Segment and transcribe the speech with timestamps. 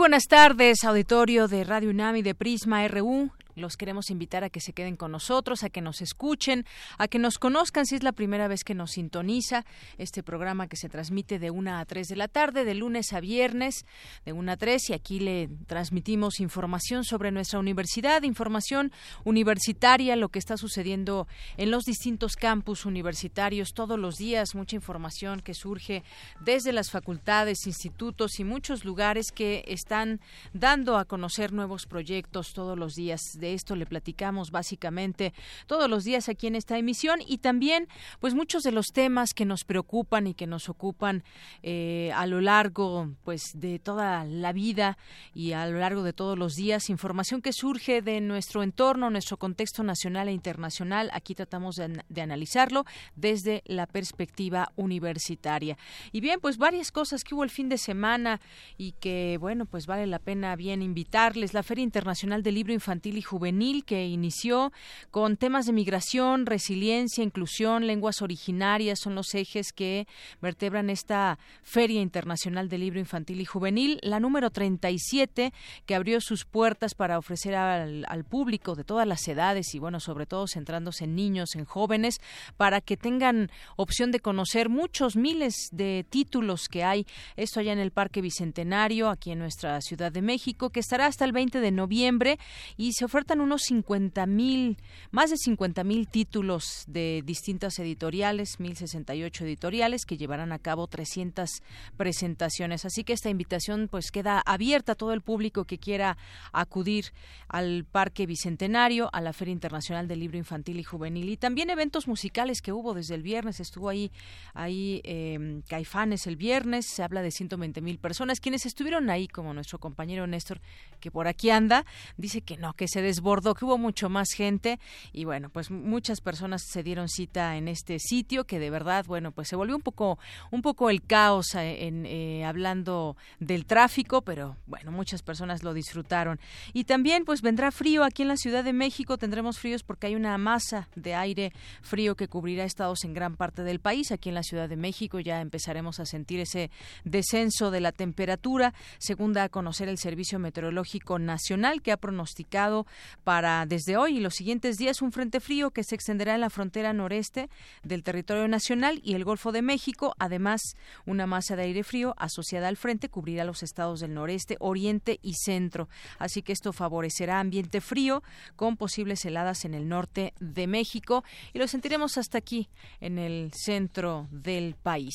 [0.00, 3.30] Buenas tardes, auditorio de Radio UNAM de Prisma RU.
[3.54, 6.64] Los queremos invitar a que se queden con nosotros, a que nos escuchen,
[6.98, 9.64] a que nos conozcan si es la primera vez que nos sintoniza
[9.98, 13.20] este programa que se transmite de 1 a 3 de la tarde, de lunes a
[13.20, 13.84] viernes,
[14.24, 18.92] de 1 a 3, y aquí le transmitimos información sobre nuestra universidad, información
[19.24, 25.40] universitaria, lo que está sucediendo en los distintos campus universitarios todos los días, mucha información
[25.40, 26.02] que surge
[26.40, 30.20] desde las facultades, institutos y muchos lugares que están
[30.52, 35.32] dando a conocer nuevos proyectos todos los días de esto le platicamos básicamente
[35.66, 37.20] todos los días aquí en esta emisión.
[37.26, 37.88] Y también
[38.20, 41.24] pues muchos de los temas que nos preocupan y que nos ocupan
[41.62, 44.98] eh, a lo largo pues de toda la vida
[45.34, 49.36] y a lo largo de todos los días información que surge de nuestro entorno nuestro
[49.36, 51.10] contexto nacional e internacional.
[51.12, 52.84] Aquí tratamos de, de analizarlo
[53.16, 55.76] desde la perspectiva universitaria.
[56.12, 58.40] Y bien pues varias cosas que hubo el fin de semana
[58.76, 61.54] y que bueno pues vale la pena bien invitarles.
[61.54, 64.72] La Feria Internacional del Libro Infantil y juvenil que inició
[65.12, 70.08] con temas de migración, resiliencia, inclusión, lenguas originarias, son los ejes que
[70.42, 75.52] vertebran esta Feria Internacional del Libro Infantil y Juvenil, la número 37,
[75.86, 80.26] que abrió sus puertas para ofrecer al, público de todas las edades y, bueno, sobre
[80.26, 82.20] todo centrándose en niños, en jóvenes,
[82.56, 87.06] para que tengan opción de conocer muchos miles de títulos que hay.
[87.36, 91.24] Esto allá en el Parque Bicentenario, aquí en nuestra Ciudad de México, que estará hasta
[91.24, 92.38] el 20 de noviembre
[92.76, 94.78] y se ofertan unos 50 mil,
[95.10, 101.62] más de 50 mil títulos de distintas editoriales, 1068 editoriales que llevarán a cabo 300
[101.98, 102.86] presentaciones.
[102.86, 106.16] Así que esta invitación pues queda abierta a todo el público que quiera
[106.52, 107.12] acudir
[107.46, 112.08] al Parque Bicentenario, a la Feria Internacional del Libro Infantil y Juvenil y también eventos
[112.08, 113.60] musicales que hubo desde el viernes.
[113.60, 114.10] Estuvo ahí,
[114.54, 118.40] ahí eh, Caifanes el viernes, se habla de 120 mil personas.
[118.40, 120.62] Quienes estuvieron ahí, como nuestro compañero Néstor,
[121.00, 121.84] que por aquí anda,
[122.16, 124.78] dice que no, que se desbordó, que hubo mucho más gente
[125.12, 129.32] y bueno, pues muchas personas se dieron cita en este sitio que de verdad, bueno,
[129.32, 130.18] pues se volvió un poco,
[130.52, 135.74] un poco el caos eh, en, eh, hablando del tráfico, pero bueno, muchas personas lo
[135.74, 136.38] disfrutaron.
[136.72, 140.14] Y también pues vendrá frío aquí en la Ciudad de México, tendremos fríos porque hay
[140.14, 144.12] una masa de aire frío que cubrirá estados en gran parte del país.
[144.12, 146.70] Aquí en la Ciudad de México ya empezaremos a sentir ese
[147.04, 152.86] descenso de la temperatura, según da a conocer el Servicio Meteorológico Nacional que ha pronosticado
[153.24, 156.50] para desde hoy y los siguientes días un frente frío que se extenderá en la
[156.50, 157.48] frontera noreste
[157.82, 160.14] del territorio nacional y el Golfo de México.
[160.18, 160.60] Además,
[161.06, 165.34] una masa de aire frío asociada al frente cubrirá los estados del noreste, oriente y
[165.34, 165.88] centro.
[166.18, 168.22] Así que esto favorecerá ambiente frío
[168.56, 172.68] con posibles heladas en el norte de México y lo sentiremos hasta aquí
[173.00, 175.14] en el centro del país.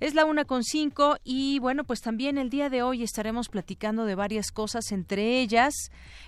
[0.00, 4.04] Es la una con cinco y bueno, pues también el día de hoy estaremos platicando
[4.04, 5.74] de varias cosas, entre ellas,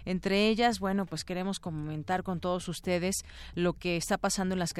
[0.05, 3.25] entre ellas, bueno, pues queremos comentar con todos ustedes
[3.55, 4.73] lo que está pasando en las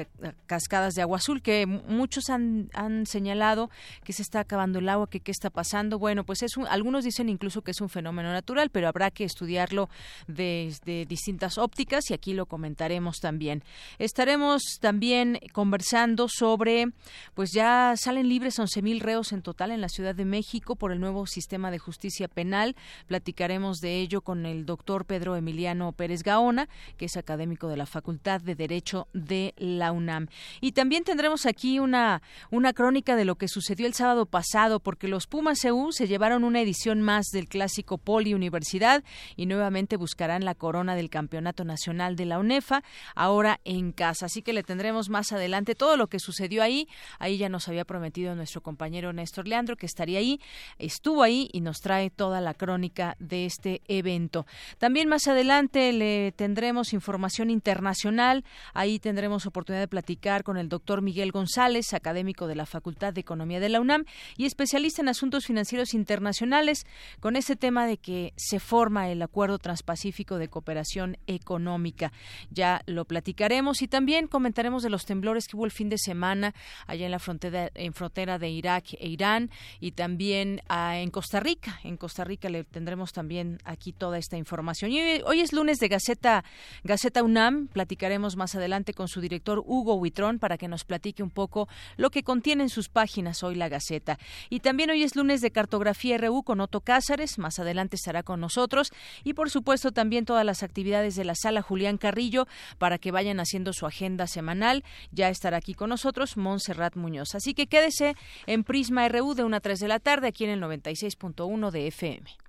[0.45, 3.69] cascadas de agua azul, que muchos han, han señalado
[4.03, 5.99] que se está acabando el agua, que qué está pasando.
[5.99, 9.25] Bueno, pues es un, algunos dicen incluso que es un fenómeno natural, pero habrá que
[9.25, 9.89] estudiarlo
[10.27, 13.63] desde distintas ópticas y aquí lo comentaremos también.
[13.99, 16.87] Estaremos también conversando sobre,
[17.33, 20.99] pues ya salen libres 11.000 reos en total en la Ciudad de México por el
[20.99, 22.75] nuevo sistema de justicia penal.
[23.07, 27.85] Platicaremos de ello con el doctor Pedro Emiliano Pérez Gaona, que es académico de la
[27.85, 30.27] Facultad de Derecho de la UNAM.
[30.61, 32.21] Y también tendremos aquí una,
[32.51, 36.43] una crónica de lo que sucedió el sábado pasado, porque los Pumas EU se llevaron
[36.43, 39.03] una edición más del clásico Poli Universidad
[39.35, 42.83] y nuevamente buscarán la corona del Campeonato Nacional de la UNEFA,
[43.15, 44.27] ahora en casa.
[44.27, 46.87] Así que le tendremos más adelante todo lo que sucedió ahí.
[47.19, 50.39] Ahí ya nos había prometido nuestro compañero Néstor Leandro que estaría ahí,
[50.77, 54.45] estuvo ahí y nos trae toda la crónica de este evento.
[54.77, 58.43] También más adelante le tendremos información internacional.
[58.73, 63.21] Ahí tendremos oportunidad de platicar con el doctor Miguel González, académico de la Facultad de
[63.21, 64.05] Economía de la UNAM
[64.37, 66.85] y especialista en asuntos financieros internacionales,
[67.19, 72.11] con ese tema de que se forma el Acuerdo Transpacífico de Cooperación Económica.
[72.49, 76.53] Ya lo platicaremos y también comentaremos de los temblores que hubo el fin de semana
[76.87, 79.49] allá en la frontera, en frontera de Irak e Irán
[79.79, 81.79] y también ah, en Costa Rica.
[81.83, 84.91] En Costa Rica le tendremos también aquí toda esta información.
[84.91, 86.43] Y hoy, es lunes de Gaceta,
[86.83, 87.67] Gaceta UNAM.
[87.67, 91.67] Platicaremos más adelante con su director Hugo Huitrón para que nos platique un poco
[91.97, 94.17] lo que contiene en sus páginas hoy la Gaceta.
[94.49, 97.37] Y también hoy es lunes de Cartografía RU con Otto Cázares.
[97.37, 98.91] Más adelante estará con nosotros.
[99.23, 103.39] Y por supuesto también todas las actividades de la sala Julián Carrillo para que vayan
[103.39, 104.83] haciendo su agenda semanal.
[105.11, 107.35] Ya estará aquí con nosotros Montserrat Muñoz.
[107.35, 110.51] Así que quédese en Prisma RU de 1 a 3 de la tarde aquí en
[110.51, 112.44] el 96.1 de FM.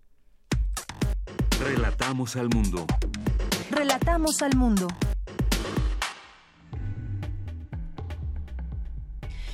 [1.58, 2.86] Relatamos al mundo.
[3.70, 4.88] Relatamos al mundo.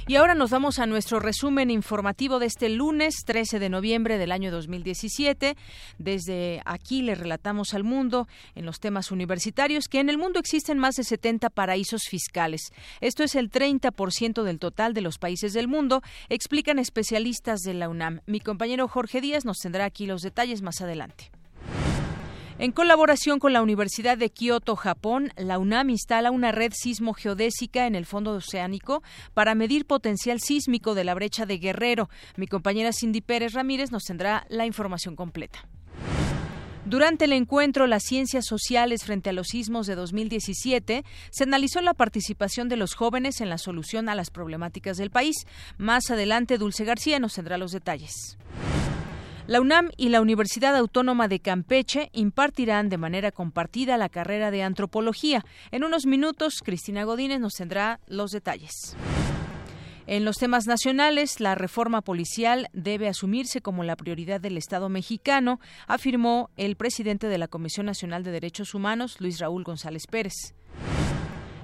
[0.09, 4.33] Y ahora nos vamos a nuestro resumen informativo de este lunes 13 de noviembre del
[4.33, 5.57] año 2017.
[5.99, 8.27] Desde aquí le relatamos al mundo
[8.57, 12.73] en los temas universitarios que en el mundo existen más de 70 paraísos fiscales.
[13.01, 17.89] Esto es el 30% del total de los países del mundo, explican especialistas de la
[17.89, 18.23] UNAM.
[18.27, 21.31] Mi compañero Jorge Díaz nos tendrá aquí los detalles más adelante.
[22.59, 27.95] En colaboración con la Universidad de Kioto, Japón, la UNAM instala una red sismo-geodésica en
[27.95, 29.03] el fondo oceánico
[29.35, 32.09] para medir potencial sísmico de la brecha de Guerrero.
[32.37, 35.67] Mi compañera Cindy Pérez Ramírez nos tendrá la información completa.
[36.85, 41.95] Durante el encuentro Las Ciencias Sociales frente a los sismos de 2017, se analizó la
[41.95, 45.47] participación de los jóvenes en la solución a las problemáticas del país.
[45.79, 48.37] Más adelante, Dulce García nos tendrá los detalles.
[49.49, 54.63] La UNAM y la Universidad Autónoma de Campeche impartirán de manera compartida la carrera de
[54.63, 55.45] antropología.
[55.73, 58.97] En unos minutos, Cristina Godínez nos tendrá los detalles.
[60.07, 65.59] En los temas nacionales, la reforma policial debe asumirse como la prioridad del Estado mexicano,
[65.89, 70.55] afirmó el presidente de la Comisión Nacional de Derechos Humanos, Luis Raúl González Pérez.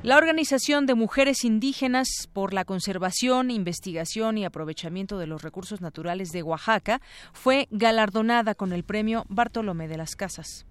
[0.04, 6.28] La Organización de Mujeres Indígenas por la Conservación, Investigación y Aprovechamiento de los Recursos Naturales
[6.28, 7.00] de Oaxaca
[7.32, 10.66] fue galardonada con el premio Bartolomé de las Casas.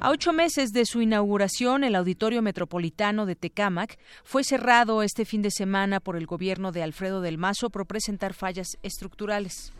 [0.00, 5.42] A ocho meses de su inauguración, el Auditorio Metropolitano de Tecámac fue cerrado este fin
[5.42, 9.74] de semana por el gobierno de Alfredo del Mazo por presentar fallas estructurales.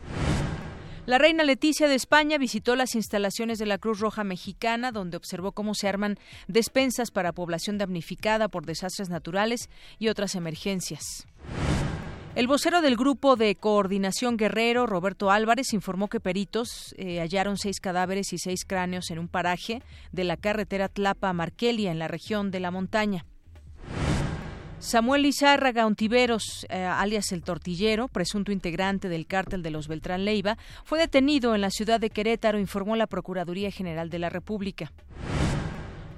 [1.05, 5.51] La reina Leticia de España visitó las instalaciones de la Cruz Roja Mexicana, donde observó
[5.51, 6.17] cómo se arman
[6.47, 9.69] despensas para población damnificada por desastres naturales
[9.99, 11.27] y otras emergencias.
[12.33, 17.79] El vocero del Grupo de Coordinación Guerrero, Roberto Álvarez, informó que peritos eh, hallaron seis
[17.79, 22.59] cadáveres y seis cráneos en un paraje de la carretera Tlapa-Marquelia, en la región de
[22.59, 23.25] la montaña.
[24.79, 30.57] Samuel Izárraga Ontiveros, eh, alias el Tortillero, presunto integrante del cártel de los Beltrán Leiva,
[30.83, 34.91] fue detenido en la ciudad de Querétaro, informó la Procuraduría General de la República.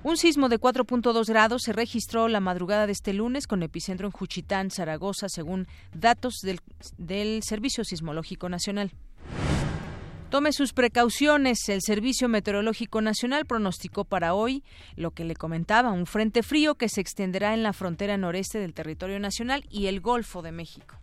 [0.04, 4.12] Un sismo de 4.2 grados se registró la madrugada de este lunes con epicentro en
[4.12, 6.42] Juchitán, Zaragoza, según datos
[6.98, 8.92] del Servicio Sismológico Nacional.
[10.30, 11.70] Tome sus precauciones.
[11.70, 14.62] El Servicio Meteorológico Nacional pronosticó para hoy
[14.98, 18.74] lo que le comentaba, un frente frío que se extenderá en la frontera noreste del
[18.74, 20.96] territorio nacional y el Golfo de México.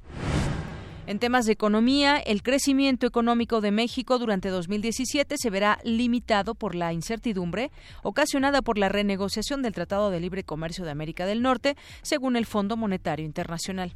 [1.07, 6.75] En temas de economía, el crecimiento económico de México durante 2017 se verá limitado por
[6.75, 7.71] la incertidumbre
[8.03, 12.45] ocasionada por la renegociación del Tratado de Libre Comercio de América del Norte, según el
[12.45, 13.95] Fondo Monetario Internacional.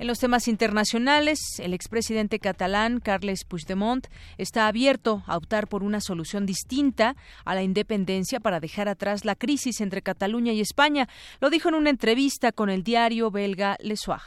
[0.00, 4.06] En los temas internacionales, el expresidente catalán Carles Puigdemont
[4.38, 9.34] está abierto a optar por una solución distinta a la independencia para dejar atrás la
[9.34, 11.06] crisis entre Cataluña y España.
[11.38, 14.22] Lo dijo en una entrevista con el diario belga Le Soir.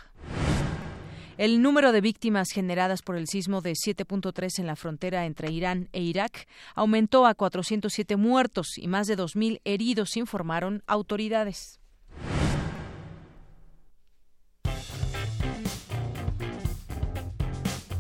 [1.40, 5.90] El número de víctimas generadas por el sismo de 7.3 en la frontera entre Irán
[5.92, 11.80] e Irak aumentó a 407 muertos y más de 2.000 heridos, informaron autoridades.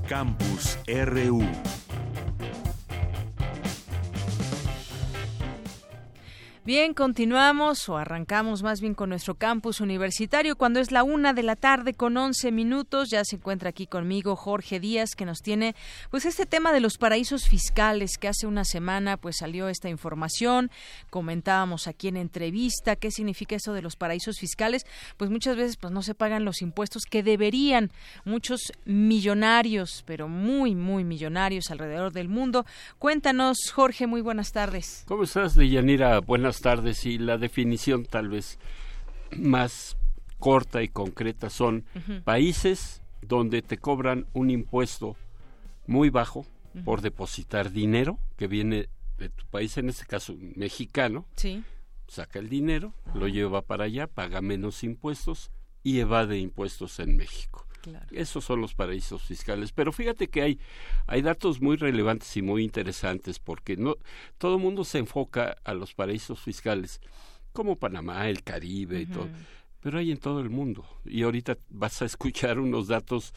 [0.08, 1.83] Campus RU.
[6.66, 11.44] Bien, continuamos o arrancamos más bien con nuestro campus universitario cuando es la una de
[11.44, 13.10] la tarde con once minutos.
[13.10, 15.76] Ya se encuentra aquí conmigo Jorge Díaz que nos tiene
[16.10, 20.72] pues este tema de los paraísos fiscales que hace una semana pues salió esta información.
[21.10, 24.86] Comentábamos aquí en entrevista qué significa eso de los paraísos fiscales.
[25.18, 27.92] Pues muchas veces pues no se pagan los impuestos que deberían.
[28.24, 32.66] Muchos millonarios, pero muy, muy millonarios alrededor del mundo.
[33.00, 35.04] Cuéntanos, Jorge, muy buenas tardes.
[35.10, 36.22] ¿Cómo estás, Deyanira?
[36.22, 38.60] Buenas tardes y la definición tal vez
[39.38, 39.98] más
[40.40, 41.86] corta y concreta son
[42.24, 45.16] países donde te cobran un impuesto
[45.88, 46.46] muy bajo
[46.86, 51.64] por depositar dinero que viene de tu país, en este caso mexicano, sí.
[52.08, 55.52] saca el dinero, lo lleva para allá, paga menos impuestos
[55.84, 57.68] y evade impuestos en México.
[58.12, 59.72] Esos son los paraísos fiscales.
[59.72, 60.60] Pero fíjate que hay,
[61.08, 63.96] hay datos muy relevantes y muy interesantes porque no
[64.38, 67.02] todo el mundo se enfoca a los paraísos fiscales
[67.52, 69.30] como Panamá, el Caribe y todo.
[69.80, 70.86] Pero hay en todo el mundo.
[71.06, 73.34] Y ahorita vas a escuchar unos datos,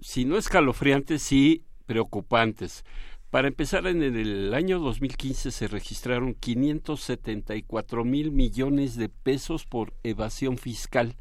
[0.00, 2.84] si no escalofriantes, sí preocupantes.
[3.30, 10.58] Para empezar, en el año 2015 se registraron 574 mil millones de pesos por evasión
[10.58, 11.16] fiscal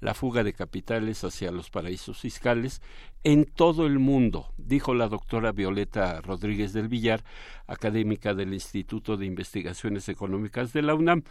[0.00, 2.82] la fuga de capitales hacia los paraísos fiscales
[3.22, 7.24] en todo el mundo, dijo la doctora Violeta Rodríguez del Villar,
[7.66, 11.22] académica del Instituto de Investigaciones Económicas de la UNAM.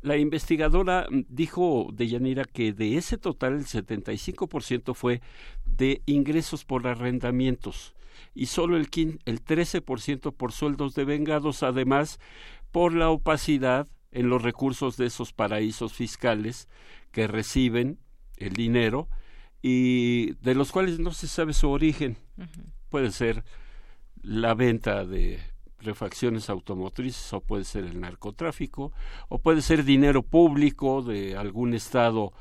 [0.00, 5.20] La investigadora dijo de Yanira que de ese total el 75% fue
[5.64, 7.94] de ingresos por arrendamientos
[8.34, 8.88] y solo el,
[9.24, 12.20] el 13% por sueldos de vengados, además
[12.70, 16.68] por la opacidad en los recursos de esos paraísos fiscales
[17.12, 17.98] que reciben
[18.36, 19.08] el dinero
[19.62, 22.18] y de los cuales no se sabe su origen.
[22.88, 23.44] Puede ser
[24.22, 25.40] la venta de
[25.80, 28.92] refacciones automotrices o puede ser el narcotráfico
[29.28, 32.32] o puede ser dinero público de algún estado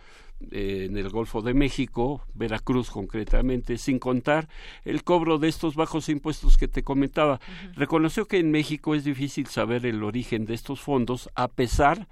[0.52, 4.50] eh, en el Golfo de México, Veracruz concretamente, sin contar
[4.84, 7.40] el cobro de estos bajos impuestos que te comentaba.
[7.76, 12.08] Reconoció que en México es difícil saber el origen de estos fondos a pesar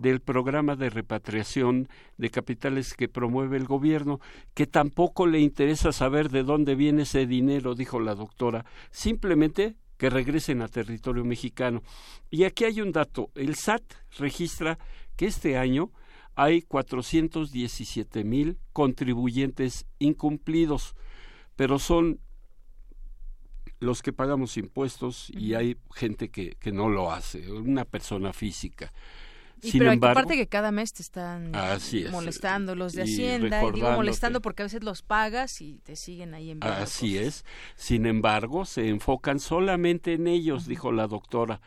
[0.00, 4.20] del programa de repatriación de capitales que promueve el gobierno,
[4.54, 10.08] que tampoco le interesa saber de dónde viene ese dinero, dijo la doctora, simplemente que
[10.08, 11.82] regresen a territorio mexicano.
[12.30, 13.82] Y aquí hay un dato, el SAT
[14.18, 14.78] registra
[15.16, 15.90] que este año
[16.34, 20.94] hay 417 mil contribuyentes incumplidos,
[21.54, 22.20] pero son
[23.78, 28.92] los que pagamos impuestos y hay gente que, que no lo hace, una persona física.
[29.62, 31.52] Y pero aparte que cada mes te están
[32.10, 36.34] molestando los de Hacienda, y digo molestando porque a veces los pagas y te siguen
[36.34, 37.44] ahí enviando Así es.
[37.76, 41.60] Sin embargo, se enfocan solamente en ellos, dijo la doctora,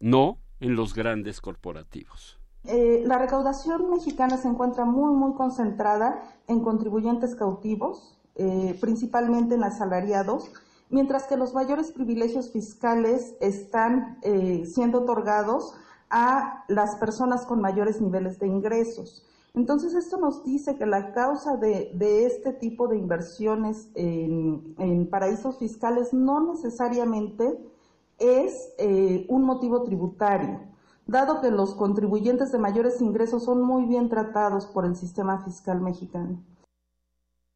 [0.00, 2.38] no en los grandes corporativos.
[2.64, 9.64] Eh, la recaudación mexicana se encuentra muy, muy concentrada en contribuyentes cautivos, eh, principalmente en
[9.64, 10.50] asalariados,
[10.90, 15.74] mientras que los mayores privilegios fiscales están eh, siendo otorgados
[16.10, 19.24] a las personas con mayores niveles de ingresos.
[19.54, 21.90] Entonces, esto nos dice que la causa de,
[22.26, 27.58] este tipo de inversiones en, paraísos fiscales no necesariamente
[28.18, 30.60] es eh, un motivo tributario,
[31.06, 35.80] dado que los contribuyentes de mayores ingresos son muy bien tratados por el sistema fiscal
[35.80, 36.38] mexicano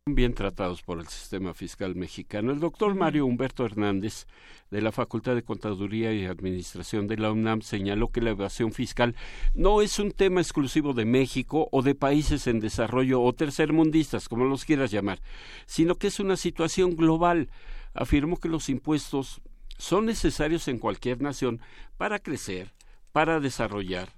[0.07, 2.51] bien tratados por el sistema fiscal mexicano.
[2.51, 4.27] El doctor Mario Humberto Hernández,
[4.69, 9.15] de la Facultad de Contaduría y Administración de la UNAM, señaló que la evasión fiscal
[9.55, 14.45] no es un tema exclusivo de México o de países en desarrollo o tercermundistas, como
[14.45, 15.21] los quieras llamar,
[15.67, 17.49] sino que es una situación global.
[17.95, 19.41] Afirmó que los impuestos
[19.79, 21.61] son necesarios en cualquier nación
[21.97, 22.73] para crecer,
[23.13, 24.09] para desarrollar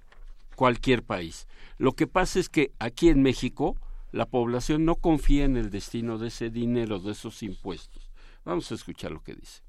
[0.55, 1.47] cualquier país.
[1.77, 3.75] Lo que pasa es que aquí en México,
[4.15, 8.09] la población no confía en el destino de ese dinero, de esos impuestos.
[8.45, 9.61] Vamos a escuchar lo que dice.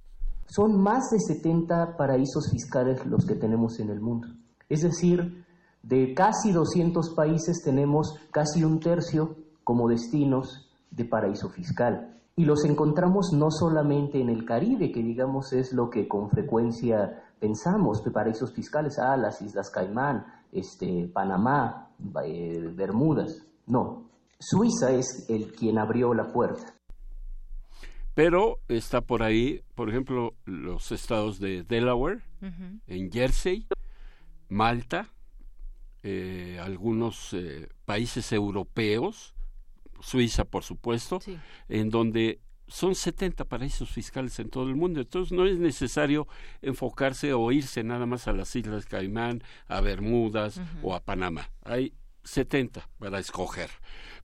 [0.46, 4.28] Son más de 70 paraísos fiscales los que tenemos en el mundo.
[4.68, 5.44] Es decir,
[5.82, 9.34] de casi 200 países tenemos casi un tercio
[9.64, 12.20] como destinos de paraíso fiscal.
[12.36, 17.24] Y los encontramos no solamente en el Caribe, que digamos es lo que con frecuencia
[17.40, 21.90] pensamos de paraísos fiscales, ah, las Islas Caimán, este, Panamá,
[22.24, 23.42] eh, Bermudas.
[23.66, 24.05] No,
[24.38, 26.74] Suiza es el quien abrió la puerta.
[28.14, 32.22] Pero está por ahí, por ejemplo, los estados de Delaware,
[32.86, 33.66] en Jersey,
[34.48, 35.10] Malta,
[36.02, 39.34] eh, algunos eh, países europeos,
[40.00, 41.18] Suiza por supuesto,
[41.68, 46.26] en donde son 70 paraísos fiscales en todo el mundo, entonces no es necesario
[46.62, 51.50] enfocarse o irse nada más a las Islas Caimán, a Bermudas o a Panamá.
[51.64, 51.92] Hay
[52.24, 53.70] 70 para escoger.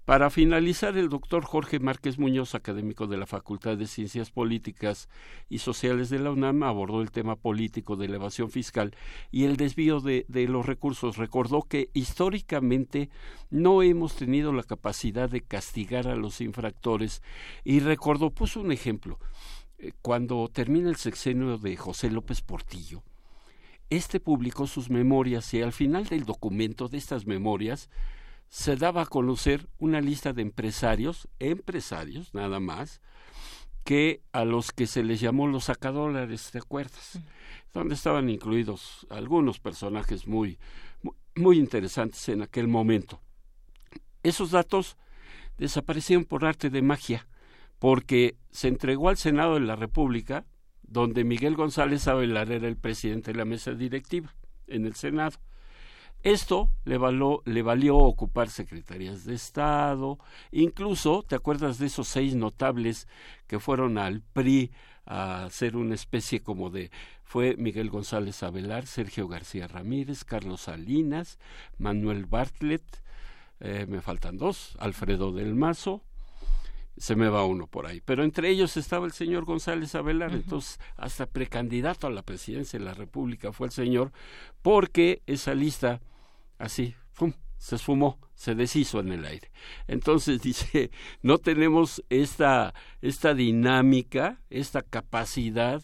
[0.04, 5.08] Para finalizar, el doctor Jorge Márquez Muñoz, académico de la Facultad de Ciencias Políticas
[5.48, 8.96] y Sociales de la UNAM, abordó el tema político de elevación fiscal
[9.30, 11.18] y el desvío de, de los recursos.
[11.18, 13.10] Recordó que históricamente
[13.48, 17.22] no hemos tenido la capacidad de castigar a los infractores
[17.62, 19.20] y recordó, puso un ejemplo,
[19.78, 23.04] eh, cuando termina el sexenio de José López Portillo,
[23.88, 27.88] este publicó sus memorias y al final del documento de estas memorias
[28.52, 33.00] se daba a conocer una lista de empresarios, empresarios nada más,
[33.82, 37.18] que a los que se les llamó los sacadólares, ¿te acuerdas?
[37.72, 40.58] Donde estaban incluidos algunos personajes muy,
[41.34, 43.22] muy interesantes en aquel momento.
[44.22, 44.98] Esos datos
[45.56, 47.26] desaparecieron por arte de magia,
[47.78, 50.44] porque se entregó al Senado de la República,
[50.82, 54.34] donde Miguel González Avelar era el presidente de la mesa directiva
[54.66, 55.38] en el Senado.
[56.22, 56.98] Esto le,
[57.44, 60.18] le valió ocupar secretarías de Estado,
[60.52, 63.08] incluso, ¿te acuerdas de esos seis notables
[63.48, 64.70] que fueron al PRI
[65.04, 66.90] a hacer una especie como de
[67.24, 71.38] fue Miguel González Avelar, Sergio García Ramírez, Carlos Salinas,
[71.78, 73.02] Manuel Bartlett,
[73.58, 76.02] eh, me faltan dos, Alfredo del Mazo,
[76.96, 80.78] se me va uno por ahí, pero entre ellos estaba el señor González Avelar, entonces
[80.96, 84.12] hasta precandidato a la presidencia de la República fue el señor,
[84.60, 86.00] porque esa lista
[86.62, 86.94] así,
[87.58, 89.52] se esfumó, se deshizo en el aire.
[89.86, 90.90] Entonces dice,
[91.22, 95.80] no tenemos esta, esta dinámica, esta capacidad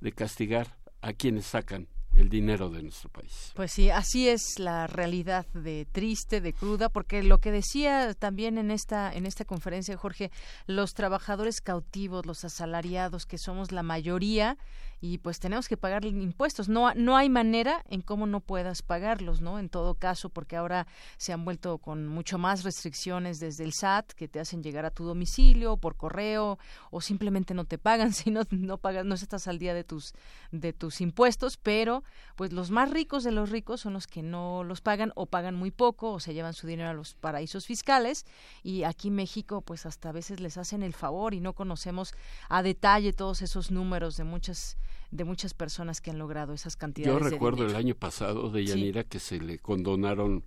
[0.00, 3.52] de castigar a quienes sacan el dinero de nuestro país.
[3.54, 8.56] Pues sí, así es la realidad de triste, de cruda, porque lo que decía también
[8.56, 10.30] en esta en esta conferencia Jorge,
[10.66, 14.56] los trabajadores cautivos, los asalariados, que somos la mayoría,
[15.00, 16.68] y pues tenemos que pagar impuestos.
[16.68, 19.58] No, no hay manera en cómo no puedas pagarlos, ¿no?
[19.58, 24.12] En todo caso, porque ahora se han vuelto con mucho más restricciones desde el SAT
[24.12, 26.58] que te hacen llegar a tu domicilio por correo
[26.90, 30.12] o simplemente no te pagan si no, no pagas, no estás al día de tus,
[30.50, 32.04] de tus impuestos, pero
[32.36, 35.54] pues los más ricos de los ricos son los que no los pagan o pagan
[35.54, 38.26] muy poco o se llevan su dinero a los paraísos fiscales
[38.62, 42.12] y aquí México pues hasta a veces les hacen el favor y no conocemos
[42.48, 44.76] a detalle todos esos números de muchas
[45.10, 47.12] de muchas personas que han logrado esas cantidades.
[47.12, 50.44] Yo recuerdo el año pasado de Yanira que se le condonaron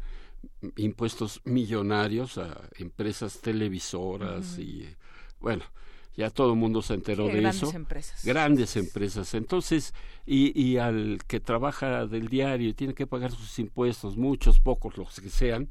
[0.75, 4.87] impuestos millonarios a empresas televisoras y
[5.39, 5.63] bueno,
[6.15, 7.71] ya todo el mundo se enteró de grandes eso.
[7.75, 8.25] Empresas.
[8.25, 9.33] Grandes empresas.
[9.33, 9.93] Entonces,
[10.25, 14.97] y, y al que trabaja del diario y tiene que pagar sus impuestos, muchos, pocos,
[14.97, 15.69] los que sean,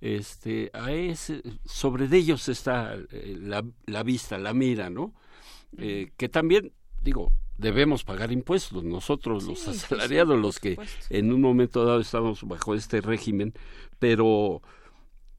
[0.00, 5.14] este, a ese, sobre de ellos está eh, la, la, vista, la mira, ¿no?
[5.76, 6.72] eh, que también,
[7.02, 10.78] digo, debemos pagar impuestos, nosotros los asalariados, los que
[11.10, 13.52] en un momento dado estamos bajo este régimen,
[13.98, 14.62] pero,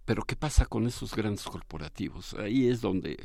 [0.05, 2.33] pero ¿qué pasa con esos grandes corporativos?
[2.35, 3.17] Ahí es donde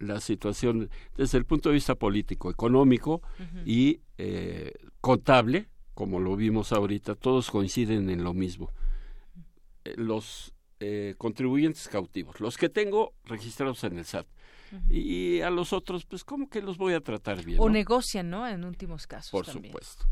[0.00, 3.22] la situación, desde el punto de vista político, económico
[3.64, 8.72] y eh, contable, como lo vimos ahorita, todos coinciden en lo mismo.
[9.84, 14.26] Eh, los eh, contribuyentes cautivos, los que tengo registrados en el SAT,
[14.88, 17.58] y a los otros, pues, ¿cómo que los voy a tratar bien?
[17.60, 18.46] O negocian, ¿no?
[18.46, 19.30] En últimos casos.
[19.30, 19.72] Por también.
[19.72, 20.04] supuesto.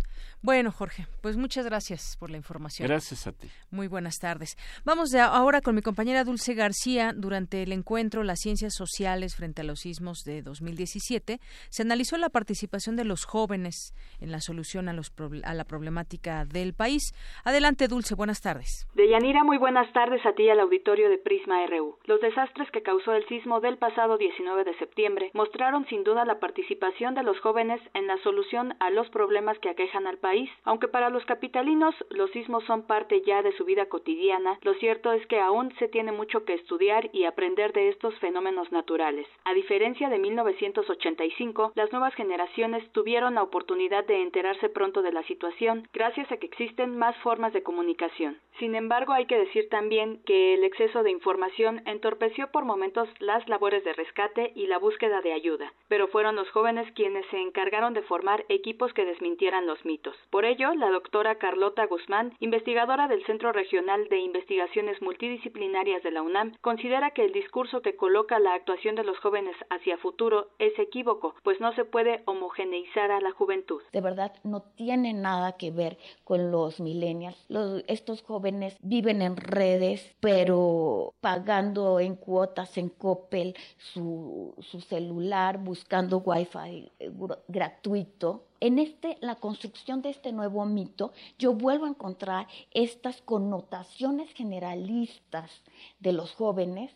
[0.43, 2.89] Bueno, Jorge, pues muchas gracias por la información.
[2.89, 3.49] Gracias a ti.
[3.71, 4.57] Muy buenas tardes.
[4.87, 7.13] Vamos de ahora con mi compañera Dulce García.
[7.15, 12.31] Durante el encuentro Las Ciencias Sociales frente a los sismos de 2017, se analizó la
[12.31, 15.13] participación de los jóvenes en la solución a, los
[15.45, 17.13] a la problemática del país.
[17.45, 18.87] Adelante, Dulce, buenas tardes.
[18.95, 21.99] Deyanira, muy buenas tardes a ti y al auditorio de Prisma RU.
[22.05, 26.41] Los desastres que causó el sismo del pasado 19 de septiembre mostraron sin duda la
[26.41, 30.51] participación de los jóvenes en la solución a los problemas que aquejan al país.
[30.65, 35.13] Aunque para los capitalinos los sismos son parte ya de su vida cotidiana, lo cierto
[35.13, 39.27] es que aún se tiene mucho que estudiar y aprender de estos fenómenos naturales.
[39.45, 45.23] A diferencia de 1985, las nuevas generaciones tuvieron la oportunidad de enterarse pronto de la
[45.25, 48.39] situación gracias a que existen más formas de comunicación.
[48.59, 53.49] Sin embargo, hay que decir también que el exceso de información entorpeció por momentos las
[53.49, 57.95] labores de rescate y la búsqueda de ayuda, pero fueron los jóvenes quienes se encargaron
[57.95, 60.17] de formar equipos que desmintieran los mitos.
[60.31, 66.23] Por ello, la doctora Carlota Guzmán, investigadora del Centro Regional de Investigaciones Multidisciplinarias de la
[66.23, 70.79] UNAM, considera que el discurso que coloca la actuación de los jóvenes hacia futuro es
[70.79, 73.83] equívoco, pues no se puede homogeneizar a la juventud.
[73.93, 77.47] De verdad, no tiene nada que ver con los millennials.
[77.87, 84.30] Estos jóvenes viven en redes, pero pagando en cuotas en Coppel su
[84.61, 87.11] su, celular buscando wifi eh,
[87.49, 88.45] gratuito.
[88.61, 95.51] En este, la construcción de este nuevo mito, yo vuelvo a encontrar estas connotaciones generalistas
[95.99, 96.93] de los jóvenes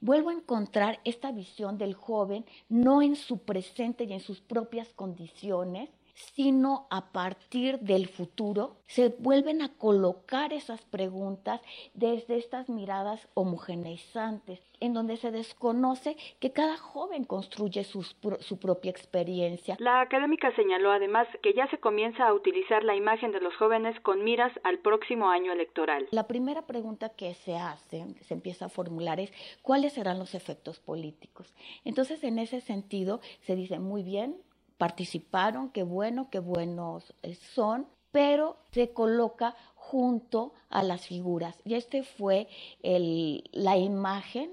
[0.00, 4.88] vuelvo a encontrar esta visión del joven no en su presente y en sus propias
[4.94, 5.88] condiciones,
[6.34, 11.60] sino a partir del futuro, se vuelven a colocar esas preguntas
[11.94, 18.90] desde estas miradas homogeneizantes, en donde se desconoce que cada joven construye su, su, propia
[18.90, 19.76] experiencia.
[19.78, 23.98] La académica señaló además que ya se comienza a utilizar la imagen de los jóvenes
[24.00, 26.08] con miras al próximo año electoral.
[26.10, 30.80] La primera pregunta que se hace, se empieza a formular es ¿cuáles serán los efectos
[30.80, 31.54] políticos?
[31.84, 34.36] Entonces, en ese sentido, se dice muy bien,
[34.78, 41.60] participaron, qué bueno, qué buenos eh, son, pero se coloca junto a las figuras.
[41.64, 42.48] Y este fue
[42.82, 44.50] el, la imagen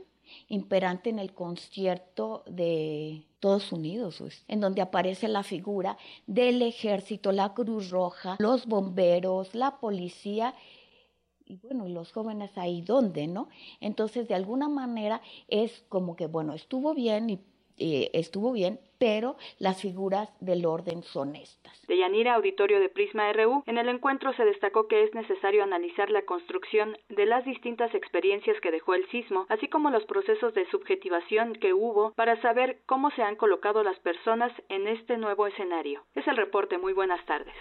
[0.49, 7.31] imperante en el concierto de Todos Unidos, pues, en donde aparece la figura del ejército,
[7.31, 10.55] la Cruz Roja, los bomberos, la policía
[11.47, 13.49] y bueno, los jóvenes ahí dónde, ¿no?
[13.79, 17.39] Entonces, de alguna manera es como que, bueno, estuvo bien y
[17.77, 21.73] eh, estuvo bien, pero las figuras del orden son estas.
[21.87, 26.09] De Yanira, auditorio de Prisma RU, en el encuentro se destacó que es necesario analizar
[26.09, 30.65] la construcción de las distintas experiencias que dejó el sismo, así como los procesos de
[30.69, 36.03] subjetivación que hubo para saber cómo se han colocado las personas en este nuevo escenario.
[36.15, 36.77] Es el reporte.
[36.77, 37.55] Muy buenas tardes.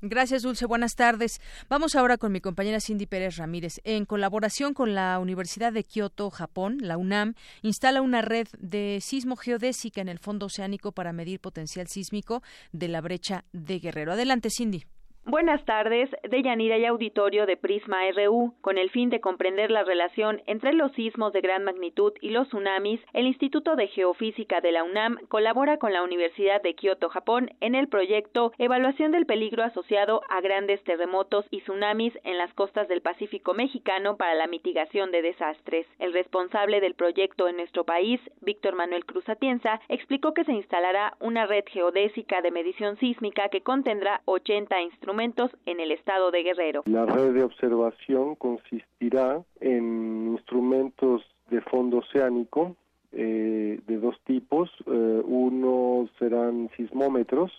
[0.00, 0.64] Gracias, Dulce.
[0.64, 1.40] Buenas tardes.
[1.68, 3.80] Vamos ahora con mi compañera Cindy Pérez Ramírez.
[3.82, 9.34] En colaboración con la Universidad de Kioto, Japón, la UNAM instala una red de sismo
[9.34, 14.12] geodésica en el fondo oceánico para medir potencial sísmico de la brecha de Guerrero.
[14.12, 14.84] Adelante, Cindy.
[15.30, 18.54] Buenas tardes, de Yanira y Auditorio de Prisma RU.
[18.62, 22.48] Con el fin de comprender la relación entre los sismos de gran magnitud y los
[22.48, 27.50] tsunamis, el Instituto de Geofísica de la UNAM colabora con la Universidad de Kioto, Japón,
[27.60, 32.88] en el proyecto Evaluación del peligro asociado a grandes terremotos y tsunamis en las costas
[32.88, 35.86] del Pacífico mexicano para la mitigación de desastres.
[35.98, 41.18] El responsable del proyecto en nuestro país, Víctor Manuel Cruz Atienza, explicó que se instalará
[41.20, 46.84] una red geodésica de medición sísmica que contendrá 80 instrumentos en el estado de Guerrero.
[46.86, 52.76] La red de observación consistirá en instrumentos de fondo oceánico
[53.10, 54.70] eh, de dos tipos.
[54.86, 57.50] Eh, uno serán sismómetros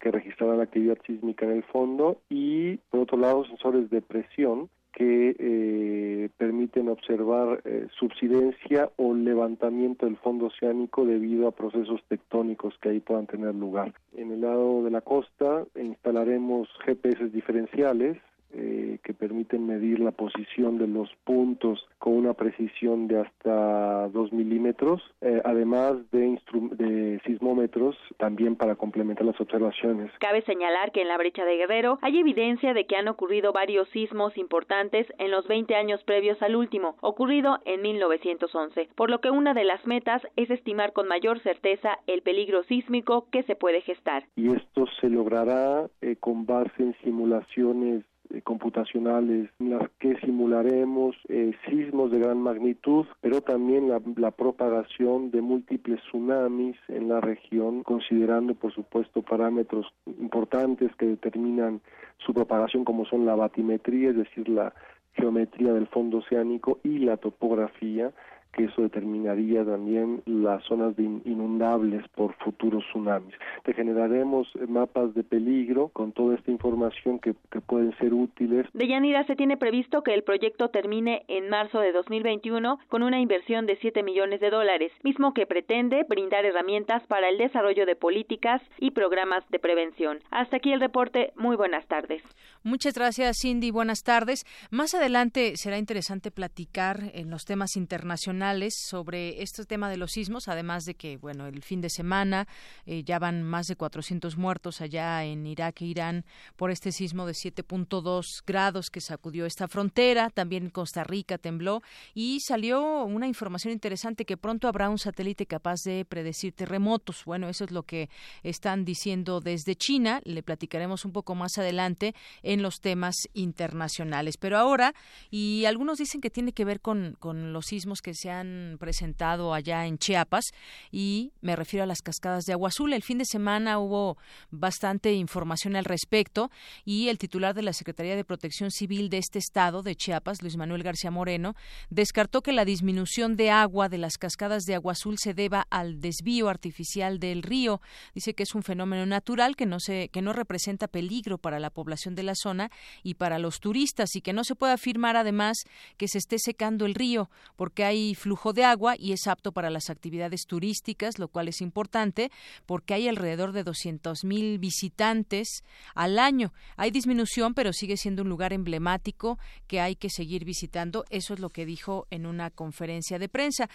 [0.00, 4.70] que registrarán la actividad sísmica en el fondo y por otro lado sensores de presión
[4.94, 12.74] que eh, permiten observar eh, subsidencia o levantamiento del fondo oceánico debido a procesos tectónicos
[12.80, 13.92] que ahí puedan tener lugar.
[14.16, 18.18] En el lado de la costa instalaremos GPS diferenciales
[18.56, 24.32] eh, que permiten medir la posición de los puntos con una precisión de hasta 2
[24.32, 26.38] milímetros, eh, además de,
[26.72, 30.10] de sismómetros también para complementar las observaciones.
[30.20, 33.88] Cabe señalar que en la brecha de Guerrero hay evidencia de que han ocurrido varios
[33.90, 39.30] sismos importantes en los 20 años previos al último, ocurrido en 1911, por lo que
[39.30, 43.80] una de las metas es estimar con mayor certeza el peligro sísmico que se puede
[43.80, 44.24] gestar.
[44.36, 51.16] Y esto se logrará eh, con base en simulaciones eh, computacionales en las que simularemos
[51.28, 57.20] eh, sismos de gran magnitud, pero también la, la, propagación de múltiples tsunamis en la
[57.20, 61.80] región, considerando por supuesto parámetros importantes que determinan
[62.18, 64.74] su propagación como son la batimetría, es decir, la
[65.14, 68.12] geometría del fondo oceánico y la topografía
[68.54, 73.34] que eso determinaría también las zonas de inundables por futuros tsunamis.
[73.64, 78.66] Te generaremos mapas de peligro con toda esta información que, que pueden ser útiles.
[78.72, 83.20] De Yanira se tiene previsto que el proyecto termine en marzo de 2021 con una
[83.20, 87.96] inversión de 7 millones de dólares, mismo que pretende brindar herramientas para el desarrollo de
[87.96, 90.20] políticas y programas de prevención.
[90.30, 91.32] Hasta aquí el reporte.
[91.36, 92.22] Muy buenas tardes.
[92.62, 93.70] Muchas gracias, Cindy.
[93.70, 94.44] Buenas tardes.
[94.70, 100.48] Más adelante será interesante platicar en los temas internacionales sobre este tema de los sismos,
[100.48, 102.46] además de que, bueno, el fin de semana
[102.84, 106.24] eh, ya van más de 400 muertos allá en Irak e Irán
[106.56, 110.28] por este sismo de 7.2 grados que sacudió esta frontera.
[110.28, 115.80] También Costa Rica tembló y salió una información interesante que pronto habrá un satélite capaz
[115.84, 117.24] de predecir terremotos.
[117.24, 118.10] Bueno, eso es lo que
[118.42, 120.20] están diciendo desde China.
[120.24, 124.36] Le platicaremos un poco más adelante en los temas internacionales.
[124.36, 124.94] Pero ahora,
[125.30, 128.33] y algunos dicen que tiene que ver con, con los sismos que se han
[128.78, 130.46] presentado allá en Chiapas
[130.90, 132.92] y me refiero a las cascadas de Agua Azul.
[132.92, 134.16] El fin de semana hubo
[134.50, 136.50] bastante información al respecto
[136.84, 140.56] y el titular de la Secretaría de Protección Civil de este estado, de Chiapas, Luis
[140.56, 141.54] Manuel García Moreno,
[141.90, 146.00] descartó que la disminución de agua de las cascadas de Agua Azul se deba al
[146.00, 147.80] desvío artificial del río.
[148.14, 151.70] Dice que es un fenómeno natural que no se, que no representa peligro para la
[151.70, 152.70] población de la zona
[153.02, 155.58] y para los turistas y que no se puede afirmar además
[155.96, 159.68] que se esté secando el río porque hay flujo de agua y es apto para
[159.68, 162.30] las actividades turísticas, lo cual es importante
[162.64, 165.62] porque hay alrededor de 200 mil visitantes
[165.94, 166.54] al año.
[166.78, 171.04] Hay disminución, pero sigue siendo un lugar emblemático que hay que seguir visitando.
[171.10, 173.68] Eso es lo que dijo en una conferencia de prensa.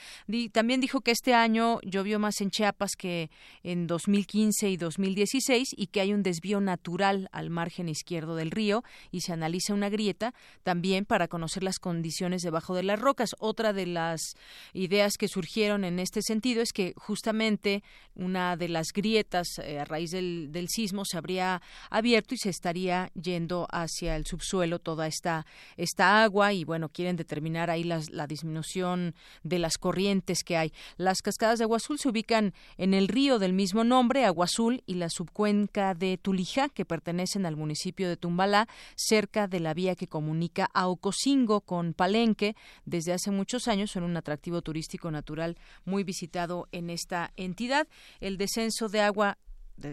[0.52, 3.30] también dijo que este año llovió más en Chiapas que
[3.62, 8.84] en 2015 y 2016 y que hay un desvío natural al margen izquierdo del río
[9.12, 10.34] y se analiza una grieta
[10.64, 13.36] también para conocer las condiciones debajo de las rocas.
[13.38, 14.39] Otra de las
[14.74, 17.84] ideas que surgieron en este sentido es que justamente
[18.16, 22.50] una de las grietas eh, a raíz del, del sismo se habría abierto y se
[22.50, 25.46] estaría yendo hacia el subsuelo toda esta,
[25.78, 30.74] esta agua y bueno, quieren determinar ahí la disminución de las corrientes que hay.
[30.98, 34.84] Las cascadas de agua azul se ubican en el río del mismo nombre, Agua Azul,
[34.86, 39.96] y la subcuenca de Tulija, que pertenecen al municipio de Tumbalá, cerca de la vía
[39.96, 42.56] que comunica a Ocosingo con Palenque.
[42.86, 47.88] Desde hace muchos años son un atractivo turístico natural muy visitado en esta entidad.
[48.20, 49.38] El descenso de agua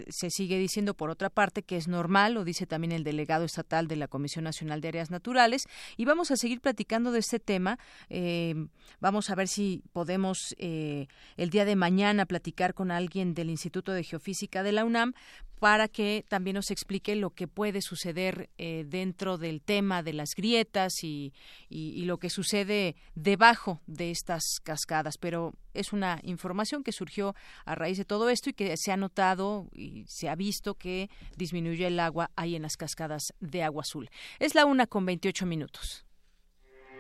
[0.08, 3.88] se sigue diciendo por otra parte que es normal, lo dice también el delegado estatal
[3.88, 5.64] de la Comisión Nacional de Áreas Naturales,
[5.96, 7.78] y vamos a seguir platicando de este tema.
[8.08, 8.54] Eh,
[9.00, 13.92] vamos a ver si podemos eh, el día de mañana platicar con alguien del Instituto
[13.92, 15.14] de Geofísica de la UNAM
[15.58, 20.34] para que también nos explique lo que puede suceder eh, dentro del tema de las
[20.34, 21.32] grietas y,
[21.68, 25.18] y, lo que sucede debajo de estas cascadas.
[25.18, 28.96] Pero es una información que surgió a raíz de todo esto y que se ha
[28.96, 33.82] notado y se ha visto que disminuye el agua ahí en las cascadas de agua
[33.82, 34.10] azul.
[34.38, 36.05] Es la una con 28 minutos.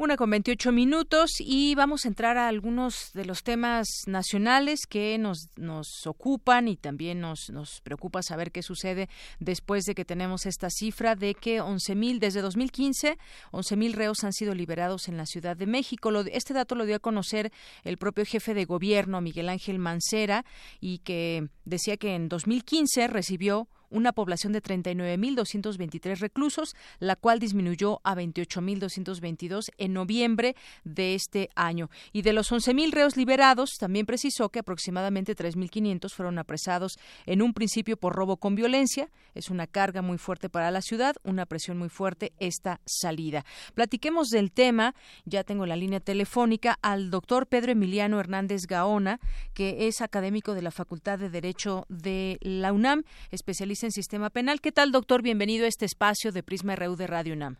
[0.00, 5.18] Una con 28 minutos y vamos a entrar a algunos de los temas nacionales que
[5.18, 9.08] nos, nos ocupan y también nos, nos preocupa saber qué sucede
[9.40, 13.18] después de que tenemos esta cifra de que 11.000, desde 2015,
[13.50, 16.12] 11.000 reos han sido liberados en la Ciudad de México.
[16.30, 17.50] este dato lo dio a conocer
[17.82, 20.44] el propio jefe de gobierno, Miguel Ángel Mancera,
[20.80, 28.00] y que decía que en 2015 recibió una población de 39.223 reclusos, la cual disminuyó
[28.04, 31.90] a 28.222 en noviembre de este año.
[32.12, 37.54] Y de los 11.000 reos liberados, también precisó que aproximadamente 3.500 fueron apresados en un
[37.54, 39.08] principio por robo con violencia.
[39.34, 43.44] Es una carga muy fuerte para la ciudad, una presión muy fuerte esta salida.
[43.74, 44.94] Platiquemos del tema.
[45.24, 49.20] Ya tengo la línea telefónica al doctor Pedro Emiliano Hernández Gaona,
[49.54, 54.60] que es académico de la Facultad de Derecho de la UNAM, especialista en sistema penal.
[54.60, 55.22] ¿Qué tal, doctor?
[55.22, 57.56] Bienvenido a este espacio de Prisma RU de Radio UNAM.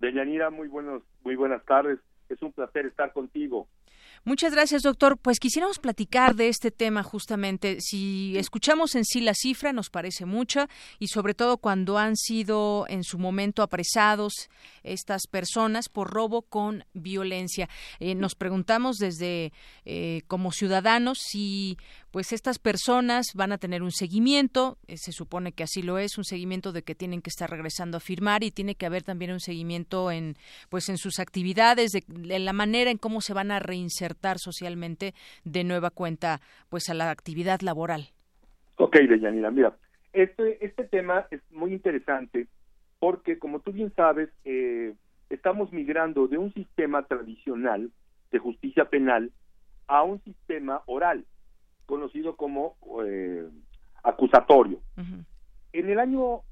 [0.00, 1.98] Deyanira, muy buenos, muy buenas tardes.
[2.28, 3.68] Es un placer estar contigo.
[4.24, 5.18] Muchas gracias, doctor.
[5.18, 7.80] Pues quisiéramos platicar de este tema justamente.
[7.80, 12.86] Si escuchamos en sí la cifra, nos parece mucha y sobre todo cuando han sido
[12.88, 14.48] en su momento apresados
[14.82, 17.68] estas personas por robo con violencia.
[18.00, 19.52] Eh, nos preguntamos desde
[19.84, 21.76] eh, como ciudadanos si
[22.16, 26.16] pues estas personas van a tener un seguimiento, eh, se supone que así lo es,
[26.16, 29.32] un seguimiento de que tienen que estar regresando a firmar y tiene que haber también
[29.32, 30.32] un seguimiento en
[30.70, 35.12] pues en sus actividades, de, la manera en cómo se van a reinsertar socialmente
[35.44, 38.04] de nueva cuenta pues a la actividad laboral.
[38.76, 39.76] Ok, Deyanira, mira,
[40.14, 42.46] este, este tema es muy interesante
[42.98, 44.94] porque, como tú bien sabes, eh,
[45.28, 47.90] estamos migrando de un sistema tradicional
[48.32, 49.32] de justicia penal
[49.86, 51.26] a un sistema oral
[51.86, 53.48] conocido como eh,
[54.02, 54.80] acusatorio.
[55.72, 56.42] En el año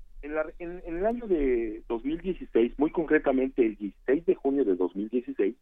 [0.58, 5.54] en, el año de 2016, muy concretamente el 16 de junio de 2016,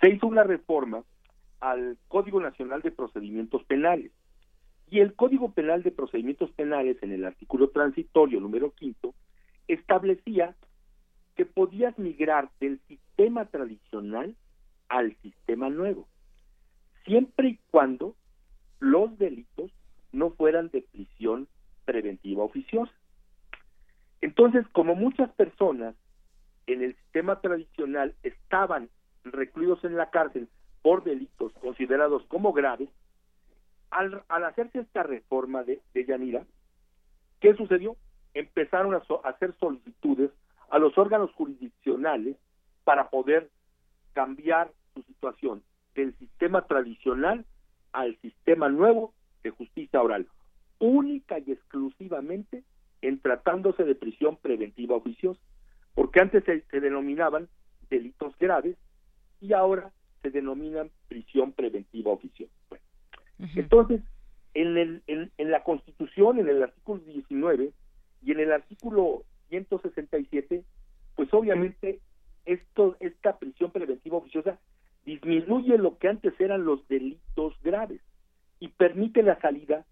[0.00, 1.02] se hizo una reforma
[1.60, 4.12] al Código Nacional de Procedimientos Penales.
[4.90, 9.14] Y el Código Penal de Procedimientos Penales, en el artículo transitorio número quinto,
[9.66, 10.54] establecía
[11.34, 14.36] que podías migrar del sistema tradicional
[14.88, 16.06] al sistema nuevo,
[17.04, 18.14] siempre y cuando
[18.80, 19.70] los delitos
[20.12, 21.48] no fueran de prisión
[21.84, 22.92] preventiva oficiosa.
[24.20, 25.94] Entonces, como muchas personas
[26.66, 28.88] en el sistema tradicional estaban
[29.24, 30.48] recluidos en la cárcel
[30.82, 32.88] por delitos considerados como graves,
[33.90, 36.44] al, hacerse esta reforma de, de, Yanira,
[37.40, 37.96] ¿qué sucedió?
[38.34, 40.30] Empezaron a hacer solicitudes
[40.70, 42.36] a los órganos jurisdiccionales
[42.84, 43.50] para poder
[44.12, 45.62] cambiar su situación
[45.94, 47.44] del sistema tradicional
[47.94, 50.26] al sistema nuevo de justicia oral,
[50.78, 52.64] única y exclusivamente
[53.00, 55.40] en tratándose de prisión preventiva oficiosa,
[55.94, 57.48] porque antes se, denominaban
[57.88, 58.76] delitos graves
[59.40, 62.52] y ahora se denominan prisión preventiva oficiosa.
[63.54, 64.00] Entonces,
[64.54, 67.72] en, el, en, en la Constitución, en el artículo 19
[68.24, 70.64] y en el artículo 167,
[71.14, 72.00] pues obviamente
[72.44, 74.58] esto, esta prisión preventiva oficiosa
[75.64, 78.00] disminuye lo que antes eran los delitos graves
[78.60, 79.86] y permite la salida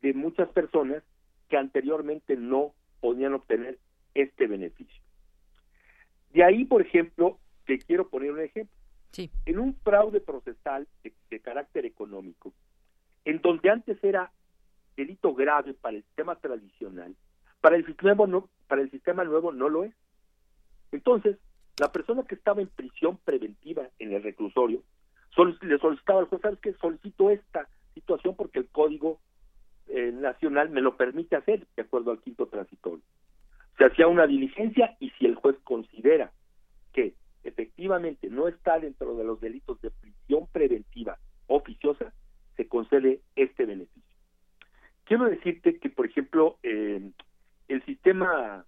[0.00, 1.02] de muchas personas
[1.48, 3.78] que anteriormente no podían obtener
[4.14, 5.02] este beneficio.
[6.32, 8.74] De ahí, por ejemplo, te quiero poner un ejemplo.
[9.46, 12.52] En un fraude procesal de, carácter económico,
[13.24, 14.30] en donde antes era
[14.96, 17.16] delito grave para el sistema tradicional,
[17.60, 19.94] para el sistema no, para el sistema nuevo no lo es.
[20.92, 21.38] Entonces,
[21.78, 24.82] la persona que estaba en prisión preventiva en el reclusorio
[25.44, 26.72] le solicitaba al juez, ¿sabes qué?
[26.74, 29.20] Solicito esta situación porque el Código
[29.88, 33.04] eh, Nacional me lo permite hacer, de acuerdo al quinto transitorio.
[33.76, 36.32] Se hacía una diligencia y si el juez considera
[36.92, 42.12] que efectivamente no está dentro de los delitos de prisión preventiva oficiosa,
[42.56, 44.02] se concede este beneficio.
[45.04, 47.10] Quiero decirte que, por ejemplo, eh,
[47.68, 48.64] el sistema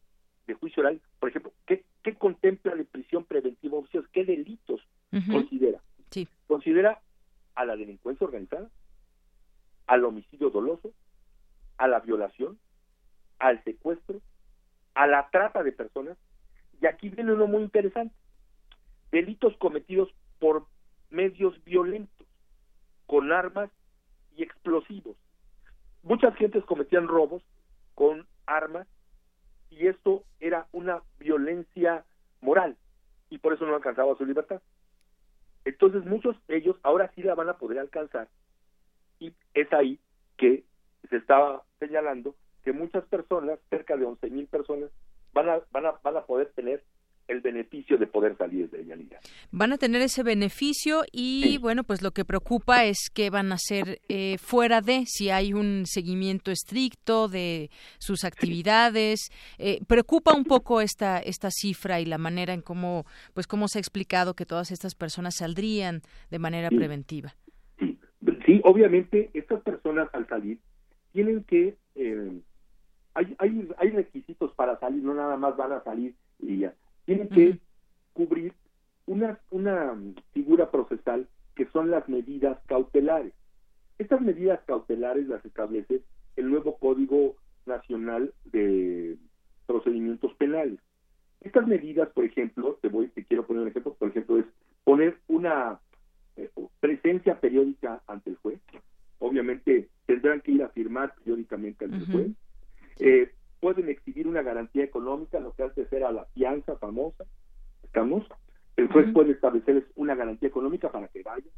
[0.47, 1.85] de juicio oral, por ejemplo, ¿qué,
[2.19, 4.09] contempla de prisión preventiva oficiosa?
[4.13, 4.81] ¿Qué delitos
[5.31, 5.81] considera?
[6.47, 7.01] Considera
[7.55, 8.69] a la delincuencia organizada,
[9.87, 10.93] al homicidio doloso,
[11.79, 12.59] a la violación,
[13.39, 14.21] al secuestro,
[14.95, 16.17] a la trata de personas.
[16.81, 18.15] Y aquí viene uno muy interesante.
[19.11, 20.67] Delitos cometidos por
[21.11, 22.27] medios violentos,
[23.07, 23.71] con armas
[24.37, 25.17] y explosivos.
[26.03, 27.43] Muchas gentes cometían robos
[27.95, 28.87] con armas
[29.69, 32.05] y esto era una violencia
[32.41, 32.77] moral
[33.29, 34.63] y por eso no alcanzaba su libertad.
[35.65, 38.29] Entonces muchos de ellos ahora sí la van a poder alcanzar.
[39.19, 39.99] Y es ahí
[40.37, 40.65] que
[41.09, 44.91] se estaba señalando que muchas personas, cerca de 11 mil personas,
[45.33, 46.83] van a, van, a, van a poder tener
[47.31, 49.21] el beneficio de poder salir de ella.
[49.53, 53.57] Van a tener ese beneficio y bueno, pues lo que preocupa es que van a
[53.59, 59.31] ser eh, fuera de si hay un seguimiento estricto de sus actividades.
[59.59, 63.79] Eh, preocupa un poco esta esta cifra y la manera en cómo pues cómo se
[63.79, 67.37] ha explicado que todas estas personas saldrían de manera preventiva.
[67.79, 67.99] Sí.
[68.45, 70.59] sí, obviamente estas personas al salir
[71.13, 72.41] tienen que eh,
[73.15, 77.29] hay, hay, hay requisitos para salir, no nada más van a salir y ya tienen
[77.29, 77.59] que
[78.13, 78.53] cubrir
[79.07, 79.97] una, una
[80.33, 83.33] figura procesal que son las medidas cautelares.
[83.99, 86.03] Estas medidas cautelares las establece
[86.37, 87.37] el nuevo Código
[87.67, 89.17] Nacional de
[89.67, 90.79] Procedimientos Penales.
[91.41, 94.47] Estas medidas, por ejemplo, te voy, te quiero poner un ejemplo, por ejemplo, es
[94.85, 95.81] poner una
[96.37, 98.61] eh, presencia periódica ante el juez.
[99.19, 102.31] Obviamente tendrán que ir a firmar periódicamente ante el juez.
[102.99, 107.25] Eh, pueden exhibir una garantía económica, lo que hace ser a la fianza famosa,
[107.85, 108.27] ¿estamos?
[108.77, 111.51] El juez puede establecerles una garantía económica para que vayan,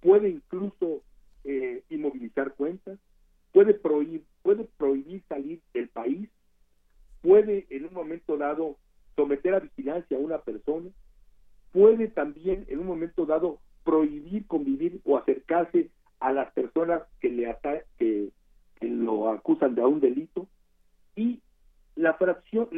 [0.00, 1.02] puede incluso
[1.44, 2.98] eh, inmovilizar cuentas,
[3.52, 6.30] puede prohibir, puede prohibir salir del país,
[7.20, 8.76] puede en un momento dado
[9.16, 10.90] someter a vigilancia a una persona,
[11.72, 17.56] puede también en un momento dado prohibir convivir o acercarse a las personas que le
[17.98, 18.30] que,
[18.78, 20.46] que lo acusan de un delito,
[21.16, 21.40] y
[21.94, 22.68] la fracción,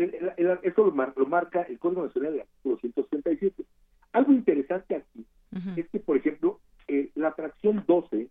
[0.62, 3.64] eso lo, marca el Código Nacional del artículo 167.
[4.12, 5.26] Algo interesante aquí
[5.76, 8.28] es que, por ejemplo, eh, la fracción 12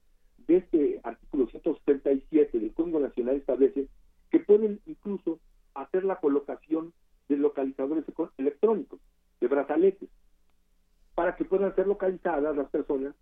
[0.48, 3.88] de este artículo 167 del Código Nacional establece
[4.30, 5.39] que pueden incluso
[5.74, 6.94] hacer la colocación
[7.30, 8.04] de localizadores
[8.38, 9.00] electrónicos,
[9.39, 10.10] de brazaletes,
[11.16, 13.16] para que puedan ser localizadas las personas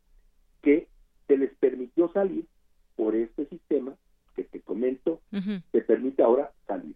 [0.62, 0.88] que
[1.28, 2.46] se les permitió salir
[2.96, 3.96] por este sistema
[4.36, 5.22] que te comento,
[5.72, 6.96] te permite ahora salir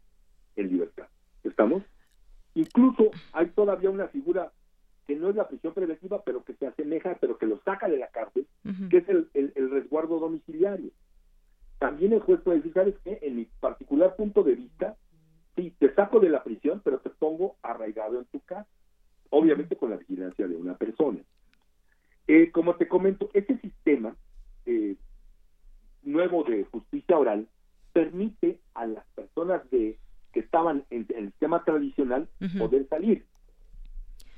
[0.56, 1.08] en libertad.
[1.44, 1.84] ¿Estamos?
[2.54, 4.52] Incluso hay todavía una figura
[5.08, 7.98] que no es la prisión preventiva, pero que se asemeja, pero que lo saca de
[7.98, 8.46] la cárcel,
[8.90, 10.92] que es el, el, resguardo domiciliario.
[11.80, 13.20] También el juez puede decir, ¿sabes qué?
[13.24, 14.96] En mi particular punto de vista,
[15.56, 18.68] sí, te saco de la prisión, pero te pongo arraigado en tu casa,
[19.32, 21.20] obviamente con la vigilancia de una persona.
[22.28, 24.16] Eh, como te comento, este sistema
[24.66, 24.96] eh,
[26.04, 27.48] nuevo de justicia oral
[27.94, 29.98] permite a las personas de
[30.34, 32.28] que estaban en, el sistema tradicional
[32.60, 33.26] poder salir.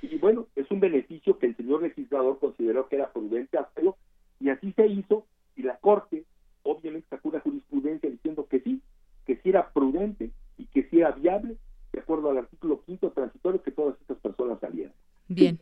[0.01, 3.97] Y bueno, es un beneficio que el señor legislador consideró que era prudente hacerlo
[4.39, 5.25] y así se hizo
[5.55, 6.23] y la Corte
[6.63, 8.81] obviamente sacó una jurisprudencia diciendo que sí,
[9.25, 11.57] que sí era prudente y que sí era viable
[11.91, 14.93] de acuerdo al artículo quinto transitorio que todas estas personas salieran.
[15.27, 15.59] Bien.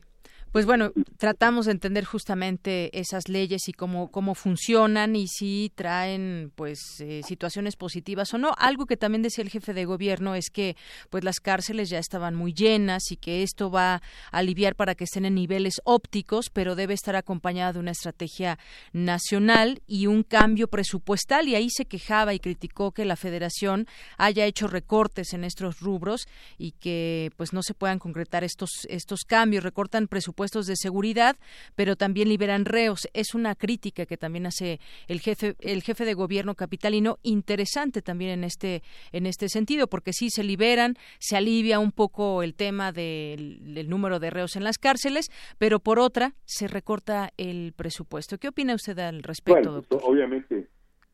[0.52, 0.92] Pues bueno,
[1.26, 7.22] tratamos de entender justamente esas leyes y cómo, cómo funcionan y si traen pues eh,
[7.28, 8.52] situaciones positivas o no.
[8.58, 10.76] Algo que también decía el jefe de gobierno es que
[11.12, 14.02] pues las cárceles ya estaban muy llenas y que esto va a
[14.32, 18.58] aliviar para que estén en niveles ópticos, pero debe estar acompañada de una estrategia
[18.94, 21.48] nacional y un cambio presupuestal.
[21.48, 23.86] Y ahí se quejaba y criticó que la federación
[24.18, 29.20] haya hecho recortes en estos rubros y que pues no se puedan concretar estos, estos
[29.22, 29.64] cambios.
[29.64, 31.38] Recortan presupuestos puestos de seguridad,
[31.76, 33.08] pero también liberan reos.
[33.14, 38.32] Es una crítica que también hace el jefe, el jefe de gobierno capitalino, interesante también
[38.32, 42.92] en este, en este sentido, porque sí se liberan, se alivia un poco el tema
[42.92, 48.38] del, número de reos en las cárceles, pero por otra se recorta el presupuesto.
[48.38, 50.68] ¿Qué opina usted al respecto, bueno, pues, obviamente,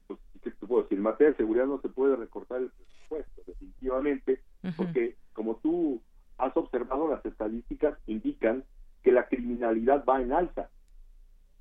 [0.07, 0.97] pues, ¿qué te puedo decir?
[0.97, 4.41] En materia de seguridad no se puede recortar el presupuesto, definitivamente,
[4.77, 6.01] porque como tú
[6.37, 8.63] has observado, las estadísticas indican
[9.03, 10.69] que la criminalidad va en alza.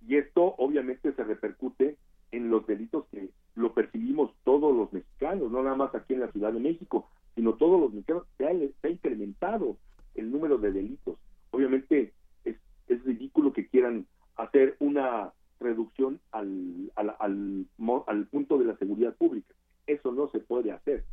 [0.07, 1.97] Y esto obviamente se repercute
[2.33, 3.31] en los delitos que
[3.61, 7.55] lo percibimos todos los mexicanos, no nada más aquí en la Ciudad de México, sino
[7.55, 8.25] todos los mexicanos.
[8.39, 9.77] Se ha, incrementado
[10.15, 11.17] el número de delitos.
[11.51, 12.13] Obviamente
[12.45, 12.57] es,
[12.89, 14.07] es ridículo que quieran
[14.37, 19.55] hacer una reducción al, al, al, punto de la seguridad pública.
[19.87, 21.05] Eso no se puede hacer.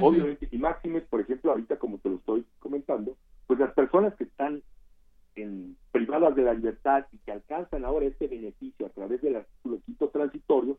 [0.00, 3.16] Obviamente, y máximes, por ejemplo, ahorita como te lo estoy comentando,
[3.46, 4.62] pues las personas que están
[5.36, 9.80] en, privadas de la libertad y que alcanzan ahora este beneficio a través del artículo
[9.84, 10.78] quinto transitorio,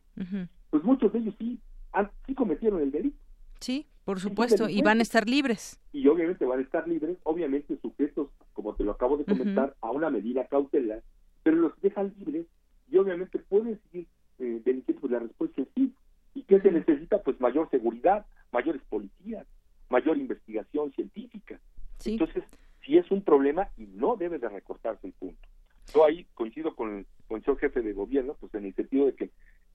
[0.70, 1.60] pues muchos de ellos sí,
[1.92, 3.18] han, sí cometieron el delito.
[3.60, 5.80] Sí, por supuesto, y van a estar libres.
[5.92, 9.90] Y obviamente van a estar libres, obviamente sujetos, como te lo acabo de comentar, a
[9.90, 11.02] una medida cautelar,
[11.42, 12.46] pero los dejan libres
[12.90, 15.00] y obviamente pueden seguir eh, delinquiendo.
[15.00, 15.94] Pues la respuesta es sí.
[16.34, 17.22] ¿Y qué se necesita?
[17.22, 19.46] Pues mayor seguridad, mayores policías,
[19.88, 21.60] mayor investigación científica.
[22.04, 22.42] Entonces,
[22.84, 25.48] si es un problema y no debe de recortarse el punto.
[25.94, 29.30] Yo ahí coincido con, con el jefe de gobierno, pues en el sentido de que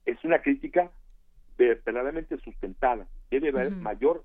[0.05, 0.91] es una crítica
[1.57, 3.07] verdaderamente sustentada.
[3.29, 4.23] Debe haber mayor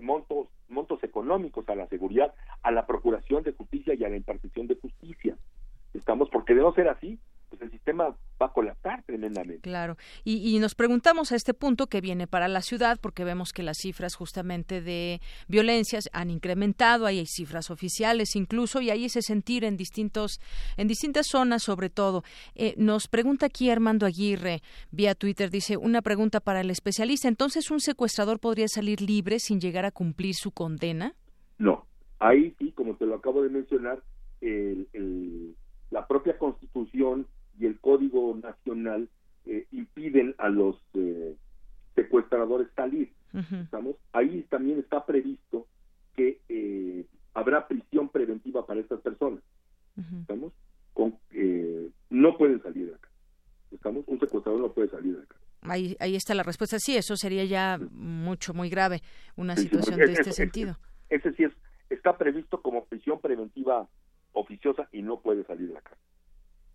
[0.00, 4.66] montos, montos económicos a la seguridad, a la procuración de justicia y a la impartición
[4.66, 5.36] de justicia.
[5.92, 7.18] Estamos, porque de no ser así,
[7.56, 9.60] pues el sistema va a colapsar tremendamente.
[9.60, 9.96] Claro.
[10.24, 13.78] Y, nos preguntamos a este punto que viene para la ciudad, porque vemos que las
[13.78, 19.76] cifras justamente de violencias han incrementado, hay cifras oficiales incluso, y hay ese sentir en
[19.76, 20.40] distintos,
[20.76, 22.24] en distintas zonas sobre todo.
[22.54, 27.28] Eh, nos pregunta aquí Armando Aguirre vía Twitter, dice una pregunta para el especialista.
[27.28, 31.14] Entonces, ¿un secuestrador podría salir libre sin llegar a cumplir su condena?
[31.58, 31.86] No.
[32.18, 34.02] Ahí sí, como te lo acabo de mencionar,
[35.90, 37.26] la propia Constitución
[37.64, 39.08] y el Código Nacional
[39.46, 41.34] eh, impiden a los eh,
[41.94, 43.10] secuestradores salir.
[43.32, 43.96] ¿Estamos?
[44.12, 45.66] Ahí también está previsto
[46.14, 49.42] que eh, habrá prisión preventiva para estas personas.
[50.20, 50.52] ¿Estamos?
[50.92, 51.18] Con,
[52.10, 53.08] no pueden salir de acá.
[53.72, 54.04] ¿Estamos?
[54.06, 55.36] Un secuestrador no puede salir de acá.
[55.62, 56.78] Ahí, ahí está la respuesta.
[56.78, 59.00] Sí, eso sería ya mucho, muy grave,
[59.36, 60.78] una situación de este sentido.
[61.08, 61.52] Ese, sí es,
[61.88, 63.88] está previsto como prisión preventiva
[64.32, 65.96] oficiosa y no puede salir de acá.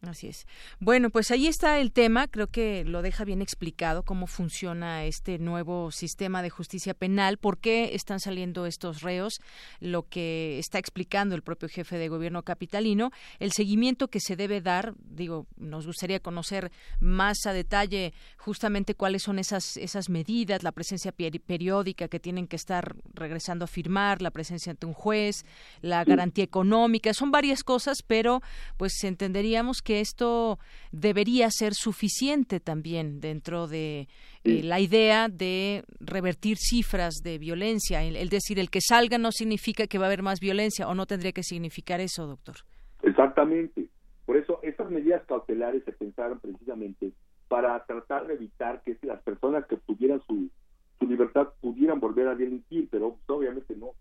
[0.02, 0.48] Así es.
[0.80, 2.30] Bueno, pues ahí está el tema.
[2.30, 7.58] Creo que lo deja bien explicado cómo funciona este nuevo sistema de justicia penal, por
[7.58, 9.42] qué están saliendo estos reos,
[9.82, 14.62] lo que está explicando el propio jefe de gobierno capitalino, el seguimiento que se debe
[14.62, 14.94] dar.
[15.00, 16.72] Digo, nos gustaría conocer
[17.02, 22.56] más a detalle justamente cuáles son esas esas medidas, la presencia periódica que tienen que
[22.56, 25.46] estar regresando a firmar, la presencia ante un juez,
[25.82, 27.14] la garantía económica.
[27.14, 28.42] Son varias cosas, pero
[28.78, 30.60] pues entenderíamos que que esto
[30.92, 34.08] debería ser suficiente también dentro de
[34.44, 38.04] eh, la idea de revertir cifras de violencia.
[38.04, 41.08] El, decir, el que salga no significa que va a haber más violencia o no
[41.08, 42.58] tendría que significar eso, doctor.
[43.02, 43.90] Exactamente.
[44.28, 47.12] Por eso estas medidas cautelares se pensaron precisamente
[47.48, 50.52] para tratar de evitar que las personas que tuvieran su,
[51.00, 53.94] su libertad pudieran volver a delinquir, pero obviamente no.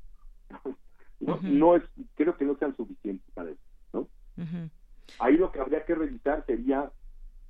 [1.20, 1.82] No, es,
[2.14, 3.27] creo que no sean suficientes.
[5.18, 6.90] Ahí lo que habría que revisar sería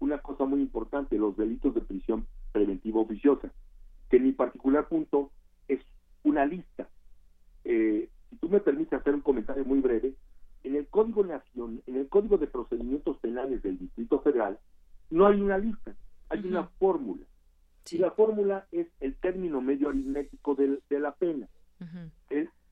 [0.01, 3.51] una cosa muy importante, los delitos de prisión preventiva oficiosa,
[4.09, 5.31] que en mi particular punto
[5.67, 5.81] es
[6.23, 6.89] una lista.
[7.65, 10.15] Eh, si tú me permites hacer un comentario muy breve,
[10.65, 14.59] en el Código Nación, en el Código de Procedimientos Penales del Distrito Federal,
[15.11, 15.95] no hay una lista,
[16.29, 17.25] hay una fórmula.
[17.91, 21.49] Y la fórmula es el término medio aritmético de, la pena.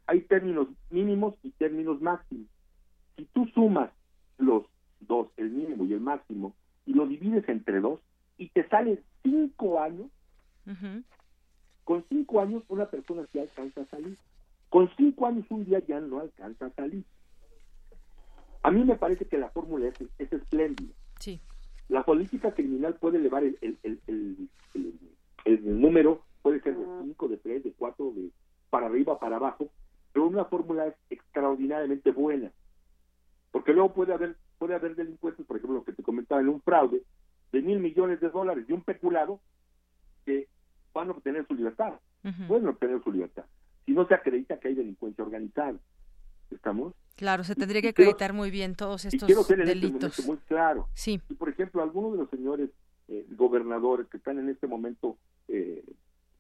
[0.06, 2.46] hay términos mínimos y términos máximos.
[3.16, 3.90] Si tú sumas
[5.06, 6.54] dos, el mínimo y el máximo,
[6.84, 8.00] y lo divides entre dos,
[8.38, 10.06] y te sale cinco años,
[11.84, 14.18] con cinco años una persona sí alcanza a salir.
[14.68, 17.04] Con cinco años un día ya no alcanza a salir.
[18.62, 20.92] A mí me parece que la fórmula es, es espléndida.
[21.20, 21.40] Sí.
[21.88, 24.48] La política criminal puede elevar el, el,
[25.44, 28.30] el, número, puede ser de cinco, de tres, de cuatro, de
[28.70, 29.68] para arriba, para abajo,
[30.12, 32.50] pero una fórmula es extraordinariamente buena.
[33.52, 36.60] Porque luego puede haber puede haber delincuentes, por ejemplo, lo que te comentaba en un
[36.62, 37.02] fraude
[37.52, 39.40] de mil millones de dólares de un peculado
[40.24, 40.48] que
[40.92, 41.94] van a obtener su libertad.
[42.48, 43.44] Pueden obtener su libertad.
[43.84, 45.78] Si no se acredita que hay delincuencia organizada.
[46.50, 46.92] ¿Estamos?
[47.14, 50.26] Claro, se tendría que acreditar muy bien todos estos este delitos.
[50.26, 50.88] muy claro.
[50.92, 51.20] Sí.
[51.28, 52.70] Y por ejemplo, algunos de los señores
[53.08, 55.16] eh, gobernadores que están en este momento
[55.48, 55.84] eh,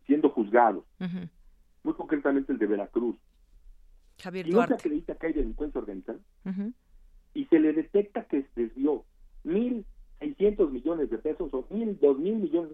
[0.06, 0.84] siendo juzgados,
[1.82, 3.16] muy concretamente el de Veracruz,
[4.18, 6.18] Javier si no se acredita que hay delincuencia organizada
[7.36, 9.04] y se le detecta que se desvió
[9.44, 9.84] mil
[10.18, 12.72] seiscientos millones de pesos o mil, dos mil millones,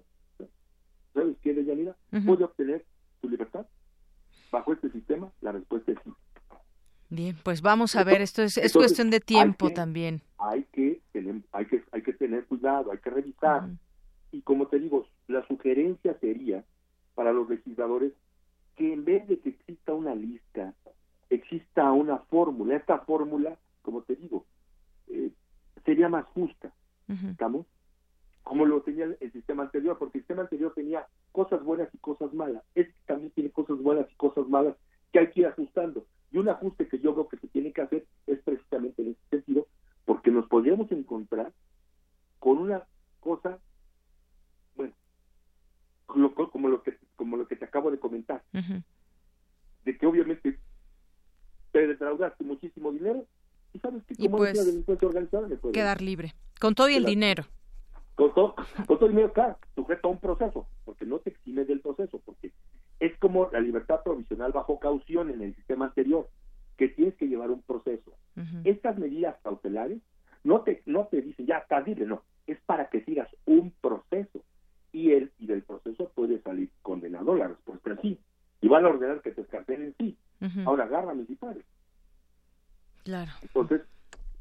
[1.12, 1.96] ¿sabes qué, Deyanira?
[2.24, 2.84] ¿Puede obtener
[3.20, 3.66] su libertad?
[4.52, 6.12] Bajo este sistema, la respuesta es sí.
[7.10, 10.22] Bien, pues vamos a ver, esto es, es cuestión de tiempo también.
[10.38, 13.68] Hay que, tener, hay, que, hay que tener cuidado, hay que revisar.
[14.30, 16.64] Y como te digo, la sugerencia sería
[17.16, 18.12] para los legisladores
[18.76, 20.72] que en vez de que exista una lista,
[21.30, 22.76] exista una fórmula.
[22.76, 24.46] Esta fórmula, como te digo,
[25.08, 25.30] eh,
[25.84, 26.72] sería más justa,
[27.08, 27.66] ¿estamos?
[28.42, 32.32] Como lo tenía el, sistema anterior, porque el sistema anterior tenía cosas buenas y cosas
[32.32, 32.62] malas.
[32.74, 34.76] Este también tiene cosas buenas y cosas malas
[35.12, 36.06] que hay que ir ajustando.
[36.30, 39.28] Y un ajuste que yo creo que se tiene que hacer es precisamente en ese
[39.30, 39.66] sentido,
[40.04, 41.52] porque nos podríamos encontrar
[42.38, 42.84] con una
[43.20, 43.58] cosa,
[44.74, 44.94] bueno,
[46.06, 50.58] como lo que como lo que te acabo de comentar, de que obviamente
[51.70, 53.26] te defraudaste muchísimo dinero
[53.72, 57.44] y sabes que como pues, delincuencia organizada quedar libre con todo y el dinero
[58.14, 58.54] con todo,
[58.86, 62.20] con todo el dinero claro sujeto a un proceso porque no te exime del proceso
[62.24, 62.52] porque
[63.02, 66.28] es como la libertad provisional bajo caución en el sistema anterior,
[66.76, 68.12] que tienes que llevar un proceso.
[68.62, 69.98] Estas medidas cautelares
[70.44, 74.40] no te, no te dicen, ya está libre, no, es para que sigas un proceso.
[74.92, 78.20] Y, el, y del proceso puede salir condenado la respuesta sí.
[78.60, 80.16] Y van a ordenar que te escarcelen sí.
[80.64, 81.64] Ahora agárrame si puedes.
[83.04, 83.32] Claro.
[83.42, 83.82] Entonces,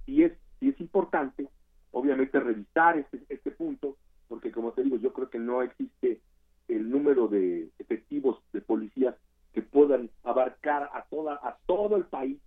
[0.06, 1.48] y es, y es importante,
[1.92, 3.98] obviamente, revisar este, este punto,
[4.28, 6.22] porque como te digo, yo creo que no existe
[6.68, 9.16] el número de efectivos de policías
[9.54, 12.38] que puedan abarcar a toda a todo el país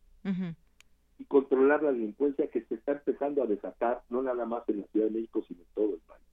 [1.19, 4.87] y controlar la delincuencia que se está empezando a desatar no nada más en la
[4.87, 6.25] Ciudad de México sino en todo el país.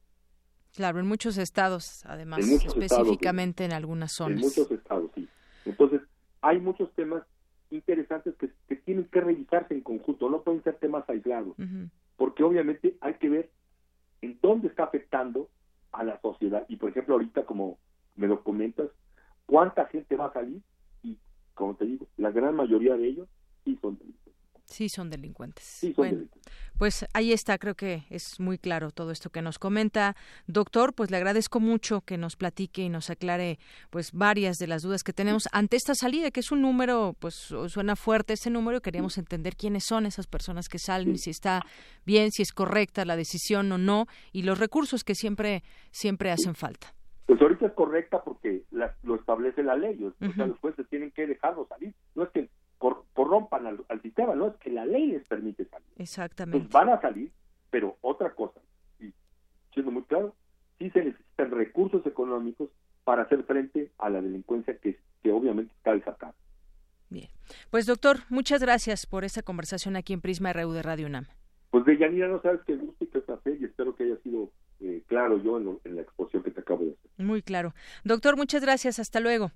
[0.73, 4.38] Claro, en muchos estados, además, específicamente en algunas zonas.
[4.38, 5.27] En muchos estados, sí.
[5.65, 6.01] Entonces,
[6.39, 7.23] hay muchos temas
[7.72, 11.55] interesantes que, que, tienen que revisarse en conjunto, no pueden ser temas aislados,
[12.17, 13.49] porque obviamente hay que ver
[14.22, 15.49] en dónde está afectando
[15.91, 16.65] a la sociedad.
[16.67, 17.78] Y por ejemplo, ahorita como
[18.15, 18.89] me lo comentas,
[19.45, 20.61] ¿cuánta gente va a salir?
[21.03, 21.17] Y
[21.53, 23.28] como te digo, la gran mayoría de ellos
[23.65, 23.97] sí son.
[24.66, 25.64] Sí son delincuentes.
[25.64, 26.53] Sí son delincuentes.
[26.78, 30.16] Pues ahí está, creo que es muy claro todo esto que nos comenta.
[30.47, 33.59] Doctor, pues le agradezco mucho que nos platique y nos aclare
[33.91, 37.36] pues varias de las dudas que tenemos ante esta salida, que es un número, pues
[37.68, 41.62] suena fuerte ese número y queríamos entender quiénes son esas personas que salen, si está
[42.05, 46.55] bien, si es correcta la decisión o no, y los recursos que siempre, siempre hacen
[46.55, 46.95] falta.
[47.28, 48.64] Pues ahorita es correcta porque
[49.03, 51.93] lo establece la ley, o sea, los jueces tienen que dejarlo salir.
[52.16, 52.49] No es que
[53.13, 55.88] corrompan al, sistema, no es que la ley les permite salir.
[55.97, 56.59] Exactamente.
[56.59, 57.32] Pues van a salir,
[57.69, 58.59] pero otra cosa,
[58.99, 59.13] y
[59.73, 60.36] siendo muy claro,
[60.79, 62.69] sí se necesitan recursos económicos
[63.03, 66.34] para hacer frente a la delincuencia que, que obviamente está desatada.
[67.09, 67.29] Bien.
[67.69, 71.27] Pues doctor, muchas gracias por esta conversación aquí en Prisma RU de Radio UNAM.
[71.69, 74.51] Pues de Yanira no sabes qué gusto y qué placer y espero que haya sido
[74.79, 77.25] eh, claro yo en, en la exposición que te acabo de hacer.
[77.25, 77.73] Muy claro.
[78.03, 78.99] Doctor, muchas gracias.
[78.99, 79.51] Hasta luego.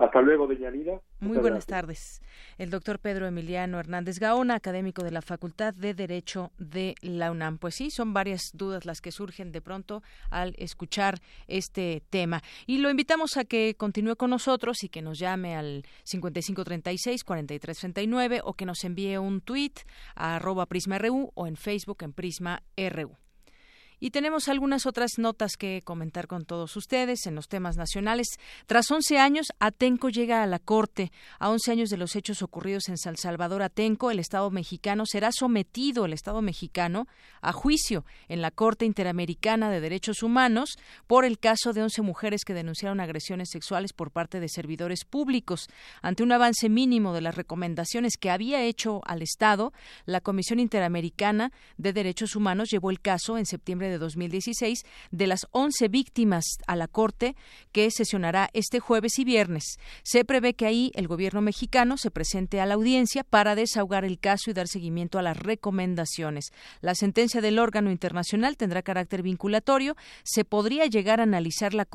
[0.00, 1.02] Hasta luego, Deyanira.
[1.20, 2.22] Muy buenas tardes.
[2.56, 7.58] El doctor Pedro Emiliano Hernández Gaona, académico de la Facultad de Derecho de la UNAM.
[7.58, 12.40] Pues sí, son varias dudas las que surgen de pronto al escuchar este tema.
[12.66, 18.54] Y lo invitamos a que continúe con nosotros y que nos llame al 5536-4339 o
[18.54, 19.80] que nos envíe un tuit
[20.14, 23.19] a arroba PrismaRU o en Facebook en Prisma RU.
[24.00, 28.26] Y tenemos algunas otras notas que comentar con todos ustedes en los temas nacionales.
[28.66, 31.12] Tras 11 años, Atenco llega a la Corte.
[31.38, 35.30] A 11 años de los hechos ocurridos en San Salvador, Atenco, el Estado mexicano, será
[35.32, 37.08] sometido, el Estado mexicano,
[37.42, 42.44] a juicio en la Corte Interamericana de Derechos Humanos por el caso de 11 mujeres
[42.46, 45.68] que denunciaron agresiones sexuales por parte de servidores públicos.
[46.00, 49.74] Ante un avance mínimo de las recomendaciones que había hecho al Estado,
[50.06, 55.46] la Comisión Interamericana de Derechos Humanos llevó el caso en septiembre de 2016 de las
[55.50, 57.36] 11 víctimas a la Corte
[57.72, 59.78] que sesionará este jueves y viernes.
[60.02, 64.18] Se prevé que ahí el gobierno mexicano se presente a la audiencia para desahogar el
[64.18, 66.52] caso y dar seguimiento a las recomendaciones.
[66.80, 69.96] La sentencia del órgano internacional tendrá carácter vinculatorio.
[70.22, 71.86] Se podría llegar a analizar la,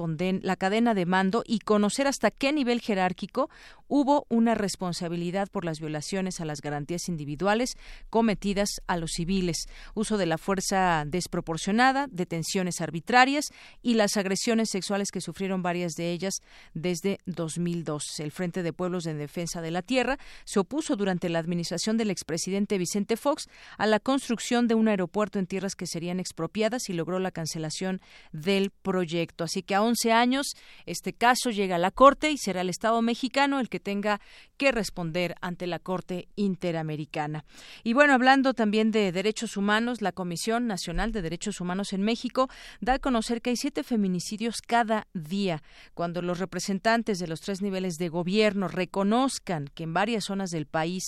[0.42, 3.50] la cadena de mando y conocer hasta qué nivel jerárquico
[3.88, 7.78] hubo una responsabilidad por las violaciones a las garantías individuales
[8.10, 13.46] cometidas a los civiles, uso de la fuerza desproporcionada, detenciones arbitrarias
[13.82, 16.42] y las agresiones sexuales que sufrieron varias de ellas
[16.74, 18.20] desde 2002.
[18.20, 22.12] El Frente de Pueblos de Defensa de la Tierra se opuso durante la administración del
[22.12, 26.94] expresidente Vicente Fox a la construcción de un aeropuerto en tierras que serían expropiadas y
[26.94, 29.44] logró la cancelación del proyecto.
[29.44, 30.56] Así que a 11 años
[30.86, 34.22] este caso llega a la Corte y será el Estado mexicano el que tenga
[34.58, 37.46] que responder ante la Corte Interamericana.
[37.84, 42.50] Y bueno, hablando también de derechos humanos, la Comisión Nacional de Derechos Humanos en México
[42.80, 45.62] da a conocer que hay siete feminicidios cada día.
[45.94, 50.66] Cuando los representantes de los tres niveles de gobierno reconozcan que en varias zonas del
[50.66, 51.04] país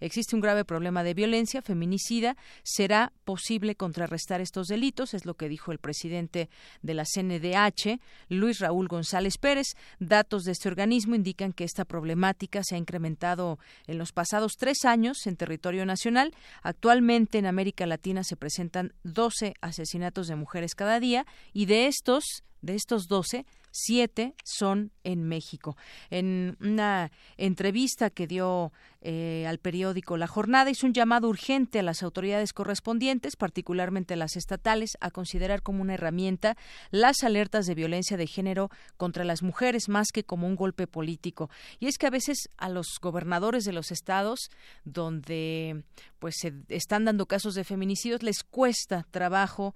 [0.00, 5.48] existe un grave problema de violencia feminicida, será posible contrarrestar estos delitos, es lo que
[5.48, 6.48] dijo el presidente
[6.82, 9.74] de la CNDH, Luis Raúl González Pérez.
[9.98, 14.84] Datos de este organismo indican que esta problemática se ha incrementado en los pasados tres
[14.84, 16.34] años en territorio nacional.
[16.62, 22.44] Actualmente en América Latina se presentan 12 asesinatos de mujeres cada día y de estos,
[22.60, 25.76] de estos 12, siete son en México.
[26.10, 28.72] En una entrevista que dio
[29.04, 34.36] eh, al periódico La Jornada, hizo un llamado urgente a las autoridades correspondientes, particularmente las
[34.36, 36.56] estatales, a considerar como una herramienta
[36.90, 41.50] las alertas de violencia de género contra las mujeres más que como un golpe político.
[41.80, 44.50] Y es que a veces a los gobernadores de los estados
[44.84, 45.82] donde
[46.18, 49.74] pues se están dando casos de feminicidios les cuesta trabajo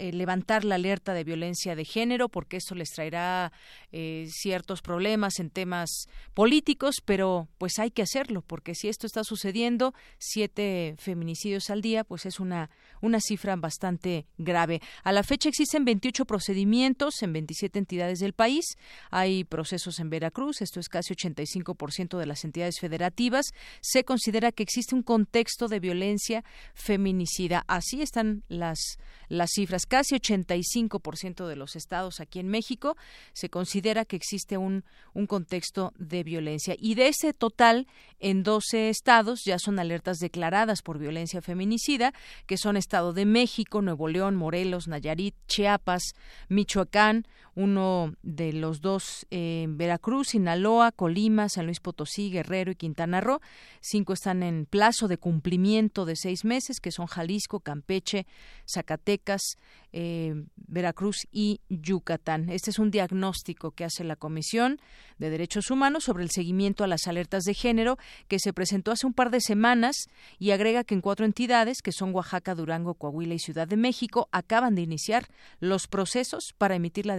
[0.00, 3.52] levantar la alerta de violencia de género porque eso les traerá
[3.92, 9.22] eh, ciertos problemas en temas políticos, pero pues hay que hacerlo, porque si esto está
[9.22, 14.80] sucediendo, siete feminicidios al día, pues es una, una cifra bastante grave.
[15.04, 18.64] A la fecha existen 28 procedimientos en 27 entidades del país.
[19.10, 23.46] Hay procesos en Veracruz, esto es casi 85% de las entidades federativas.
[23.80, 26.44] Se considera que existe un contexto de violencia
[26.74, 27.64] feminicida.
[27.68, 28.98] Así están las,
[29.28, 29.84] las cifras.
[29.86, 32.96] Casi 85% de los estados aquí en México
[33.32, 36.74] se considera que existe un, un contexto de violencia.
[36.78, 37.86] Y de ese total,
[38.20, 42.12] en 12 estados ya son alertas declaradas por violencia feminicida,
[42.46, 46.14] que son Estado de México, Nuevo León, Morelos, Nayarit, Chiapas,
[46.48, 47.26] Michoacán,
[47.58, 53.40] uno de los dos en Veracruz, Sinaloa, Colima, San Luis Potosí, Guerrero y Quintana Roo.
[53.80, 58.26] Cinco están en plazo de cumplimiento de seis meses, que son Jalisco, Campeche,
[58.64, 59.56] Zacatecas,
[59.92, 62.48] eh, Veracruz y Yucatán.
[62.48, 64.78] Este es un diagnóstico que hace la Comisión
[65.18, 67.98] de Derechos Humanos sobre el seguimiento a las alertas de género
[68.28, 70.06] que se presentó hace un par de semanas
[70.38, 74.28] y agrega que en cuatro entidades, que son Oaxaca, Durango, Coahuila y Ciudad de México,
[74.30, 75.26] acaban de iniciar
[75.58, 77.16] los procesos para emitir la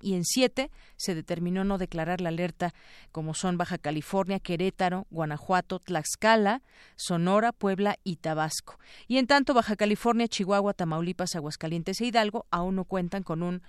[0.00, 2.74] y en siete se determinó no declarar la alerta,
[3.12, 6.62] como son Baja California, Querétaro, Guanajuato, Tlaxcala,
[6.96, 8.78] Sonora, Puebla y Tabasco.
[9.08, 13.62] Y en tanto, Baja California, Chihuahua, Tamaulipas, Aguascalientes e Hidalgo aún no cuentan con un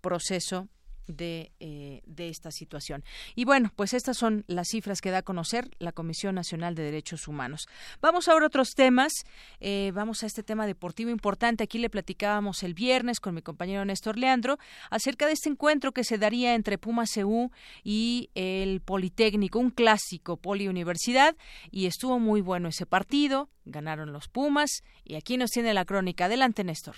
[0.00, 0.68] proceso
[1.06, 3.04] de, eh, de, esta situación.
[3.34, 6.82] Y bueno, pues estas son las cifras que da a conocer la Comisión Nacional de
[6.82, 7.66] Derechos Humanos.
[8.00, 9.12] Vamos ahora a otros temas.
[9.60, 11.64] Eh, vamos a este tema deportivo importante.
[11.64, 14.58] Aquí le platicábamos el viernes con mi compañero Néstor Leandro
[14.90, 17.50] acerca de este encuentro que se daría entre Puma CU
[17.82, 21.36] y el Politécnico, un clásico Poliuniversidad.
[21.70, 23.48] Y estuvo muy bueno ese partido.
[23.64, 24.82] Ganaron los Pumas.
[25.04, 26.26] Y aquí nos tiene la crónica.
[26.26, 26.96] Adelante, Néstor.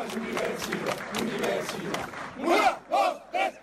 [0.00, 2.08] Universiva, Universiva.
[2.38, 3.59] Uma, duas, três.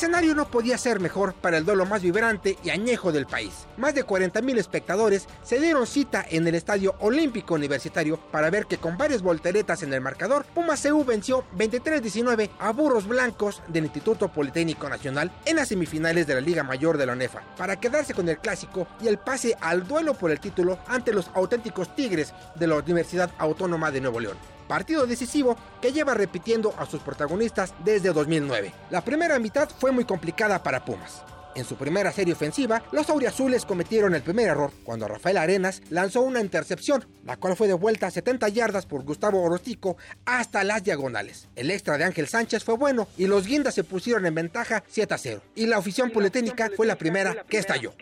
[0.00, 3.66] Escenario no podía ser mejor para el duelo más vibrante y añejo del país.
[3.76, 8.78] Más de 40.000 espectadores se dieron cita en el Estadio Olímpico Universitario para ver que
[8.78, 14.28] con varias volteretas en el marcador, Pumas CU venció 23-19 a Burros Blancos del Instituto
[14.28, 18.26] Politécnico Nacional en las semifinales de la Liga Mayor de la UNEFA, para quedarse con
[18.30, 22.66] el clásico y el pase al duelo por el título ante los auténticos Tigres de
[22.66, 28.12] la Universidad Autónoma de Nuevo León partido decisivo que lleva repitiendo a sus protagonistas desde
[28.12, 28.72] 2009.
[28.90, 31.24] La primera mitad fue muy complicada para Pumas.
[31.56, 36.20] En su primera serie ofensiva, los auriazules cometieron el primer error cuando Rafael Arenas lanzó
[36.20, 41.48] una intercepción, la cual fue devuelta a 70 yardas por Gustavo Orostico hasta las diagonales.
[41.56, 45.12] El extra de Ángel Sánchez fue bueno y los guindas se pusieron en ventaja 7
[45.12, 45.42] a 0.
[45.56, 47.92] Y la afición politécnica fue la primera que estalló.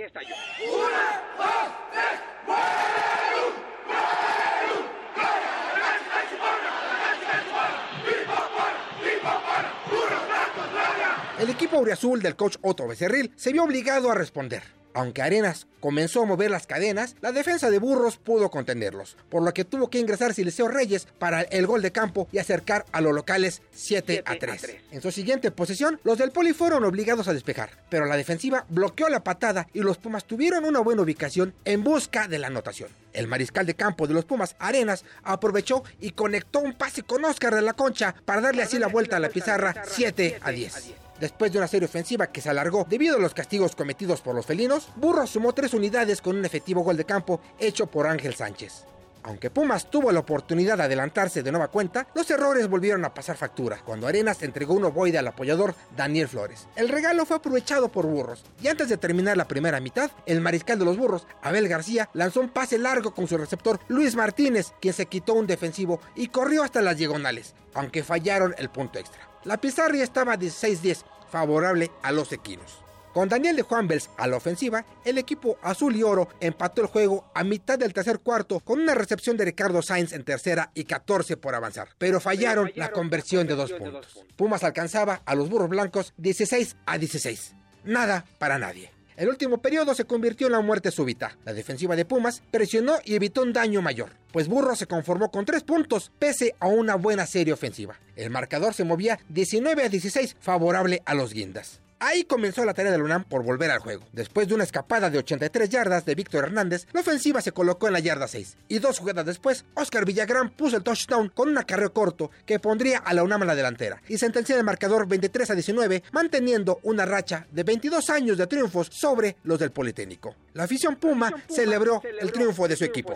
[11.48, 14.62] El equipo auriazul del coach Otto Becerril se vio obligado a responder.
[14.92, 19.54] Aunque Arenas comenzó a mover las cadenas, la defensa de Burros pudo contenerlos, por lo
[19.54, 23.14] que tuvo que ingresar Siliceo Reyes para el gol de campo y acercar a los
[23.14, 24.76] locales 7, a 3.
[24.90, 29.08] En su siguiente posesión, los del Poli fueron obligados a despejar, pero la defensiva bloqueó
[29.08, 32.90] la patada y los Pumas tuvieron una buena ubicación en busca de la anotación.
[33.14, 37.54] El mariscal de campo de los Pumas, Arenas, aprovechó y conectó un pase con Oscar
[37.54, 41.07] de la Concha para darle así la vuelta a la pizarra 7 a 10.
[41.20, 44.46] Después de una serie ofensiva que se alargó debido a los castigos cometidos por los
[44.46, 48.84] felinos, Burros sumó tres unidades con un efectivo gol de campo hecho por Ángel Sánchez.
[49.24, 53.36] Aunque Pumas tuvo la oportunidad de adelantarse de nueva cuenta, los errores volvieron a pasar
[53.36, 56.68] factura cuando Arenas entregó un ovoide al apoyador Daniel Flores.
[56.76, 60.78] El regalo fue aprovechado por Burros y antes de terminar la primera mitad, el mariscal
[60.78, 64.94] de los Burros, Abel García, lanzó un pase largo con su receptor Luis Martínez, quien
[64.94, 69.28] se quitó un defensivo y corrió hasta las diagonales, aunque fallaron el punto extra.
[69.48, 72.84] La pizarra estaba 16-10, favorable a los equinos.
[73.14, 76.88] Con Daniel de Juan Bels a la ofensiva, el equipo azul y oro empató el
[76.88, 80.84] juego a mitad del tercer cuarto con una recepción de Ricardo Sainz en tercera y
[80.84, 84.22] 14 por avanzar, pero fallaron, la conversión, de, dos, puntos.
[84.36, 87.54] Pumas alcanzaba a los burros blancos 16 a 16.
[87.84, 88.97] Nada para nadie.
[89.18, 91.36] El último periodo se convirtió en la muerte súbita.
[91.44, 95.44] La defensiva de Pumas presionó y evitó un daño mayor, pues Burro se conformó con
[95.44, 97.98] tres puntos pese a una buena serie ofensiva.
[98.14, 101.80] El marcador se movía 19 a 16 favorable a los guindas.
[102.00, 104.04] Ahí comenzó la tarea del UNAM por volver al juego.
[104.12, 107.92] Después de una escapada de 83 yardas de Víctor Hernández, la ofensiva se colocó en
[107.92, 108.56] la yarda 6.
[108.68, 112.98] Y dos jugadas después, Oscar Villagrán puso el touchdown con un acarreo corto que pondría
[112.98, 117.04] a la UNAM a la delantera y sentencia el marcador 23 a 19, manteniendo una
[117.04, 120.36] racha de 22 años de triunfos sobre los del Politécnico.
[120.54, 123.14] La afición Puma, celebró, el triunfo de su equipo.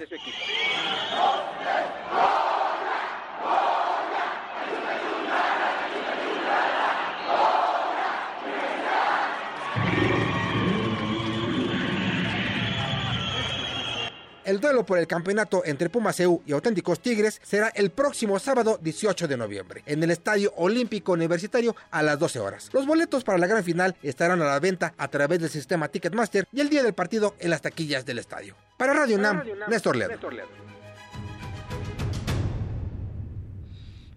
[14.45, 18.79] El duelo por el campeonato entre Pumas EU y Auténticos Tigres será el próximo sábado
[18.83, 22.69] 18 de noviembre en el Estadio Olímpico Universitario a las 12 horas.
[22.73, 26.49] Los boletos para la gran final estarán a la venta a través del sistema Ticketmaster
[26.53, 28.57] y el día del partido en las taquillas del estadio.
[28.77, 30.19] Para Radio UNAM, Néstor Ledo.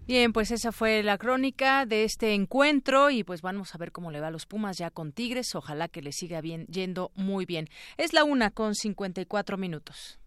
[0.06, 4.12] Bien, pues esa fue la crónica de este encuentro y pues vamos a ver cómo
[4.12, 5.54] le va a los Pumas ya con Tigres.
[5.56, 7.68] Ojalá que le siga bien, yendo muy bien.
[7.96, 10.20] Es la una con 54 minutos.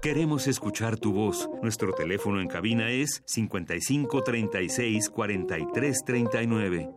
[0.00, 1.50] Queremos escuchar tu voz.
[1.62, 6.88] Nuestro teléfono en cabina es 55 36 43 39.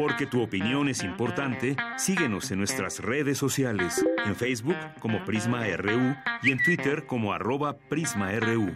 [0.00, 6.16] Porque tu opinión es importante, síguenos en nuestras redes sociales, en Facebook como Prisma RU
[6.42, 8.74] y en Twitter como arroba PrismaRU.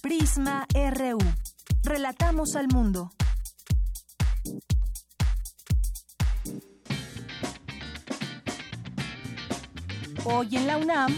[0.00, 1.18] Prisma RU.
[1.82, 3.10] Relatamos al mundo.
[10.24, 11.12] Hoy en la UNAM,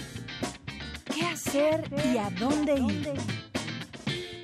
[1.15, 3.46] ¿qué hacer y a dónde ir?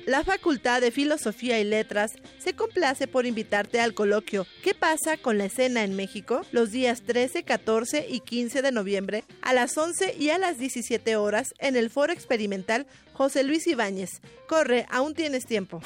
[0.05, 5.37] La Facultad de Filosofía y Letras se complace por invitarte al coloquio ¿Qué pasa con
[5.37, 6.41] la escena en México?
[6.51, 11.15] los días 13, 14 y 15 de noviembre a las 11 y a las 17
[11.15, 14.09] horas en el Foro Experimental José Luis Ibáñez.
[14.47, 15.81] Corre, aún tienes tiempo.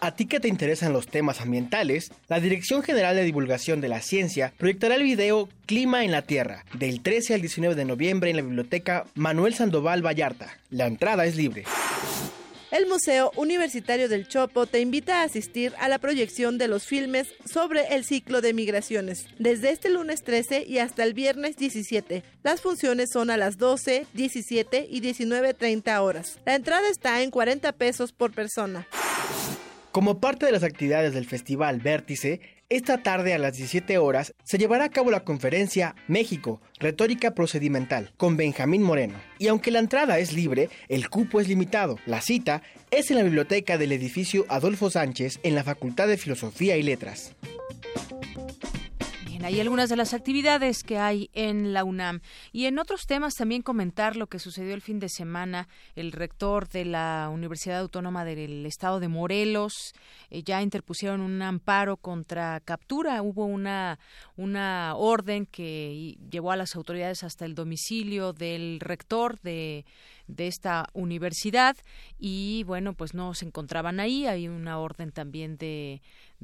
[0.00, 4.02] A ti que te interesan los temas ambientales, la Dirección General de Divulgación de la
[4.02, 8.36] Ciencia proyectará el video Clima en la Tierra del 13 al 19 de noviembre en
[8.36, 10.58] la biblioteca Manuel Sandoval Vallarta.
[10.68, 11.64] La entrada es libre.
[12.74, 17.32] El Museo Universitario del Chopo te invita a asistir a la proyección de los filmes
[17.44, 22.24] sobre el ciclo de migraciones, desde este lunes 13 y hasta el viernes 17.
[22.42, 26.40] Las funciones son a las 12, 17 y 19.30 horas.
[26.44, 28.88] La entrada está en 40 pesos por persona.
[29.92, 32.40] Como parte de las actividades del Festival Vértice,
[32.76, 38.10] esta tarde a las 17 horas se llevará a cabo la conferencia México, Retórica Procedimental,
[38.16, 39.14] con Benjamín Moreno.
[39.38, 41.98] Y aunque la entrada es libre, el cupo es limitado.
[42.04, 46.76] La cita es en la biblioteca del edificio Adolfo Sánchez en la Facultad de Filosofía
[46.76, 47.36] y Letras.
[49.44, 52.20] Hay algunas de las actividades que hay en la UNAM.
[52.50, 55.68] Y en otros temas también comentar lo que sucedió el fin de semana.
[55.94, 59.92] El rector de la Universidad Autónoma del Estado de Morelos
[60.30, 63.20] eh, ya interpusieron un amparo contra captura.
[63.20, 63.98] Hubo una,
[64.36, 69.84] una orden que llevó a las autoridades hasta el domicilio del rector de
[70.26, 71.76] de esta universidad
[72.18, 76.00] y bueno pues no se encontraban ahí hay una orden también de,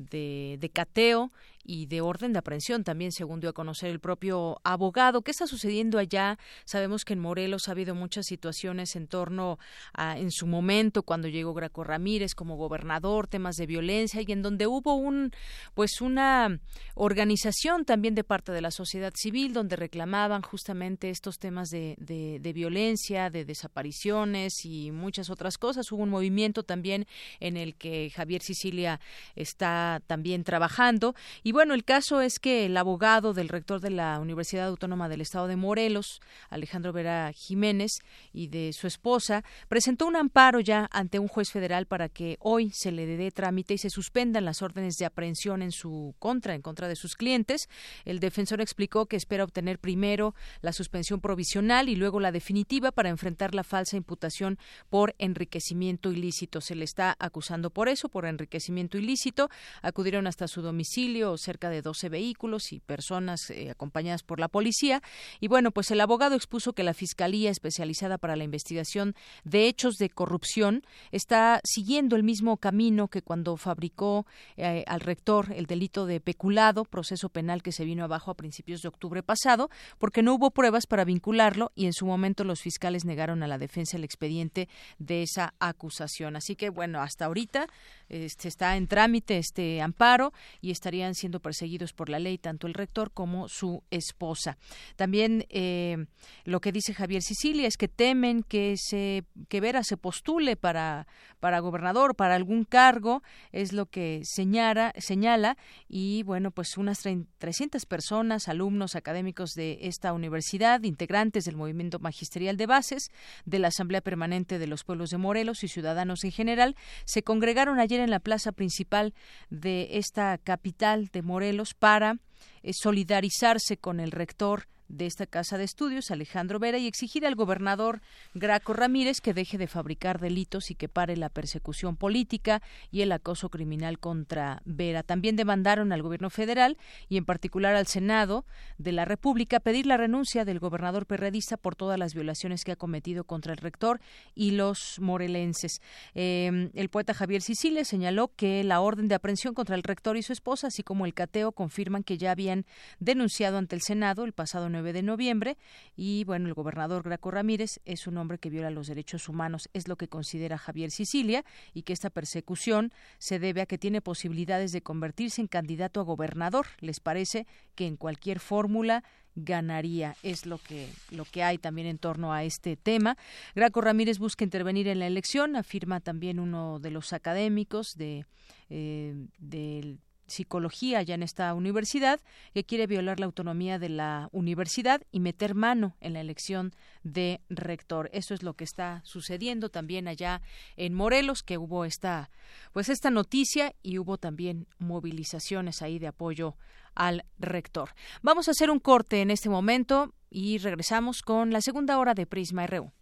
[0.08, 1.32] de, cateo
[1.64, 5.22] y de orden de aprehensión también, según dio a conocer el propio abogado.
[5.22, 6.38] ¿Qué está sucediendo allá?
[6.64, 9.58] Sabemos que en Morelos ha habido muchas situaciones en torno
[9.92, 14.42] a, en su momento, cuando llegó Graco Ramírez como gobernador, temas de violencia y en
[14.42, 15.32] donde hubo un,
[15.74, 16.60] pues una
[16.94, 22.38] organización también de parte de la sociedad civil donde reclamaban justamente estos temas de, de,
[22.40, 25.90] de violencia, de desapariciones y muchas otras cosas.
[25.92, 27.06] Hubo un movimiento también
[27.38, 29.00] en el que Javier Sicilia
[29.36, 31.14] está también trabajando
[31.44, 35.20] y bueno, el caso es que el abogado del rector de la Universidad Autónoma del
[35.20, 38.00] Estado de Morelos, Alejandro Vera Jiménez,
[38.32, 42.70] y de su esposa, presentó un amparo ya ante un juez federal para que hoy
[42.72, 46.62] se le dé trámite y se suspendan las órdenes de aprehensión en su contra, en
[46.62, 47.68] contra de sus clientes.
[48.04, 53.08] El defensor explicó que espera obtener primero la suspensión provisional y luego la definitiva para
[53.08, 54.58] enfrentar la falsa imputación
[54.88, 56.60] por enriquecimiento ilícito.
[56.60, 59.48] Se le está acusando por eso, por enriquecimiento ilícito.
[59.82, 65.02] Acudieron hasta su domicilio cerca de 12 vehículos y personas eh, acompañadas por la policía.
[65.40, 69.94] Y bueno, pues el abogado expuso que la Fiscalía especializada para la investigación de hechos
[69.96, 76.06] de corrupción está siguiendo el mismo camino que cuando fabricó eh, al rector el delito
[76.06, 80.34] de peculado, proceso penal que se vino abajo a principios de octubre pasado, porque no
[80.34, 84.04] hubo pruebas para vincularlo y en su momento los fiscales negaron a la defensa el
[84.04, 86.36] expediente de esa acusación.
[86.36, 87.66] Así que bueno, hasta ahorita
[88.08, 92.74] este, está en trámite este amparo y estarían siendo perseguidos por la ley tanto el
[92.74, 94.56] rector como su esposa.
[94.96, 96.06] También eh,
[96.44, 101.06] lo que dice Javier Sicilia es que temen que se que Vera se postule para
[101.40, 105.56] para gobernador, para algún cargo, es lo que señala, señala
[105.88, 107.00] y bueno, pues unas
[107.38, 113.10] 300 personas, alumnos académicos de esta universidad, integrantes del movimiento magisterial de bases,
[113.44, 117.80] de la Asamblea Permanente de los Pueblos de Morelos y ciudadanos en general, se congregaron
[117.80, 119.14] ayer en la plaza principal
[119.50, 122.16] de esta capital de Morelos para
[122.62, 127.36] eh, solidarizarse con el rector de esta casa de estudios, Alejandro Vera, y exigir al
[127.36, 128.00] gobernador
[128.34, 132.60] Graco Ramírez que deje de fabricar delitos y que pare la persecución política
[132.90, 135.02] y el acoso criminal contra Vera.
[135.02, 136.76] También demandaron al gobierno federal
[137.08, 138.44] y en particular al Senado
[138.78, 142.76] de la República pedir la renuncia del gobernador perredista por todas las violaciones que ha
[142.76, 144.00] cometido contra el rector
[144.34, 145.80] y los morelenses.
[146.14, 150.22] Em, el poeta Javier Sicilia señaló que la orden de aprehensión contra el rector y
[150.22, 152.66] su esposa, así como el cateo, confirman que ya habían
[152.98, 155.56] denunciado ante el Senado el pasado 9 de noviembre
[155.96, 159.88] y bueno, el gobernador Graco Ramírez es un hombre que viola los derechos humanos, es
[159.88, 164.72] lo que considera Javier Sicilia y que esta persecución se debe a que tiene posibilidades
[164.72, 166.66] de convertirse en candidato a gobernador.
[166.80, 169.04] Les parece que en cualquier fórmula
[169.34, 173.16] ganaría es lo que lo que hay también en torno a este tema.
[173.54, 178.26] Graco Ramírez busca intervenir en la elección, afirma también uno de los académicos de
[178.68, 179.98] eh, del
[180.30, 182.20] psicología ya en esta universidad,
[182.54, 186.72] que quiere violar la autonomía de la universidad y meter mano en la elección
[187.02, 188.08] de rector.
[188.12, 190.40] Eso es lo que está sucediendo también allá
[190.76, 192.30] en Morelos, que hubo esta,
[192.72, 196.56] pues esta noticia y hubo también movilizaciones ahí de apoyo
[196.94, 197.90] al rector.
[198.22, 202.26] Vamos a hacer un corte en este momento y regresamos con la segunda hora de
[202.26, 202.92] Prisma RU.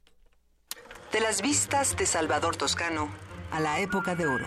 [1.13, 3.09] De las vistas de Salvador Toscano
[3.51, 4.47] a la época de oro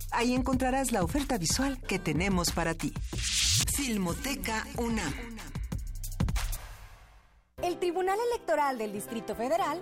[0.11, 2.93] Ahí encontrarás la oferta visual que tenemos para ti.
[3.75, 5.13] Filmoteca UNAM.
[7.63, 9.81] El Tribunal Electoral del Distrito Federal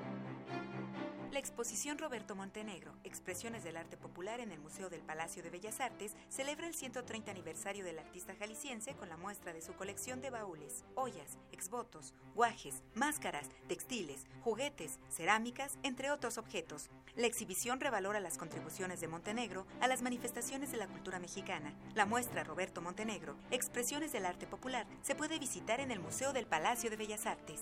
[1.41, 6.15] Exposición Roberto Montenegro, Expresiones del Arte Popular en el Museo del Palacio de Bellas Artes,
[6.29, 10.83] celebra el 130 aniversario del artista jalisciense con la muestra de su colección de baúles,
[10.93, 16.91] ollas, exvotos, guajes, máscaras, textiles, juguetes, cerámicas, entre otros objetos.
[17.15, 21.73] La exhibición revalora las contribuciones de Montenegro a las manifestaciones de la cultura mexicana.
[21.95, 26.45] La muestra Roberto Montenegro, Expresiones del Arte Popular, se puede visitar en el Museo del
[26.45, 27.61] Palacio de Bellas Artes.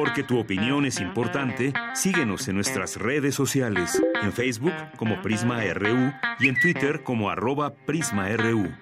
[0.00, 6.10] Porque tu opinión es importante, síguenos en nuestras redes sociales, en Facebook como Prisma RU
[6.38, 8.72] y en Twitter como arroba PrismaRU.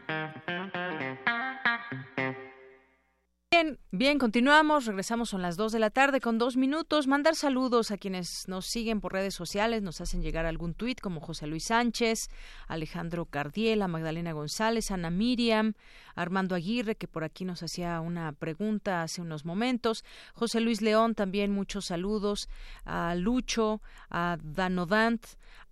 [3.50, 7.08] Bien, bien, continuamos, regresamos son las 2 de la tarde con dos minutos.
[7.08, 11.20] Mandar saludos a quienes nos siguen por redes sociales, nos hacen llegar algún tuit como
[11.20, 12.28] José Luis Sánchez,
[12.68, 15.74] Alejandro Cardiela, Magdalena González, Ana Miriam,
[16.20, 20.04] Armando Aguirre, que por aquí nos hacía una pregunta hace unos momentos,
[20.34, 22.48] José Luis León también muchos saludos,
[22.84, 25.24] a Lucho, a Danodant,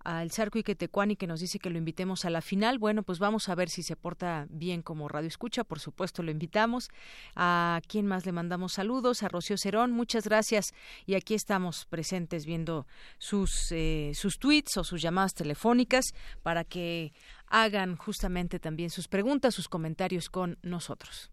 [0.07, 2.79] al Zarco Iquetecuani que nos dice que lo invitemos a la final.
[2.79, 6.31] Bueno, pues vamos a ver si se porta bien como radio escucha, por supuesto lo
[6.31, 6.89] invitamos.
[7.35, 9.21] ¿A quién más le mandamos saludos?
[9.23, 10.73] A Rocío Cerón, muchas gracias.
[11.05, 12.87] Y aquí estamos presentes viendo
[13.17, 16.05] sus, eh, sus tweets o sus llamadas telefónicas
[16.41, 17.11] para que
[17.47, 21.31] hagan justamente también sus preguntas, sus comentarios con nosotros.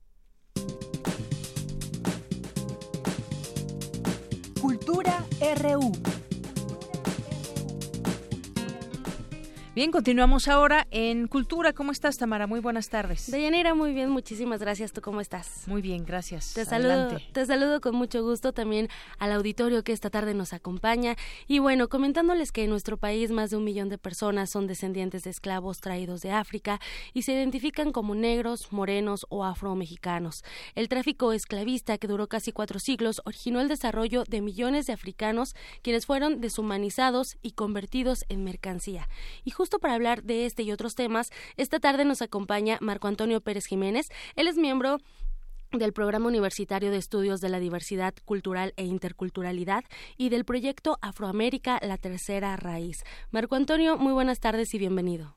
[4.60, 5.24] Cultura
[5.60, 5.92] RU.
[9.74, 11.72] Bien, continuamos ahora en Cultura.
[11.72, 12.46] ¿Cómo estás, Tamara?
[12.46, 13.28] Muy buenas tardes.
[13.28, 14.92] Deyanira, muy bien, muchísimas gracias.
[14.92, 15.64] ¿Tú cómo estás?
[15.66, 16.54] Muy bien, gracias.
[16.54, 21.16] Te saludo, te saludo con mucho gusto también al auditorio que esta tarde nos acompaña.
[21.48, 25.24] Y bueno, comentándoles que en nuestro país más de un millón de personas son descendientes
[25.24, 26.80] de esclavos traídos de África
[27.12, 30.44] y se identifican como negros, morenos o afromexicanos.
[30.76, 35.56] El tráfico esclavista, que duró casi cuatro siglos, originó el desarrollo de millones de africanos
[35.82, 39.08] quienes fueron deshumanizados y convertidos en mercancía.
[39.42, 43.40] Y justo para hablar de este y otros temas, esta tarde nos acompaña Marco Antonio
[43.40, 44.08] Pérez Jiménez.
[44.36, 44.98] Él es miembro
[45.72, 49.84] del Programa Universitario de Estudios de la Diversidad Cultural e Interculturalidad
[50.18, 53.04] y del proyecto Afroamérica, la Tercera Raíz.
[53.30, 55.34] Marco Antonio, muy buenas tardes y bienvenido.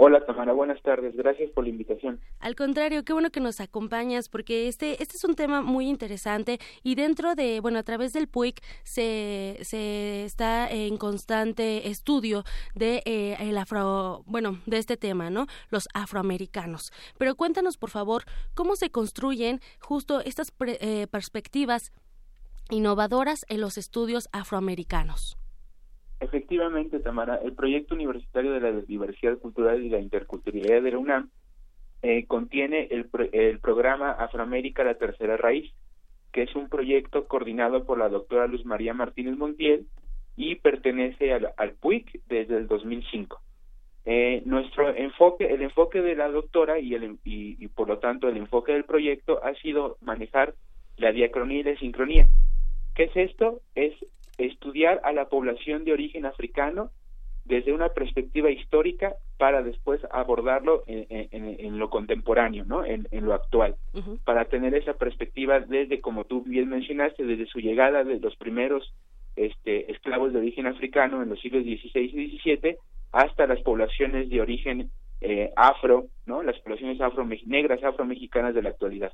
[0.00, 1.16] Hola Tamara, buenas tardes.
[1.16, 2.20] Gracias por la invitación.
[2.38, 6.60] Al contrario, qué bueno que nos acompañas porque este este es un tema muy interesante
[6.84, 12.44] y dentro de, bueno, a través del PUIC se, se está en constante estudio
[12.76, 15.48] de eh, el afro, bueno, de este tema, ¿no?
[15.68, 16.92] Los afroamericanos.
[17.18, 18.22] Pero cuéntanos, por favor,
[18.54, 21.90] cómo se construyen justo estas eh, perspectivas
[22.70, 25.36] innovadoras en los estudios afroamericanos.
[26.20, 31.30] Efectivamente, Tamara, el proyecto universitario de la diversidad cultural y la interculturalidad de la UNAM
[32.02, 35.72] eh, contiene el, el programa Afroamérica la Tercera Raíz,
[36.32, 39.86] que es un proyecto coordinado por la doctora Luz María Martínez Montiel
[40.36, 43.40] y pertenece al, al PUIC desde el 2005.
[44.04, 48.28] Eh, nuestro enfoque, el enfoque de la doctora y, el, y, y por lo tanto
[48.28, 50.54] el enfoque del proyecto ha sido manejar
[50.96, 52.26] la diacronía y la sincronía.
[52.94, 53.60] ¿Qué es esto?
[53.74, 53.94] Es
[54.38, 56.90] estudiar a la población de origen africano
[57.44, 62.84] desde una perspectiva histórica para después abordarlo en, en, en lo contemporáneo, ¿no?
[62.84, 63.76] En, lo actual,
[64.24, 68.92] para tener esa perspectiva desde, como tú bien mencionaste, desde su llegada de los primeros
[69.36, 72.76] este, esclavos de origen africano en los siglos XVI y XVII
[73.12, 74.90] hasta las poblaciones de origen
[75.20, 76.42] eh, afro, ¿no?
[76.42, 79.12] Las poblaciones afro negras afro-mexicanas de la actualidad.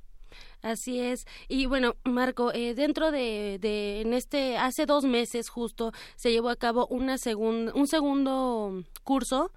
[0.62, 1.26] Así es.
[1.48, 6.48] Y bueno, Marco, eh, dentro de, de, en este, hace dos meses justo, se llevó
[6.48, 9.50] a cabo una segunda, un segundo curso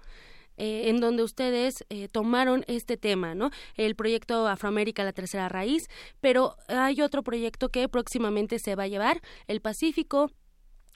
[0.58, 3.50] eh, en donde ustedes eh, tomaron este tema, ¿no?
[3.76, 5.88] El proyecto Afroamérica, la tercera raíz,
[6.20, 10.32] pero hay otro proyecto que próximamente se va a llevar, el Pacífico,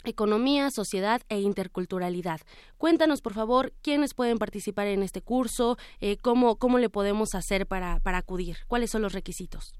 [0.04, 2.40] Economía, Sociedad e Interculturalidad.
[2.78, 7.66] Cuéntanos, por favor, quiénes pueden participar en este curso, eh, cómo, cómo le podemos hacer
[7.66, 9.74] para, para acudir, cuáles son los requisitos.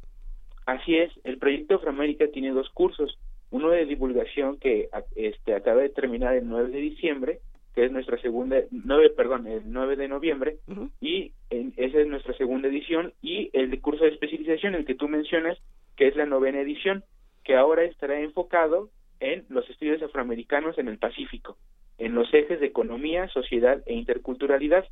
[0.67, 3.19] Así es, el proyecto Afroamérica tiene dos cursos,
[3.51, 7.41] uno de divulgación que este, acaba de terminar el 9 de diciembre
[7.75, 10.59] que es nuestra segunda, nueve, perdón, el 9 de noviembre,
[11.01, 15.59] y esa es nuestra segunda edición, y el curso de especialización, el que tú mencionas,
[15.97, 17.03] que es la novena edición,
[17.45, 18.91] que ahora estará enfocado
[19.23, 21.57] en los estudios afroamericanos en el Pacífico,
[21.99, 24.85] en los ejes de economía, sociedad e interculturalidad.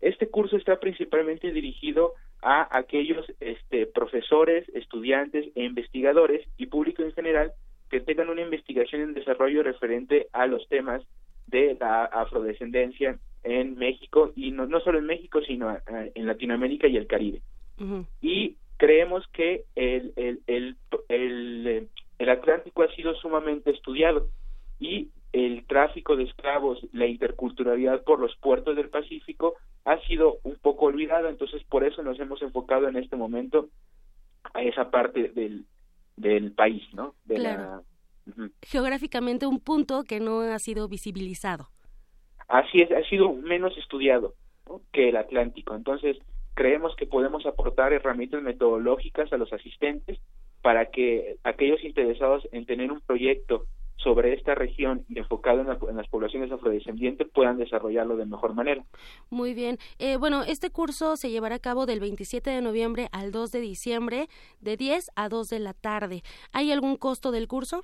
[0.00, 2.12] Este curso está principalmente dirigido
[2.42, 7.52] a aquellos este, profesores, estudiantes e investigadores y público en general
[7.90, 11.02] que tengan una investigación en desarrollo referente a los temas
[11.46, 16.88] de la afrodescendencia en México y no, no solo en México sino eh, en Latinoamérica
[16.88, 17.40] y el Caribe
[18.20, 20.76] y creemos que el, el, el,
[21.08, 21.88] el,
[22.18, 24.28] el Atlántico ha sido sumamente estudiado
[24.78, 29.54] y el tráfico de esclavos, la interculturalidad por los puertos del Pacífico
[29.84, 33.68] ha sido un poco olvidada, entonces por eso nos hemos enfocado en este momento
[34.54, 35.66] a esa parte del,
[36.16, 37.14] del país, ¿no?
[37.24, 37.82] De la
[38.62, 41.68] geográficamente un punto que no ha sido visibilizado.
[42.48, 44.34] Así es, ha sido menos estudiado
[44.92, 45.74] que el Atlántico.
[45.74, 46.16] Entonces,
[46.54, 50.18] creemos que podemos aportar herramientas metodológicas a los asistentes
[50.62, 56.08] para que aquellos interesados en tener un proyecto sobre esta región y enfocado en, las
[56.08, 58.84] poblaciones afrodescendientes puedan desarrollarlo de mejor manera.
[59.30, 59.78] Muy bien.
[59.98, 63.60] Eh, bueno, este curso se llevará a cabo del 27 de noviembre al 2 de
[63.60, 64.28] diciembre,
[64.60, 66.22] de 10 a 2 de la tarde.
[66.52, 67.80] ¿Hay algún costo del curso?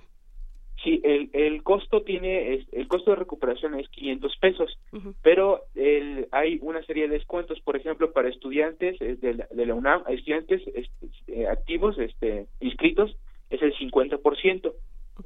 [0.82, 4.78] Sí, el, el costo tiene, el costo de recuperación es 500 pesos,
[5.22, 9.74] pero el, hay una serie de descuentos, por ejemplo, para estudiantes de la, de la
[9.74, 13.16] UNAM, estudiantes este, activos, este, inscritos,
[13.50, 14.72] es el 50%.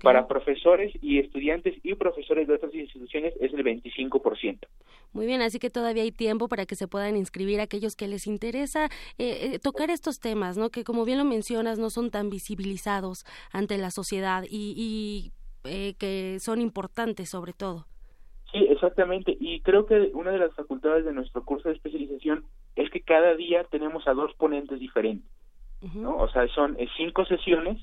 [0.02, 4.59] Para profesores y estudiantes y profesores de otras instituciones es el 25%.
[5.12, 8.26] Muy bien, así que todavía hay tiempo para que se puedan inscribir aquellos que les
[8.26, 8.86] interesa
[9.16, 10.70] eh, eh, tocar estos temas, ¿no?
[10.70, 15.32] Que como bien lo mencionas, no son tan visibilizados ante la sociedad y, y
[15.66, 17.86] eh, que son importantes sobre todo.
[18.52, 19.36] Sí, exactamente.
[19.38, 22.44] Y creo que una de las facultades de nuestro curso de especialización
[22.74, 25.28] es que cada día tenemos a dos ponentes diferentes.
[25.94, 26.16] ¿no?
[26.16, 27.78] O sea, son eh, cinco sesiones,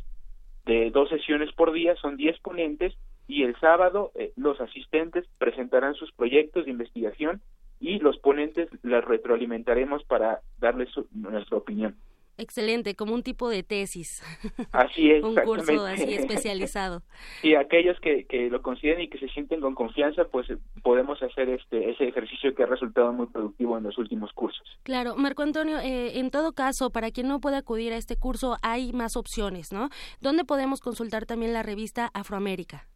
[0.65, 2.93] de dos sesiones por día, son diez ponentes,
[3.27, 7.41] y el sábado eh, los asistentes presentarán sus proyectos de investigación
[7.79, 11.95] y los ponentes las retroalimentaremos para darles nuestra opinión.
[12.37, 14.23] Excelente, como un tipo de tesis.
[14.71, 15.23] Así es.
[15.23, 17.01] un curso así especializado.
[17.43, 21.21] Y aquellos que, que lo consideren y que se sienten con confianza, pues eh, podemos
[21.21, 24.67] hacer este ese ejercicio que ha resultado muy productivo en los últimos cursos.
[24.83, 28.57] Claro, Marco Antonio, eh, en todo caso, para quien no pueda acudir a este curso,
[28.61, 29.89] hay más opciones, ¿no?
[30.21, 32.87] ¿Dónde podemos consultar también la revista Afroamérica?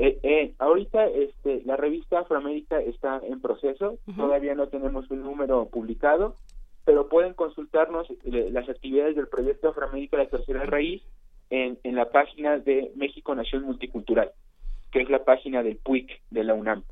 [0.00, 5.66] Eh, eh, ahorita este, la revista Afroamérica está en proceso, todavía no tenemos un número
[5.66, 6.36] publicado,
[6.88, 11.02] pero pueden consultarnos eh, las actividades del proyecto Afroamérica la Tercera Raíz
[11.50, 14.32] en, en la página de México Nación Multicultural,
[14.90, 16.84] que es la página del PUIC de la UNAM.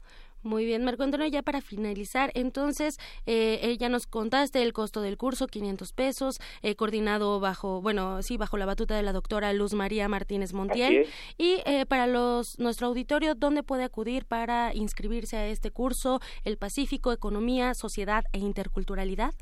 [0.42, 5.16] Muy bien, Marco Antonio, ya para finalizar, entonces, eh, ya nos contaste el costo del
[5.16, 9.72] curso, 500 pesos, eh, coordinado bajo, bueno, sí, bajo la batuta de la doctora Luz
[9.72, 11.07] María Martínez Montiel.
[11.38, 16.59] Y eh, para los nuestro auditorio, ¿dónde puede acudir para inscribirse a este curso, el
[16.59, 19.32] Pacífico, Economía, Sociedad e Interculturalidad?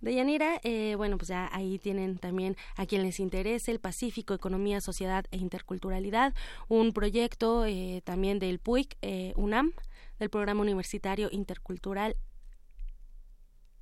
[0.02, 4.34] De Yanira, eh, bueno, pues ya ahí tienen también a quien les interese el Pacífico,
[4.34, 6.34] Economía, Sociedad e Interculturalidad,
[6.66, 9.72] un proyecto eh, también del PUIC, eh, UNAM,
[10.18, 12.16] del Programa Universitario Intercultural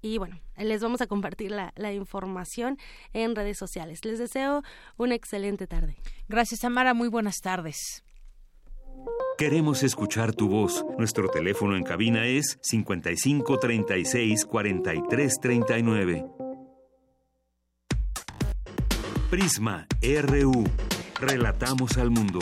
[0.02, 2.78] y bueno, les vamos a compartir la, la, información
[3.12, 4.04] en redes sociales.
[4.04, 4.62] Les deseo
[4.96, 5.96] una excelente tarde.
[6.28, 6.94] Gracias, Amara.
[6.94, 8.02] Muy buenas tardes.
[9.40, 10.84] Queremos escuchar tu voz.
[10.98, 16.26] Nuestro teléfono en cabina es 55 36 43 39.
[19.30, 20.64] Prisma RU.
[21.18, 22.40] Relatamos al mundo.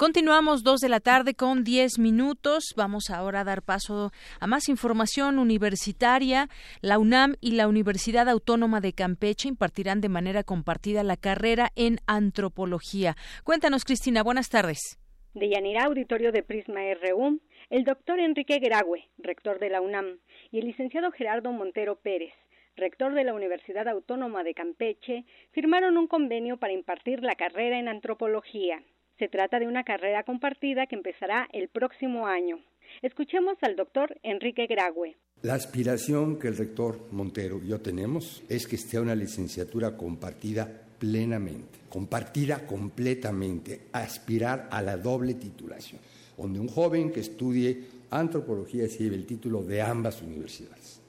[0.00, 2.72] Continuamos dos de la tarde con diez minutos.
[2.74, 6.48] Vamos ahora a dar paso a más información universitaria.
[6.80, 11.98] La UNAM y la Universidad Autónoma de Campeche impartirán de manera compartida la carrera en
[12.06, 13.14] antropología.
[13.44, 14.22] Cuéntanos, Cristina.
[14.22, 14.98] Buenas tardes.
[15.34, 20.18] De Yanira Auditorio de Prisma RU, el doctor Enrique Graue, rector de la UNAM,
[20.50, 22.32] y el licenciado Gerardo Montero Pérez,
[22.74, 27.88] rector de la Universidad Autónoma de Campeche, firmaron un convenio para impartir la carrera en
[27.88, 28.82] antropología.
[29.20, 32.58] Se trata de una carrera compartida que empezará el próximo año.
[33.02, 35.14] Escuchemos al doctor Enrique Graue.
[35.42, 40.66] La aspiración que el rector Montero y yo tenemos es que esté una licenciatura compartida
[40.98, 46.00] plenamente, compartida completamente, aspirar a la doble titulación,
[46.38, 50.99] donde un joven que estudie antropología lleve el título de ambas universidades.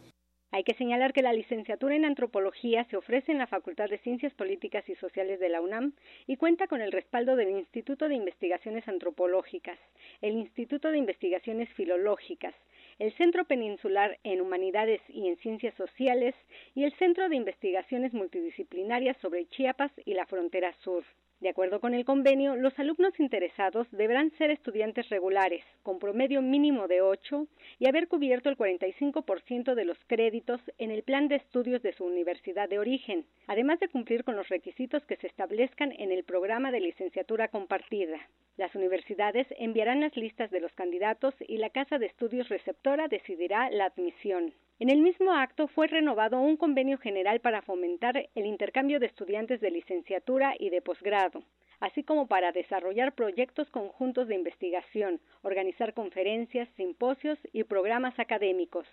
[0.53, 4.33] Hay que señalar que la licenciatura en antropología se ofrece en la Facultad de Ciencias
[4.33, 5.93] Políticas y Sociales de la UNAM
[6.27, 9.79] y cuenta con el respaldo del Instituto de Investigaciones Antropológicas,
[10.21, 12.53] el Instituto de Investigaciones Filológicas,
[12.99, 16.35] el Centro Peninsular en Humanidades y en Ciencias Sociales
[16.75, 21.05] y el Centro de Investigaciones Multidisciplinarias sobre Chiapas y la frontera sur.
[21.41, 26.87] De acuerdo con el convenio, los alumnos interesados deberán ser estudiantes regulares, con promedio mínimo
[26.87, 27.47] de 8
[27.79, 32.05] y haber cubierto el 45% de los créditos en el plan de estudios de su
[32.05, 36.71] universidad de origen, además de cumplir con los requisitos que se establezcan en el programa
[36.71, 38.19] de licenciatura compartida.
[38.57, 43.71] Las universidades enviarán las listas de los candidatos y la Casa de Estudios receptora decidirá
[43.71, 44.53] la admisión.
[44.81, 49.61] En el mismo acto fue renovado un convenio general para fomentar el intercambio de estudiantes
[49.61, 51.30] de licenciatura y de posgrado,
[51.79, 58.87] así como para desarrollar proyectos conjuntos de investigación, organizar conferencias, simposios y programas académicos.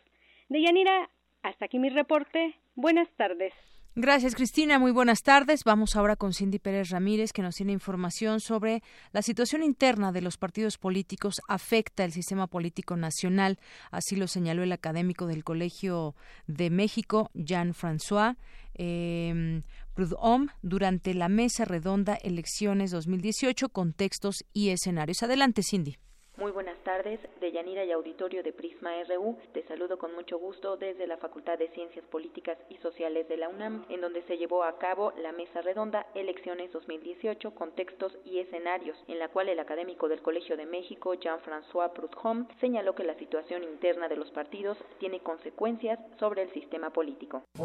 [0.49, 1.11] Deyanira,
[1.43, 2.55] hasta aquí mi reporte.
[2.75, 3.53] Buenas tardes.
[4.01, 4.79] Gracias, Cristina.
[4.79, 5.65] Muy buenas tardes.
[5.65, 8.81] Vamos ahora con Cindy Pérez Ramírez, que nos tiene información sobre
[9.11, 13.59] la situación interna de los partidos políticos afecta el sistema político nacional.
[13.91, 16.15] Así lo señaló el académico del Colegio
[16.47, 18.37] de México, Jean-François
[18.77, 19.63] eh,
[20.63, 25.25] durante la mesa redonda Elecciones 2018, Contextos y Escenarios.
[25.25, 25.99] Adelante, Cindy.
[26.39, 29.37] Muy buenas tardes, de Yanira y Auditorio de Prisma RU.
[29.53, 33.49] Te saludo con mucho gusto desde la Facultad de Ciencias Políticas y Sociales de la
[33.49, 38.97] UNAM, en donde se llevó a cabo la mesa redonda Elecciones 2018, Contextos y Escenarios,
[39.09, 43.65] en la cual el académico del Colegio de México, Jean-François Prudhomme, señaló que la situación
[43.65, 47.43] interna de los partidos tiene consecuencias sobre el sistema político.
[47.57, 47.65] Que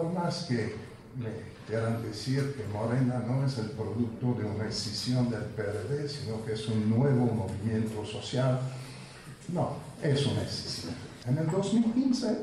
[1.67, 6.53] quieran decir que Morena no es el producto de una escisión del PRD, sino que
[6.53, 8.59] es un nuevo movimiento social.
[9.49, 10.93] No, es una escisión.
[11.25, 12.37] En el 2015,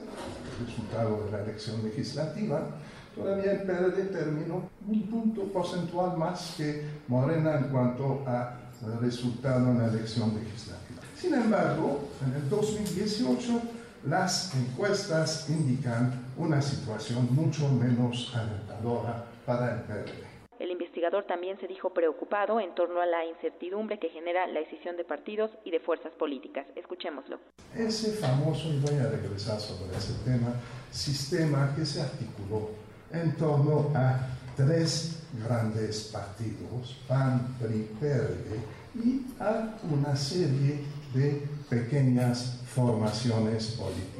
[0.66, 2.68] resultado de la elección legislativa,
[3.14, 8.56] todavía el PRD terminó un punto porcentual más que Morena en cuanto a
[9.00, 11.02] resultado en la elección legislativa.
[11.20, 13.60] Sin embargo, en el 2018,
[14.06, 20.30] las encuestas indican una situación mucho menos alentadora para el PRD.
[20.58, 24.96] El investigador también se dijo preocupado en torno a la incertidumbre que genera la decisión
[24.96, 26.66] de partidos y de fuerzas políticas.
[26.76, 27.38] Escuchémoslo.
[27.74, 30.54] Ese famoso, y voy a regresar sobre ese tema,
[30.90, 32.70] sistema que se articuló
[33.12, 38.60] en torno a tres grandes partidos, PAN, PRI, PRD,
[39.02, 40.84] y a una serie
[41.14, 44.19] de pequeñas formaciones políticas.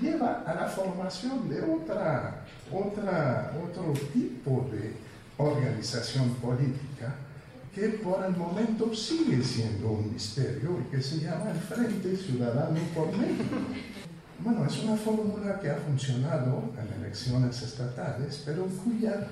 [0.00, 4.94] Lleva a la formación de otra, otra, otro tipo de
[5.36, 7.14] organización política
[7.74, 12.78] que por el momento sigue siendo un misterio y que se llama el Frente Ciudadano
[12.94, 13.56] por México.
[14.40, 19.26] Bueno, es una fórmula que ha funcionado en elecciones estatales, pero cuya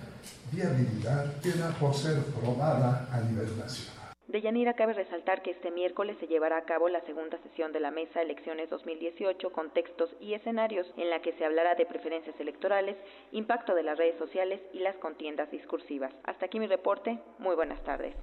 [0.51, 3.96] viabilidad queda por ser probada a nivel nacional.
[4.29, 7.79] De Yanira cabe resaltar que este miércoles se llevará a cabo la segunda sesión de
[7.79, 12.97] la Mesa Elecciones 2018, Contextos y Escenarios, en la que se hablará de preferencias electorales,
[13.31, 16.13] impacto de las redes sociales y las contiendas discursivas.
[16.25, 17.21] Hasta aquí mi reporte.
[17.39, 18.17] Muy buenas tardes.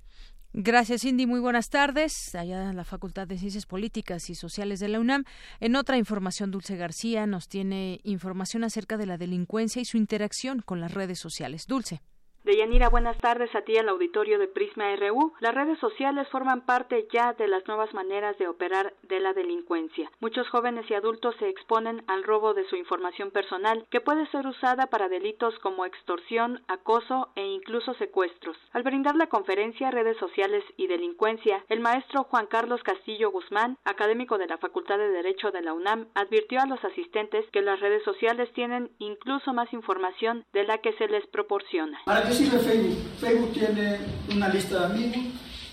[0.51, 1.25] Gracias, Cindy.
[1.25, 2.35] Muy buenas tardes.
[2.35, 5.23] Allá en la Facultad de Ciencias Políticas y Sociales de la UNAM.
[5.61, 10.59] En otra información, Dulce García nos tiene información acerca de la delincuencia y su interacción
[10.59, 11.65] con las redes sociales.
[11.65, 12.01] Dulce.
[12.43, 15.31] Deyanira, buenas tardes a ti al auditorio de Prisma RU.
[15.39, 20.11] Las redes sociales forman parte ya de las nuevas maneras de operar de la delincuencia.
[20.19, 24.45] Muchos jóvenes y adultos se exponen al robo de su información personal, que puede ser
[24.45, 28.57] usada para delitos como extorsión, acoso e incluso secuestros.
[28.73, 34.37] Al brindar la conferencia Redes sociales y delincuencia, el maestro Juan Carlos Castillo Guzmán, académico
[34.37, 38.03] de la Facultad de Derecho de la UNAM, advirtió a los asistentes que las redes
[38.03, 42.01] sociales tienen incluso más información de la que se les proporciona
[42.33, 42.97] sirve Facebook?
[43.19, 43.97] Facebook tiene
[44.33, 45.17] una lista de amigos,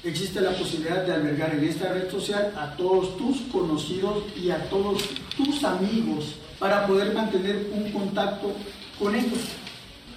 [0.04, 4.68] existe la posibilidad de albergar en esta red social a todos tus conocidos y a
[4.68, 5.02] todos
[5.36, 8.52] tus amigos para poder mantener un contacto
[8.98, 9.40] con ellos.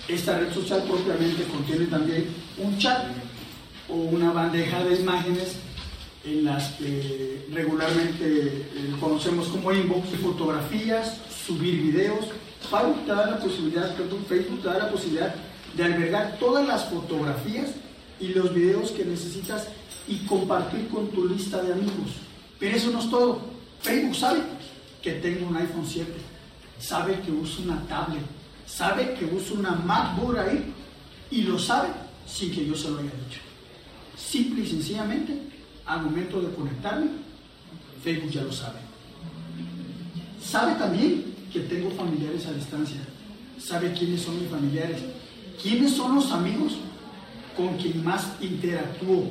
[0.08, 3.06] Esta red social propiamente contiene también un chat
[3.90, 5.56] o una bandeja de imágenes
[6.26, 12.26] en las que regularmente eh, conocemos como inbox, fotografías, subir videos.
[12.70, 13.96] Facebook te da la posibilidad,
[14.28, 15.36] Facebook te da la posibilidad
[15.76, 17.72] de albergar todas las fotografías
[18.20, 19.68] y los videos que necesitas
[20.08, 22.12] y compartir con tu lista de amigos.
[22.60, 23.42] Pero eso no es todo.
[23.82, 24.42] Facebook sabe
[25.02, 26.12] que tengo un iPhone 7,
[26.80, 28.24] sabe que uso una tablet,
[28.66, 30.74] sabe que uso una MacBook ahí
[31.30, 31.90] y lo sabe
[32.26, 33.42] sin que yo se lo haya dicho.
[34.16, 35.38] Simple y sencillamente,
[35.86, 37.08] al momento de conectarme,
[38.04, 38.80] Facebook ya lo sabe.
[40.42, 43.02] Sabe también que tengo familiares a distancia,
[43.60, 45.02] sabe quiénes son mis familiares,
[45.62, 46.78] ¿Quiénes son los amigos
[47.56, 49.30] con quien más interactúo?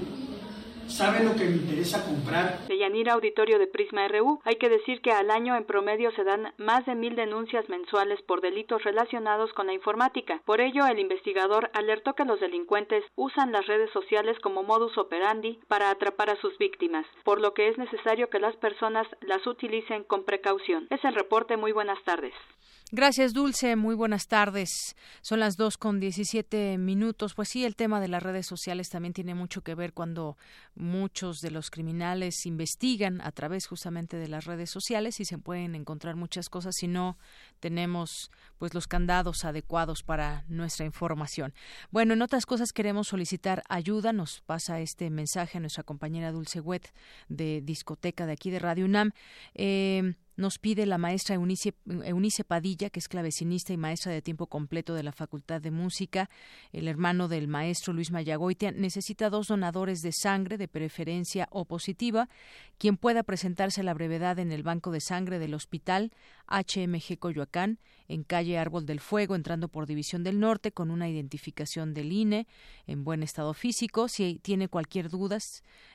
[0.87, 2.67] ¿Sabe lo que me interesa comprar?
[2.69, 6.25] De Yanira Auditorio de Prisma RU, hay que decir que al año en promedio se
[6.25, 10.43] dan más de mil denuncias mensuales por delitos relacionados con la informática.
[10.45, 15.61] Por ello, el investigador alertó que los delincuentes usan las redes sociales como modus operandi
[15.69, 20.05] para atrapar a sus víctimas, por lo que es necesario que las personas las utilicen
[20.05, 20.89] con precaución.
[20.91, 21.57] Es el reporte.
[21.57, 22.35] Muy buenas tardes.
[22.95, 23.75] Gracias, Dulce.
[23.75, 24.97] Muy buenas tardes.
[25.23, 27.33] Son las dos con diecisiete minutos.
[27.33, 30.37] Pues sí, el tema de las redes sociales también tiene mucho que ver cuando
[30.75, 35.75] muchos de los criminales investigan a través justamente de las redes sociales y se pueden
[35.75, 37.17] encontrar muchas cosas si no
[37.61, 41.55] tenemos pues los candados adecuados para nuestra información.
[41.93, 44.13] Bueno, en otras cosas queremos solicitar ayuda.
[44.13, 46.93] Nos pasa este mensaje a nuestra compañera Dulce Wet
[47.31, 49.13] de discoteca de aquí de Radio UNAM.
[49.55, 50.13] Eh,
[50.43, 54.93] nos pide la maestra Eunice, Eunice, Padilla, que es clavecinista y maestra de tiempo completo
[54.93, 56.29] de la Facultad de Música,
[56.73, 62.29] el hermano del maestro Luis Mayagoitia, necesita dos donadores de sangre, de preferencia o positiva,
[62.77, 66.11] quien pueda presentarse a la brevedad en el banco de sangre del hospital
[66.53, 71.95] HMG Coyoacán, en calle Árbol del Fuego, entrando por División del Norte, con una identificación
[71.95, 72.47] del INE,
[72.87, 74.09] en buen estado físico.
[74.09, 75.39] Si tiene cualquier duda,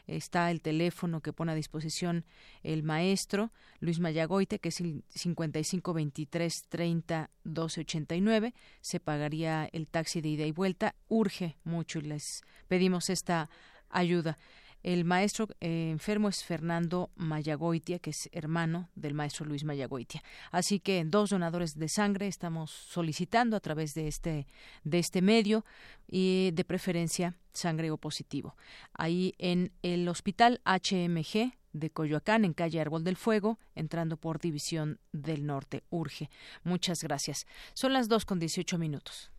[0.08, 2.26] está el teléfono que pone a disposición
[2.64, 8.54] el maestro Luis Mayagoite, que es el 5523 30 1289.
[8.82, 10.96] Se pagaría el taxi de ida y vuelta.
[11.08, 13.50] Urge mucho y les pedimos esta
[13.90, 14.38] ayuda.
[14.84, 20.24] El maestro eh, enfermo es Fernando Mayagoitia, que es hermano del maestro Luis Mayagoitia.
[20.52, 24.48] Así que dos donadores de sangre estamos solicitando a través de este,
[24.84, 25.66] de este medio
[26.08, 28.56] y de preferencia sangre o positivo.
[28.94, 35.00] Ahí en el hospital HMG de Coyoacán, en calle Árbol del Fuego, entrando por División
[35.12, 35.84] del Norte.
[35.90, 36.30] Urge.
[36.64, 37.46] Muchas gracias.
[37.74, 39.32] Son las dos con dieciocho minutos.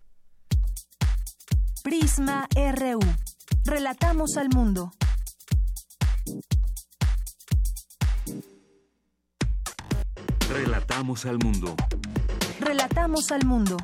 [1.83, 3.01] Prisma RU.
[3.65, 4.93] Relatamos al mundo.
[10.59, 11.77] Relatamos al mundo.
[12.59, 13.77] Relatamos al mundo.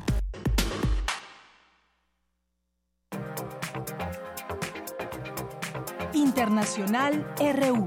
[6.11, 7.85] Internacional RU.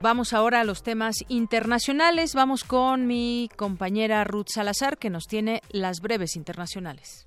[0.00, 2.34] Vamos ahora a los temas internacionales.
[2.34, 7.26] Vamos con mi compañera Ruth Salazar, que nos tiene las breves internacionales.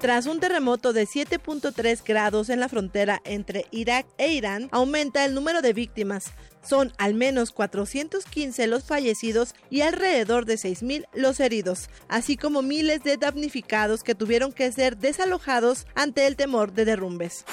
[0.00, 5.34] Tras un terremoto de 7.3 grados en la frontera entre Irak e Irán, aumenta el
[5.34, 6.32] número de víctimas.
[6.66, 13.04] Son al menos 415 los fallecidos y alrededor de 6.000 los heridos, así como miles
[13.04, 17.44] de damnificados que tuvieron que ser desalojados ante el temor de derrumbes.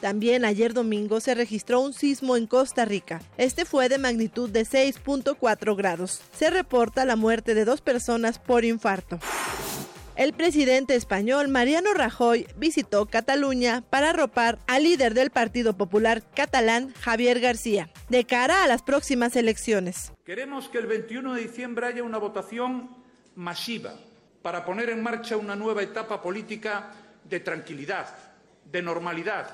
[0.00, 3.22] También ayer domingo se registró un sismo en Costa Rica.
[3.36, 6.20] Este fue de magnitud de 6.4 grados.
[6.36, 9.20] Se reporta la muerte de dos personas por infarto.
[10.20, 16.92] El presidente español Mariano Rajoy visitó Cataluña para arropar al líder del Partido Popular catalán,
[17.00, 20.12] Javier García, de cara a las próximas elecciones.
[20.26, 22.90] Queremos que el 21 de diciembre haya una votación
[23.34, 23.94] masiva
[24.42, 26.90] para poner en marcha una nueva etapa política
[27.24, 28.14] de tranquilidad,
[28.70, 29.48] de normalidad,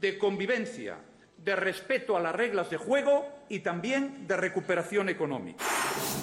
[0.00, 0.96] de convivencia,
[1.44, 5.64] de respeto a las reglas de juego y también de recuperación económica.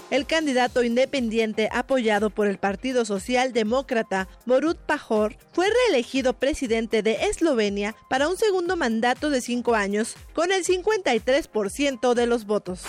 [0.10, 7.96] El candidato independiente apoyado por el Partido Socialdemócrata, Borut Pajor, fue reelegido presidente de Eslovenia
[8.10, 12.86] para un segundo mandato de cinco años, con el 53% de los votos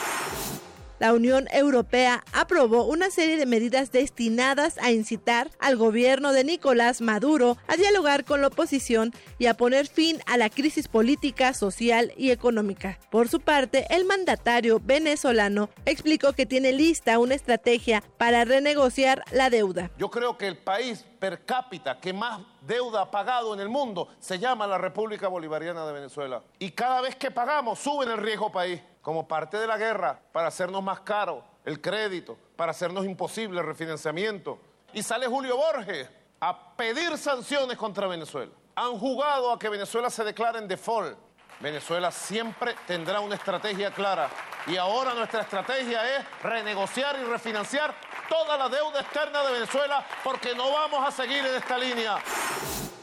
[1.00, 7.00] la Unión Europea aprobó una serie de medidas destinadas a incitar al gobierno de Nicolás
[7.00, 12.12] Maduro a dialogar con la oposición y a poner fin a la crisis política, social
[12.16, 12.98] y económica.
[13.10, 19.50] Por su parte, el mandatario venezolano explicó que tiene lista una estrategia para renegociar la
[19.50, 19.90] deuda.
[19.98, 24.08] Yo creo que el país per cápita que más deuda ha pagado en el mundo
[24.18, 26.42] se llama la República Bolivariana de Venezuela.
[26.58, 30.48] Y cada vez que pagamos suben el riesgo país como parte de la guerra para
[30.48, 34.58] hacernos más caro el crédito, para hacernos imposible el refinanciamiento.
[34.94, 36.08] Y sale Julio Borges
[36.40, 38.52] a pedir sanciones contra Venezuela.
[38.74, 41.16] Han jugado a que Venezuela se declare en default.
[41.60, 44.30] Venezuela siempre tendrá una estrategia clara
[44.66, 47.94] y ahora nuestra estrategia es renegociar y refinanciar
[48.30, 52.18] toda la deuda externa de Venezuela porque no vamos a seguir en esta línea.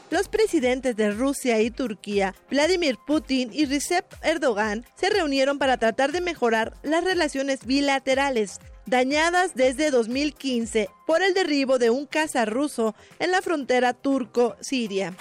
[0.09, 6.13] Los presidentes de Rusia y Turquía, Vladimir Putin y Recep Erdogan, se reunieron para tratar
[6.13, 12.95] de mejorar las relaciones bilaterales dañadas desde 2015 por el derribo de un caza ruso
[13.19, 15.13] en la frontera turco-siria.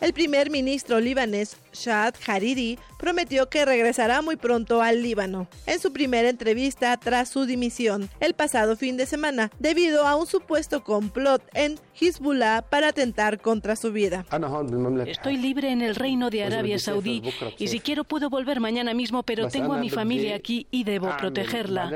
[0.00, 5.92] El primer ministro libanés Shad Hariri prometió que regresará muy pronto al Líbano en su
[5.92, 11.42] primera entrevista tras su dimisión el pasado fin de semana debido a un supuesto complot
[11.52, 14.24] en Hezbollah para atentar contra su vida.
[15.06, 17.22] Estoy libre en el reino de Arabia Saudí
[17.58, 21.08] y si quiero puedo volver mañana mismo, pero tengo a mi familia aquí y debo
[21.16, 21.90] protegerla.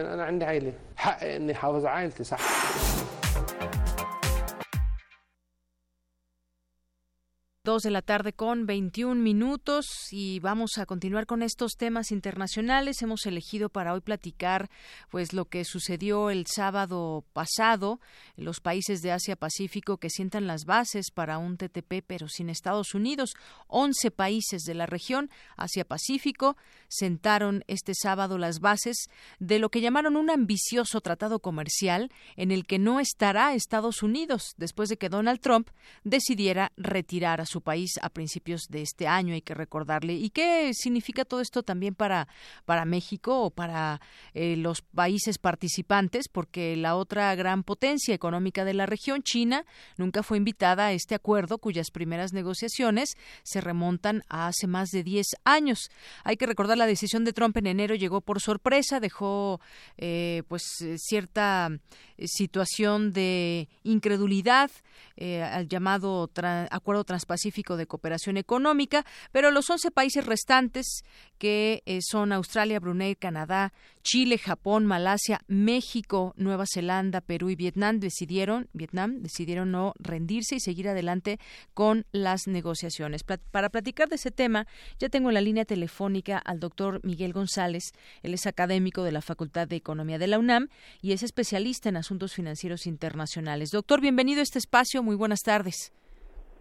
[7.64, 13.00] Dos de la tarde con 21 minutos y vamos a continuar con estos temas internacionales.
[13.02, 14.68] Hemos elegido para hoy platicar
[15.10, 18.00] pues lo que sucedió el sábado pasado
[18.34, 22.94] los países de Asia Pacífico que sientan las bases para un TTP pero sin Estados
[22.94, 23.34] Unidos.
[23.68, 26.56] Once países de la región Asia Pacífico
[26.88, 29.06] sentaron este sábado las bases
[29.38, 34.54] de lo que llamaron un ambicioso tratado comercial en el que no estará Estados Unidos
[34.56, 35.70] después de que Donald Trump
[36.02, 40.14] decidiera retirar a su país a principios de este año, hay que recordarle.
[40.14, 42.26] ¿Y qué significa todo esto también para,
[42.64, 44.00] para México o para
[44.34, 46.28] eh, los países participantes?
[46.28, 49.64] Porque la otra gran potencia económica de la región, China,
[49.96, 55.04] nunca fue invitada a este acuerdo cuyas primeras negociaciones se remontan a hace más de
[55.04, 55.90] 10 años.
[56.24, 59.60] Hay que recordar la decisión de Trump en enero llegó por sorpresa, dejó
[59.98, 60.62] eh, pues
[60.96, 61.70] cierta
[62.16, 64.70] eh, situación de incredulidad
[65.18, 66.30] al llamado
[66.70, 67.04] acuerdo
[67.42, 71.02] transpacífico de Cooperación Económica, pero los 11 países restantes,
[71.38, 73.72] que eh, son Australia, Brunei, Canadá,
[74.04, 80.60] Chile, Japón, Malasia, México, Nueva Zelanda, Perú y Vietnam, decidieron, Vietnam, decidieron no rendirse y
[80.60, 81.38] seguir adelante
[81.74, 83.24] con las negociaciones.
[83.24, 84.66] para platicar de ese tema,
[85.00, 87.92] ya tengo en la línea telefónica al doctor Miguel González.
[88.22, 90.68] Él es académico de la Facultad de Economía de la UNAM
[91.00, 93.70] y es especialista en asuntos financieros internacionales.
[93.70, 95.02] Doctor, bienvenido a este espacio.
[95.02, 95.92] Muy buenas tardes.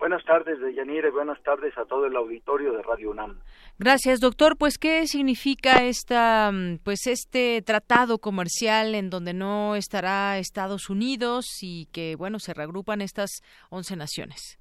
[0.01, 1.11] Buenas tardes, Deyanire.
[1.11, 3.39] Buenas tardes a todo el auditorio de Radio UNAM.
[3.77, 4.57] Gracias, doctor.
[4.57, 11.45] Pues, ¿qué significa esta, mm, pues, este tratado comercial en donde no estará Estados Unidos
[11.61, 14.57] y que, bueno, se reagrupan estas 11 naciones?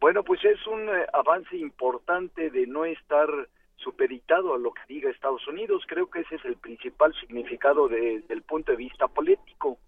[0.00, 3.30] Bueno, pues es un eh, avance importante de no estar
[3.76, 5.84] supeditado a lo que diga Estados Unidos.
[5.86, 9.78] Creo que ese es el principal significado desde el punto de vista político.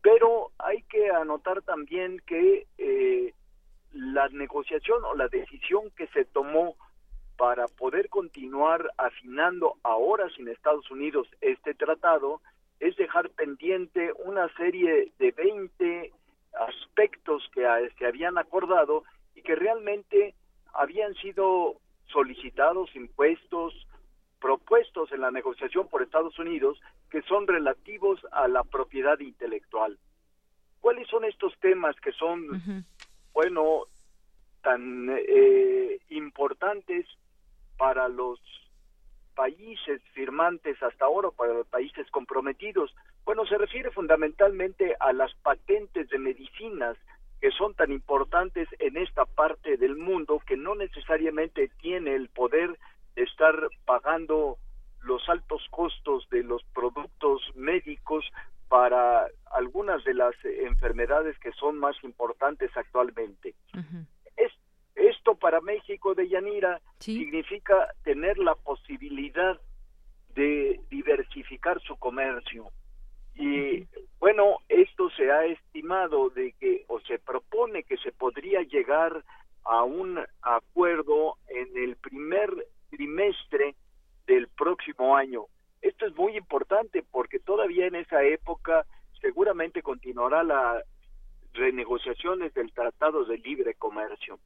[0.00, 3.34] Pero hay que anotar también que eh,
[3.94, 6.76] la negociación o la decisión que se tomó
[7.36, 12.40] para poder continuar afinando ahora sin Estados Unidos este tratado
[12.80, 16.12] es dejar pendiente una serie de 20
[16.68, 17.64] aspectos que
[17.98, 19.04] se habían acordado
[19.34, 20.34] y que realmente
[20.72, 21.76] habían sido
[22.06, 23.74] solicitados, impuestos,
[24.40, 26.80] propuestos en la negociación por Estados Unidos
[27.10, 29.98] que son relativos a la propiedad intelectual.
[30.80, 32.84] ¿Cuáles son estos temas que son
[33.34, 33.82] bueno,
[34.62, 37.06] tan eh, importantes
[37.76, 38.40] para los
[39.34, 42.94] países firmantes hasta ahora, para los países comprometidos?
[43.24, 46.96] Bueno, se refiere fundamentalmente a las patentes de medicinas
[47.40, 52.78] que son tan importantes en esta parte del mundo que no necesariamente tiene el poder
[53.16, 54.56] de estar pagando
[55.02, 58.24] los altos costos de los productos médicos
[58.68, 63.54] para algunas de las enfermedades que son más importantes actualmente.
[64.36, 64.52] es,
[64.94, 69.60] esto para México de Yanira significa tener la posibilidad
[70.34, 72.70] de diversificar su comercio.
[73.36, 73.86] Y
[74.18, 79.24] bueno, esto se ha estimado de que, o se propone que se podría llegar
[79.64, 82.50] a un acuerdo en el primer
[82.90, 83.74] trimestre
[84.26, 85.46] del próximo año.
[85.84, 88.86] Esto es muy importante porque todavía en esa época
[89.20, 90.82] seguramente continuará las
[91.52, 94.38] renegociaciones del Tratado de Libre Comercio.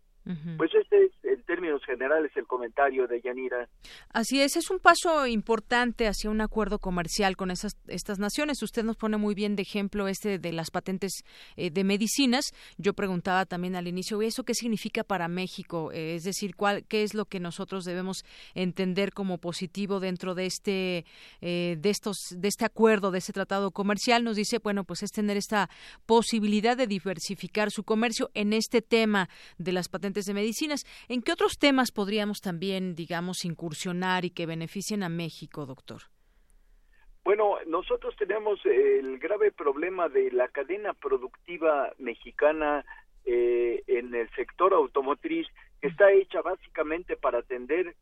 [0.59, 3.67] Pues este es, en términos generales, el comentario de Yanira.
[4.13, 8.63] Así es, es un paso importante hacia un acuerdo comercial con esas, estas naciones.
[8.63, 11.25] Usted nos pone muy bien de ejemplo este de las patentes
[11.57, 12.53] eh, de medicinas.
[12.77, 15.93] Yo preguntaba también al inicio, ¿eso qué significa para México?
[15.93, 18.25] Eh, es decir, ¿cuál, ¿qué es lo que nosotros debemos
[18.55, 21.07] entender como positivo dentro de este,
[21.41, 24.25] eh, de estos, de este acuerdo, de este tratado comercial?
[24.25, 25.71] Nos dice, bueno, pues es tener esta
[26.05, 30.85] posibilidad de diversificar su comercio en este tema de las patentes de medicinas.
[31.09, 36.03] ¿En qué otros temas podríamos también, digamos, incursionar y que beneficien a México, doctor?
[37.25, 42.85] Bueno, nosotros tenemos el grave problema de la cadena productiva mexicana
[43.27, 45.47] eh, en el sector automotriz,
[45.81, 47.95] que está hecha básicamente para atender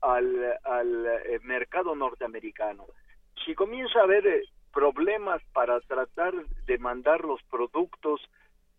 [0.00, 2.86] al, eh, mercado norteamericano.
[3.44, 6.32] Si comienza a haber eh, problemas para tratar
[6.66, 8.22] de mandar los productos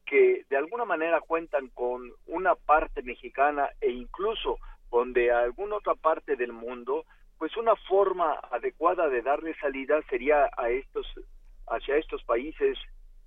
[0.10, 4.58] que de alguna manera cuentan con una parte mexicana e incluso
[4.90, 7.06] con de alguna otra parte del mundo,
[7.38, 11.06] pues una forma adecuada de darle salida sería a estos
[11.68, 12.80] hacia estos países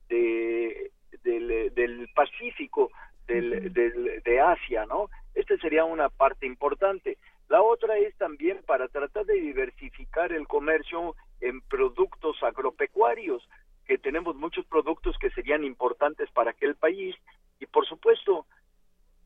[0.08, 0.90] de,
[1.22, 2.90] del, Pacífico,
[3.28, 5.08] del, del, de Asia, ¿no?
[5.34, 7.16] Esta sería una parte importante.
[7.48, 13.48] La otra es también para tratar de diversificar el comercio en productos agropecuarios
[13.92, 17.14] que tenemos muchos productos que serían importantes para aquel país.
[17.60, 18.46] Y por supuesto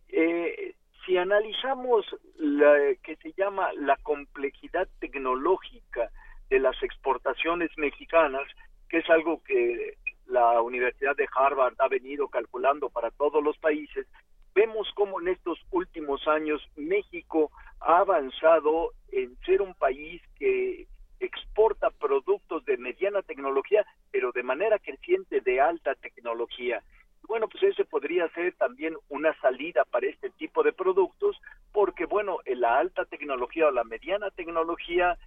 [0.09, 0.74] eh,
[1.05, 2.05] si analizamos
[2.36, 6.10] la que se llama la complejidad tecnológica
[6.51, 8.43] de las exportaciones mexicanas
[8.88, 14.09] que es algo que la Universidad de Harvard ha venido calculando para todos los países
[14.52, 20.88] vemos cómo en estos últimos años México ha avanzado en ser un país que
[21.20, 26.82] exporta productos de mediana tecnología, pero de manera creciente de alta tecnología.
[27.26, 31.40] Bueno, pues ese podría ser también una salida para este tipo de productos,
[31.72, 35.18] porque bueno, en la alta tecnología o la mediana tecnología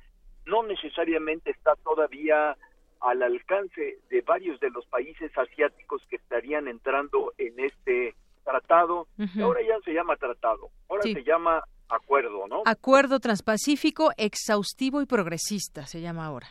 [0.45, 2.55] no necesariamente está todavía
[3.01, 9.07] al alcance de varios de los países asiáticos que estarían entrando en este tratado,
[9.41, 12.61] ahora ya se llama tratado, ahora se llama acuerdo, ¿no?
[12.65, 16.47] Acuerdo transpacífico exhaustivo y progresista se llama ahora.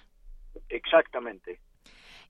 [0.68, 1.60] Exactamente.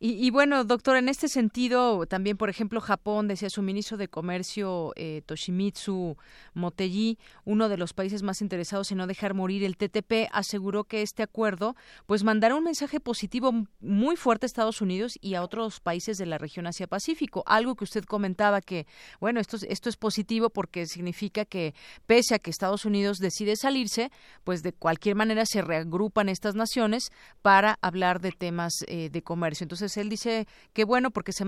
[0.00, 4.92] Y, bueno, doctor, en este sentido, también, por ejemplo, Japón, decía su ministro de Comercio,
[4.94, 6.16] eh, Toshimitsu
[6.54, 11.02] Motegi, uno de los países más interesados en no dejar morir el TTP, aseguró que
[11.02, 11.74] este acuerdo
[12.06, 16.26] pues mandará un mensaje positivo muy fuerte a Estados Unidos y a otros países de
[16.26, 17.42] la región Asia-Pacífico.
[17.46, 18.86] Algo que usted comentaba que,
[19.18, 21.74] bueno, esto, esto es positivo porque significa que
[22.06, 24.12] pese a que Estados Unidos decide salirse,
[24.44, 27.10] pues de cualquier manera se reagrupan estas naciones
[27.42, 29.64] para hablar de temas eh, de comercio.
[29.64, 31.44] Entonces, él dice que bueno porque se,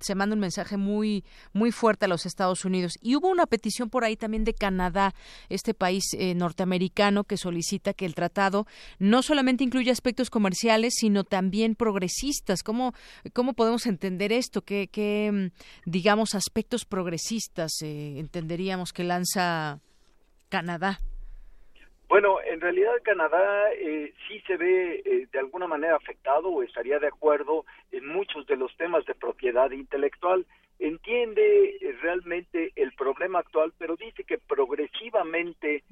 [0.00, 3.90] se manda un mensaje muy muy fuerte a los Estados Unidos y hubo una petición
[3.90, 5.14] por ahí también de Canadá,
[5.48, 8.66] este país eh, norteamericano que solicita que el tratado
[8.98, 12.62] no solamente incluya aspectos comerciales sino también progresistas.
[12.62, 12.94] ¿Cómo
[13.32, 14.62] cómo podemos entender esto?
[14.62, 15.50] ¿Qué, qué
[15.84, 19.80] digamos aspectos progresistas eh, entenderíamos que lanza
[20.48, 21.00] Canadá?
[22.14, 27.00] Bueno, en realidad Canadá eh, sí se ve eh, de alguna manera afectado o estaría
[27.00, 30.46] de acuerdo en muchos de los temas de propiedad intelectual.
[30.78, 35.82] Entiende eh, realmente el problema actual, pero dice que progresivamente,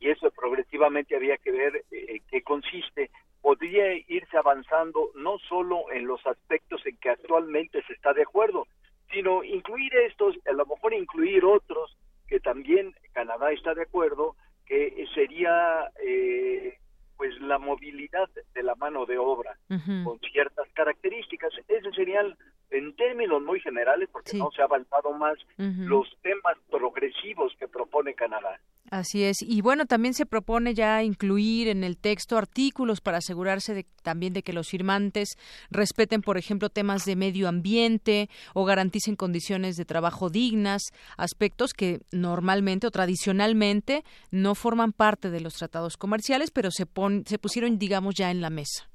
[0.00, 6.06] y eso progresivamente había que ver eh, qué consiste, podría irse avanzando no solo en
[6.06, 8.66] los aspectos en que actualmente se está de acuerdo,
[9.10, 11.96] sino incluir estos, a lo mejor incluir otros
[12.28, 14.36] que también Canadá está de acuerdo,
[14.70, 16.78] que sería eh,
[17.20, 21.52] pues la movilidad de la mano de obra con ciertas características.
[21.68, 22.34] Ese serían
[22.70, 28.14] en términos muy generales, porque no se ha avanzado más, los temas progresivos que propone
[28.14, 28.58] Canadá.
[28.90, 29.42] Así es.
[29.42, 34.32] Y bueno, también se propone ya incluir en el texto artículos para asegurarse de, también
[34.32, 35.36] de que los firmantes
[35.70, 40.82] respeten, por ejemplo, temas de medio ambiente o garanticen condiciones de trabajo dignas,
[41.16, 46.86] aspectos que normalmente o tradicionalmente no forman parte de los tratados comerciales, pero se,
[47.26, 48.88] se pusieron, digamos, ya en la mesa.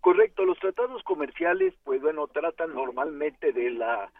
[0.00, 4.10] Correcto, los tratados comerciales, pues bueno, tratan normalmente de la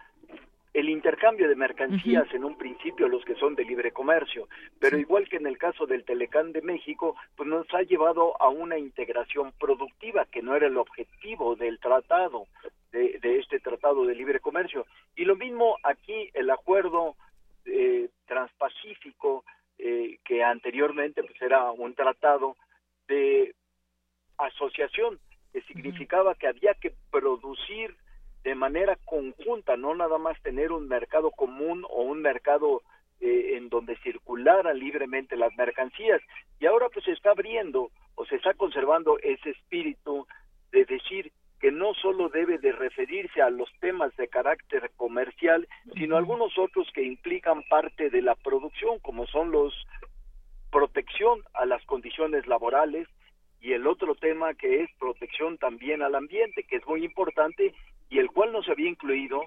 [0.72, 4.48] el intercambio de mercancías en un principio los que son de libre comercio,
[4.78, 8.48] pero igual que en el caso del Telecán de México, pues nos ha llevado a
[8.48, 12.46] una integración productiva que no era el objetivo del tratado,
[12.92, 14.86] de, este tratado de libre comercio.
[15.16, 17.16] Y lo mismo aquí, el acuerdo
[17.64, 19.44] eh, transpacífico,
[19.82, 22.56] eh, que anteriormente pues era un tratado
[23.08, 23.54] de
[24.36, 25.18] asociación,
[25.52, 27.96] que significaba que había que producir
[28.42, 32.82] de manera conjunta, no nada más tener un mercado común o un mercado
[33.20, 36.22] eh, en donde circularan libremente las mercancías.
[36.58, 40.26] Y ahora pues se está abriendo o se está conservando ese espíritu
[40.72, 46.16] de decir que no solo debe de referirse a los temas de carácter comercial, sino
[46.16, 49.74] algunos otros que implican parte de la producción, como son los
[50.70, 53.08] protección a las condiciones laborales
[53.60, 57.74] y el otro tema que es protección también al ambiente, que es muy importante
[58.08, 59.42] y el cual no se había incluido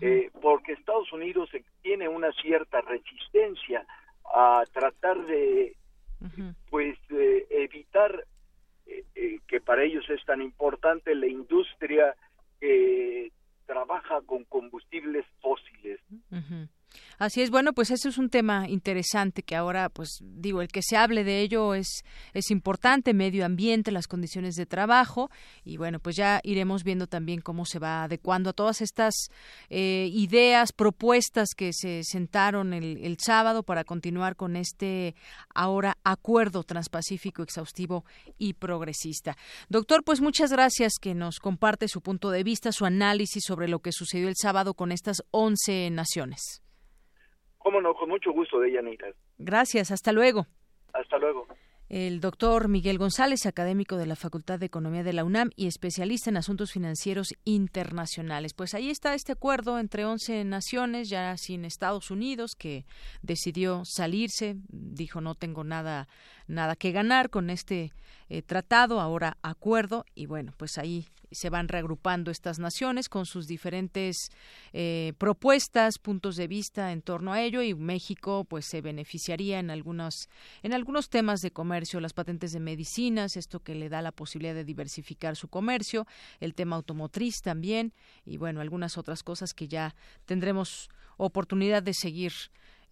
[0.00, 1.50] eh, porque Estados Unidos
[1.82, 3.86] tiene una cierta resistencia
[4.34, 5.76] a tratar de
[6.70, 6.98] pues
[7.50, 8.33] evitar eh, eh,
[8.84, 12.14] que para ellos es tan importante la industria
[12.60, 13.30] que
[13.66, 16.00] trabaja con combustibles fósiles.
[17.18, 20.82] Así es, bueno, pues eso es un tema interesante que ahora, pues digo, el que
[20.82, 25.30] se hable de ello es, es importante, medio ambiente, las condiciones de trabajo,
[25.64, 29.14] y bueno, pues ya iremos viendo también cómo se va adecuando a todas estas
[29.70, 35.14] eh, ideas, propuestas que se sentaron el, el sábado para continuar con este
[35.54, 38.04] ahora acuerdo transpacífico exhaustivo
[38.38, 39.36] y progresista.
[39.68, 43.80] Doctor, pues muchas gracias que nos comparte su punto de vista, su análisis sobre lo
[43.80, 46.63] que sucedió el sábado con estas 11 naciones.
[47.64, 49.08] Cómo no, con mucho gusto, de Deyanira.
[49.38, 50.46] Gracias, hasta luego.
[50.92, 51.46] Hasta luego.
[51.88, 56.28] El doctor Miguel González, académico de la Facultad de Economía de la UNAM y especialista
[56.28, 58.52] en asuntos financieros internacionales.
[58.52, 62.84] Pues ahí está este acuerdo entre 11 naciones, ya sin Estados Unidos, que
[63.22, 66.06] decidió salirse, dijo no tengo nada,
[66.46, 67.92] nada que ganar con este
[68.28, 73.46] eh, tratado, ahora acuerdo, y bueno, pues ahí se van reagrupando estas naciones con sus
[73.46, 74.28] diferentes
[74.72, 79.70] eh, propuestas, puntos de vista en torno a ello y México pues se beneficiaría en
[79.70, 80.28] algunos
[80.62, 84.54] en algunos temas de comercio, las patentes de medicinas, esto que le da la posibilidad
[84.54, 86.06] de diversificar su comercio,
[86.40, 87.92] el tema automotriz también
[88.24, 89.94] y bueno, algunas otras cosas que ya
[90.24, 92.32] tendremos oportunidad de seguir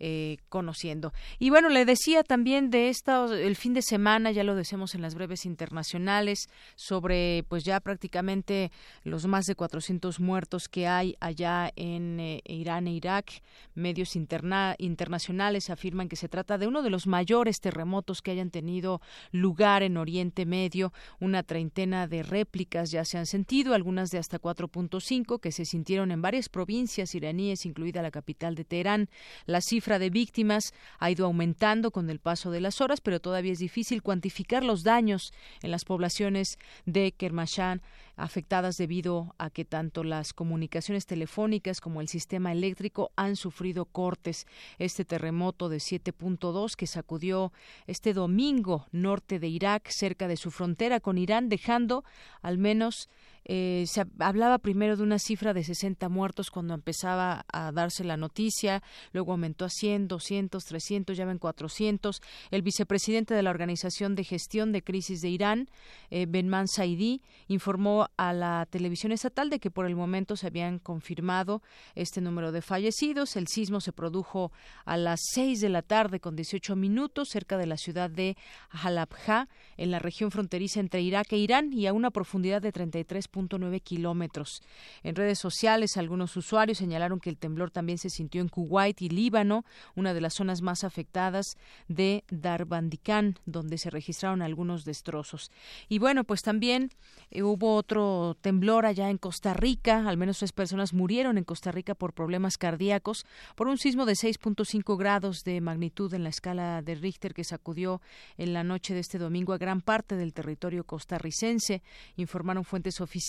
[0.05, 1.13] eh, conociendo.
[1.39, 5.01] Y bueno, le decía también de esta, el fin de semana, ya lo decimos en
[5.01, 8.73] las breves internacionales, sobre pues ya prácticamente
[9.05, 13.43] los más de 400 muertos que hay allá en eh, Irán e Irak.
[13.77, 18.51] Medios interna internacionales afirman que se trata de uno de los mayores terremotos que hayan
[18.51, 19.01] tenido
[19.31, 20.93] lugar en Oriente Medio.
[21.21, 26.11] Una treintena de réplicas ya se han sentido, algunas de hasta 4.5 que se sintieron
[26.11, 29.09] en varias provincias iraníes, incluida la capital de Teherán.
[29.47, 33.53] La cifra de víctimas ha ido aumentando con el paso de las horas, pero todavía
[33.53, 35.33] es difícil cuantificar los daños
[35.63, 37.83] en las poblaciones de Kermashan
[38.17, 44.47] afectadas debido a que tanto las comunicaciones telefónicas como el sistema eléctrico han sufrido cortes.
[44.79, 47.53] Este terremoto de 7.2 que sacudió
[47.87, 52.05] este domingo norte de Irak, cerca de su frontera con Irán, dejando
[52.43, 53.09] al menos
[53.45, 58.17] eh, se hablaba primero de una cifra de 60 muertos cuando empezaba a darse la
[58.17, 58.83] noticia,
[59.13, 62.21] luego aumentó a 100, 200, 300, ya ven 400.
[62.51, 65.69] El vicepresidente de la Organización de Gestión de Crisis de Irán,
[66.11, 70.79] eh, Benman Saidi, informó a la televisión estatal de que por el momento se habían
[70.79, 71.63] confirmado
[71.95, 73.37] este número de fallecidos.
[73.37, 74.53] El sismo se produjo
[74.85, 78.37] a las 6 de la tarde con 18 minutos cerca de la ciudad de
[78.71, 83.29] Halabja, en la región fronteriza entre Irak e Irán y a una profundidad de 33
[83.59, 84.63] nueve kilómetros.
[85.03, 89.09] En redes sociales, algunos usuarios señalaron que el temblor también se sintió en Kuwait y
[89.09, 89.65] Líbano,
[89.97, 91.57] una de las zonas más afectadas
[91.89, 95.51] de Darbandicán, donde se registraron algunos destrozos.
[95.89, 96.91] Y bueno, pues también
[97.31, 101.73] eh, hubo otro temblor allá en Costa Rica, al menos tres personas murieron en Costa
[101.73, 103.25] Rica por problemas cardíacos
[103.57, 108.01] por un sismo de 6.5 grados de magnitud en la escala de Richter que sacudió
[108.37, 111.83] en la noche de este domingo a gran parte del territorio costarricense,
[112.17, 113.22] informaron fuentes oficiales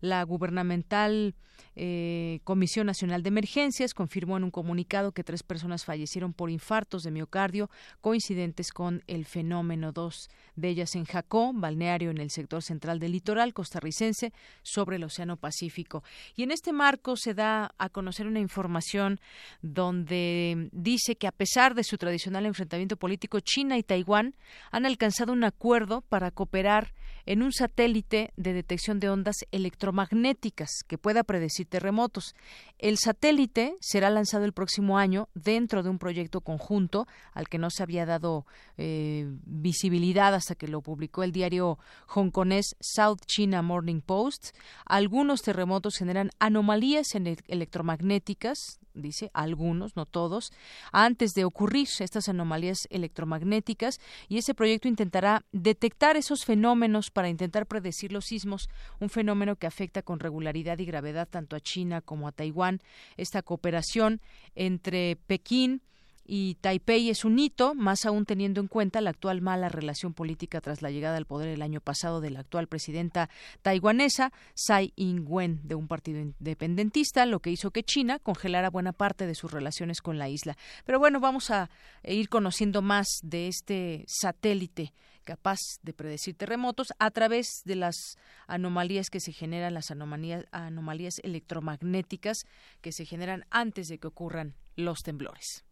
[0.00, 1.34] la gubernamental
[1.74, 7.02] eh, Comisión Nacional de Emergencias confirmó en un comunicado que tres personas fallecieron por infartos
[7.02, 7.70] de miocardio
[8.00, 9.92] coincidentes con el fenómeno.
[9.92, 14.32] Dos de ellas en Jacó, balneario en el sector central del litoral costarricense
[14.62, 16.04] sobre el Océano Pacífico.
[16.36, 19.18] Y en este marco se da a conocer una información
[19.62, 24.34] donde dice que a pesar de su tradicional enfrentamiento político, China y Taiwán
[24.70, 26.92] han alcanzado un acuerdo para cooperar
[27.26, 32.34] en un satélite de detección de ondas electromagnéticas que pueda predecir terremotos.
[32.78, 37.70] El satélite será lanzado el próximo año dentro de un proyecto conjunto al que no
[37.70, 38.46] se había dado
[38.76, 41.78] eh, visibilidad hasta que lo publicó el diario
[42.08, 44.56] hongkonés South China Morning Post.
[44.84, 50.52] Algunos terremotos generan anomalías electromagnéticas dice algunos, no todos,
[50.92, 57.66] antes de ocurrir estas anomalías electromagnéticas y ese proyecto intentará detectar esos fenómenos para intentar
[57.66, 58.68] predecir los sismos,
[59.00, 62.80] un fenómeno que afecta con regularidad y gravedad tanto a China como a Taiwán.
[63.16, 64.20] Esta cooperación
[64.54, 65.82] entre Pekín,
[66.24, 70.60] y Taipei es un hito, más aún teniendo en cuenta la actual mala relación política
[70.60, 73.28] tras la llegada al poder el año pasado de la actual presidenta
[73.62, 79.26] taiwanesa Tsai Ing-wen de un partido independentista, lo que hizo que China congelara buena parte
[79.26, 80.56] de sus relaciones con la isla.
[80.84, 81.70] Pero bueno, vamos a
[82.04, 84.92] ir conociendo más de este satélite
[85.22, 88.16] capaz de predecir terremotos a través de las
[88.46, 92.44] anomalías que se generan, las anomalías, anomalías electromagnéticas
[92.80, 95.64] que se generan antes de que ocurran los temblores.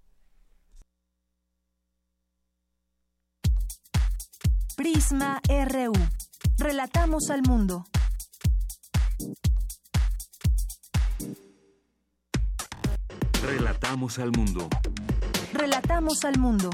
[4.77, 5.93] Prisma RU.
[6.57, 7.85] Relatamos al mundo.
[13.43, 14.69] Relatamos al mundo.
[15.53, 16.71] Relatamos al mundo.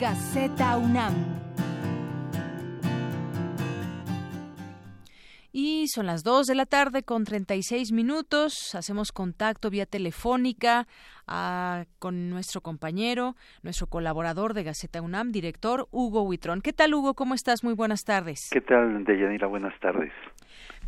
[0.00, 1.12] Gaceta UNAM.
[5.52, 8.74] Y son las 2 de la tarde con 36 minutos.
[8.74, 10.86] Hacemos contacto vía telefónica
[11.26, 16.62] ah, con nuestro compañero, nuestro colaborador de Gaceta UNAM, director Hugo Huitrón.
[16.62, 17.12] ¿Qué tal, Hugo?
[17.12, 17.62] ¿Cómo estás?
[17.62, 18.48] Muy buenas tardes.
[18.50, 19.48] ¿Qué tal, Deyanira?
[19.48, 20.12] Buenas tardes.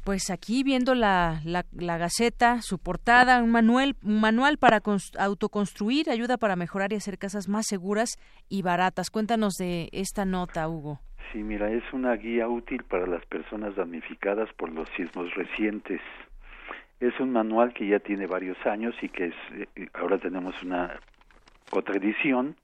[0.05, 4.83] Pues aquí viendo la, la, la, Gaceta, su portada, un manual, un manual para
[5.19, 8.19] autoconstruir, ayuda para mejorar y hacer casas más seguras
[8.49, 9.11] y baratas.
[9.11, 10.99] Cuéntanos de esta nota, Hugo.
[11.33, 16.01] Sí, mira, es una guía útil para las personas damnificadas por los sismos recientes.
[16.99, 19.35] Es un manual que ya tiene varios años y que es,
[19.77, 20.99] eh, ahora tenemos una
[21.70, 22.57] otra edición.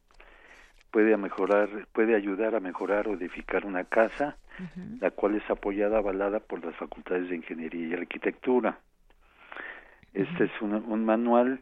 [0.90, 4.36] Puede mejorar, puede ayudar a mejorar o edificar una casa,
[5.00, 8.78] la cual es apoyada, avalada por las facultades de ingeniería y arquitectura.
[10.14, 11.60] Este es un, un manual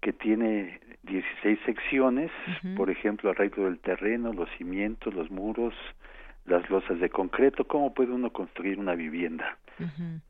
[0.00, 2.30] que tiene 16 secciones,
[2.76, 5.74] por ejemplo, arreglo del terreno, los cimientos, los muros,
[6.46, 9.56] las losas de concreto, cómo puede uno construir una vivienda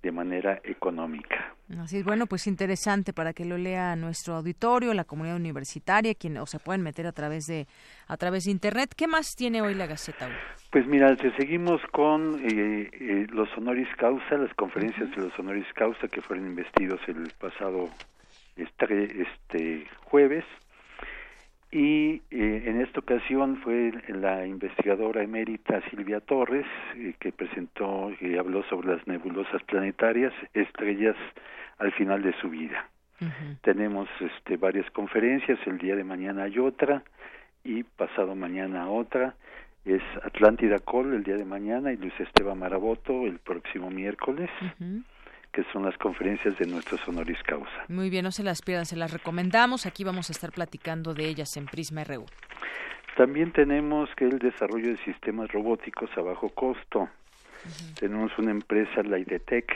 [0.02, 1.54] de manera económica.
[1.78, 6.38] Así es, bueno, pues interesante para que lo lea nuestro auditorio, la comunidad universitaria, quien
[6.38, 7.66] o se pueden meter a través de
[8.08, 8.94] a través de internet.
[8.96, 10.28] ¿Qué más tiene hoy la Gaceta?
[10.70, 16.08] Pues mira, seguimos con eh, eh, los honoris causa, las conferencias de los honoris causa
[16.08, 17.90] que fueron investidos el pasado
[18.56, 20.44] este, este jueves
[21.72, 26.66] y eh, en esta ocasión fue la investigadora emérita Silvia Torres
[26.96, 31.16] eh, que presentó y habló sobre las nebulosas planetarias, estrellas
[31.78, 32.88] al final de su vida.
[33.62, 37.04] Tenemos este, varias conferencias, el día de mañana hay otra
[37.62, 39.36] y pasado mañana otra.
[39.84, 44.50] Es Atlántida Col el día de mañana y Luis Esteban Maraboto el próximo miércoles
[45.52, 47.84] que son las conferencias de nuestros honoris causa.
[47.88, 49.86] Muy bien, no se las pierdan, se las recomendamos.
[49.86, 52.24] Aquí vamos a estar platicando de ellas en Prisma RU.
[53.16, 57.08] También tenemos que el desarrollo de sistemas robóticos a bajo costo.
[58.00, 59.70] Tenemos una empresa, la IDETEC,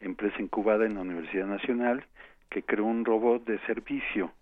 [0.00, 2.04] empresa incubada en la Universidad Nacional,
[2.50, 4.32] que creó un robot de servicio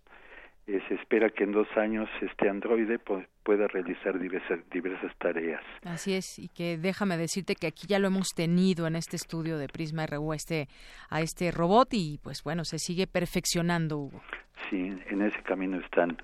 [0.67, 5.63] eh, se espera que en dos años este androide pueda realizar diversas, diversas tareas.
[5.85, 9.59] Así es, y que déjame decirte que aquí ya lo hemos tenido en este estudio
[9.59, 10.69] de Prisma RU este,
[11.11, 14.23] a este robot y pues bueno, se sigue perfeccionando, Hugo.
[14.71, 16.17] Sí, en ese camino están.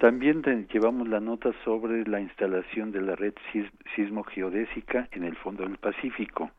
[0.00, 3.34] También llevamos la nota sobre la instalación de la red
[3.94, 6.50] sismo geodésica en el fondo del Pacífico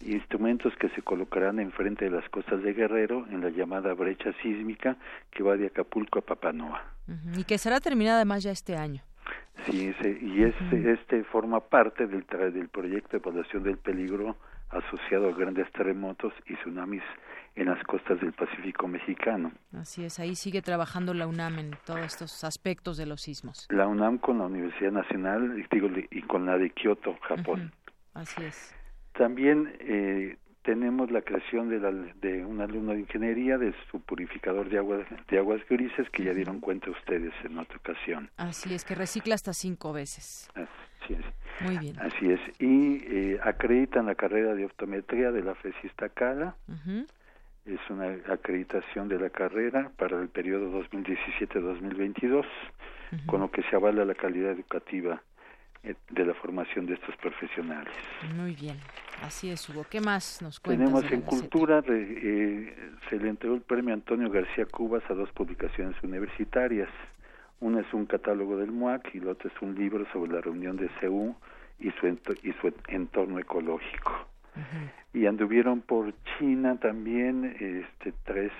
[0.00, 4.96] instrumentos que se colocarán enfrente de las costas de Guerrero en la llamada brecha sísmica
[5.30, 6.82] que va de Acapulco a Papanoa.
[7.36, 9.02] Y que será terminada además ya este año.
[9.66, 14.36] Sí, y este, este forma parte del, del proyecto de evaluación del peligro
[14.70, 17.02] asociado a grandes terremotos y tsunamis
[17.54, 19.52] en las costas del Pacífico mexicano.
[19.76, 23.66] Así es, ahí sigue trabajando la UNAM en todos estos aspectos de los sismos.
[23.70, 27.72] La UNAM con la Universidad Nacional digo, y con la de Kioto, Japón.
[28.14, 28.74] Así es.
[29.12, 34.68] También eh, tenemos la creación de, la, de un alumno de ingeniería de su purificador
[34.68, 38.30] de aguas de aguas grises que ya dieron cuenta ustedes en otra ocasión.
[38.36, 40.48] Así es, que recicla hasta cinco veces.
[40.54, 41.24] Así es.
[41.60, 41.98] Muy bien.
[42.00, 42.40] Así es.
[42.58, 46.56] Y eh, acreditan la carrera de optometría de la FESIS Tacala.
[47.66, 52.44] es una acreditación de la carrera para el periodo 2017-2022,
[53.26, 55.22] con lo que se avala la calidad educativa
[55.84, 57.92] eh, de la formación de estos profesionales.
[58.34, 58.78] Muy bien,
[59.22, 59.84] así es, Hugo.
[59.88, 60.86] ¿Qué más nos cuentas?
[60.86, 62.76] Tenemos en Cultura, eh,
[63.08, 66.88] se le entregó el premio Antonio García Cubas a dos publicaciones universitarias.
[67.60, 70.76] Una es un catálogo del MUAC y la otra es un libro sobre la reunión
[70.76, 71.34] de CEU
[71.78, 74.26] y su, y su entorno ecológico
[75.14, 78.52] y anduvieron por China también este tres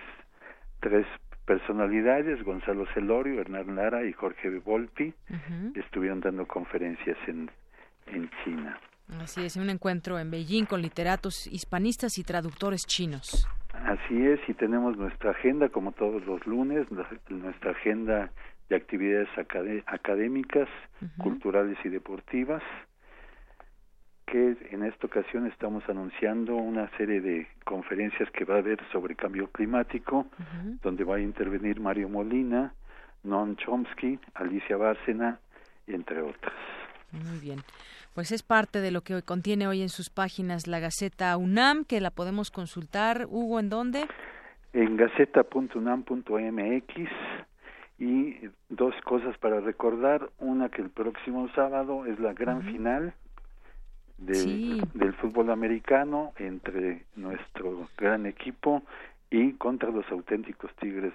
[0.81, 1.07] tres
[1.45, 5.13] personalidades Gonzalo Celorio, Hernán Lara y Jorge Volpi
[5.75, 7.51] estuvieron dando conferencias en
[8.07, 8.79] en China.
[9.21, 13.47] Así es, un encuentro en Beijing con literatos hispanistas y traductores chinos.
[13.73, 16.87] Así es, y tenemos nuestra agenda como todos los lunes,
[17.29, 18.31] nuestra agenda
[18.69, 19.29] de actividades
[19.87, 20.69] académicas,
[21.19, 22.63] culturales y deportivas
[24.27, 29.15] que en esta ocasión estamos anunciando una serie de conferencias que va a haber sobre
[29.15, 30.27] cambio climático,
[30.83, 32.73] donde va a intervenir Mario Molina,
[33.25, 35.39] Non Chomsky, Alicia Bárcena,
[35.87, 36.55] entre otras.
[37.11, 37.59] Muy bien.
[38.15, 42.01] Pues es parte de lo que contiene hoy en sus páginas la Gaceta UNAM, que
[42.01, 43.27] la podemos consultar.
[43.31, 44.07] Hugo, ¿en dónde?
[44.75, 47.11] En gaceta.unam.mx
[47.99, 48.37] y
[48.69, 50.29] dos cosas para recordar.
[50.39, 53.15] Una que el próximo sábado es la gran final
[54.19, 58.83] del, fútbol americano entre nuestro gran equipo
[59.31, 61.15] y contra los auténticos Tigres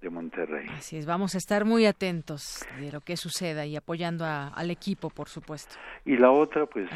[0.00, 0.66] de Monterrey.
[0.70, 5.10] Así es, vamos a estar muy atentos de lo que suceda y apoyando al equipo,
[5.10, 5.74] por supuesto.
[6.04, 6.88] Y la otra, pues,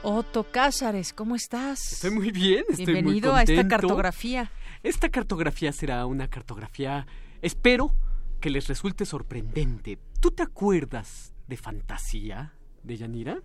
[0.10, 1.92] Otto Cázares, ¿cómo estás?
[1.92, 4.50] Estoy muy bien, estoy Bienvenido muy a esta cartografía.
[4.82, 7.06] Esta cartografía será una cartografía,
[7.42, 7.92] espero
[8.40, 10.00] que les resulte sorprendente.
[10.22, 12.54] ¿Tú te acuerdas de Fantasía
[12.84, 13.42] de Yanira?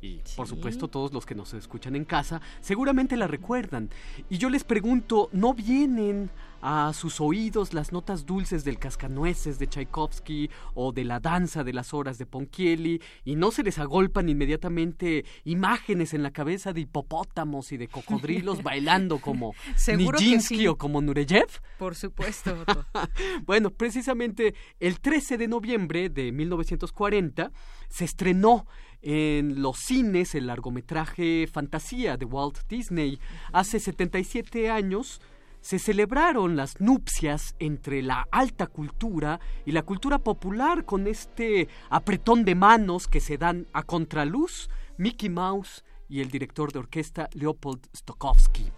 [0.00, 3.90] Y por supuesto todos los que nos escuchan en casa seguramente la recuerdan.
[4.28, 6.30] Y yo les pregunto, ¿no vienen
[6.62, 11.72] a sus oídos las notas dulces del cascanueces de Tchaikovsky o de la danza de
[11.72, 16.80] las horas de Ponchielli y no se les agolpan inmediatamente imágenes en la cabeza de
[16.80, 19.54] hipopótamos y de cocodrilos bailando como
[19.86, 21.48] Nijinsky o como Nureyev?
[21.78, 22.64] Por supuesto.
[23.46, 27.52] bueno, precisamente el 13 de noviembre de 1940
[27.88, 28.66] se estrenó
[29.02, 33.18] en los cines el largometraje Fantasía de Walt Disney.
[33.52, 35.20] Hace 77 años
[35.60, 42.44] se celebraron las nupcias entre la alta cultura y la cultura popular con este apretón
[42.44, 47.86] de manos que se dan a contraluz Mickey Mouse y el director de orquesta Leopold
[47.96, 48.70] Stokowski.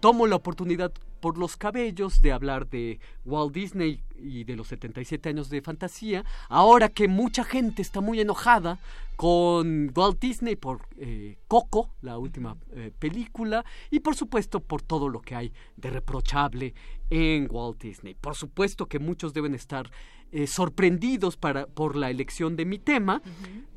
[0.00, 0.92] Tomo la oportunidad
[1.24, 6.22] por los cabellos de hablar de Walt Disney y de los 77 años de fantasía,
[6.50, 8.78] ahora que mucha gente está muy enojada
[9.16, 15.08] con Walt Disney por eh, Coco, la última eh, película, y por supuesto por todo
[15.08, 16.74] lo que hay de reprochable
[17.08, 18.12] en Walt Disney.
[18.12, 19.90] Por supuesto que muchos deben estar
[20.30, 23.22] eh, sorprendidos para, por la elección de mi tema.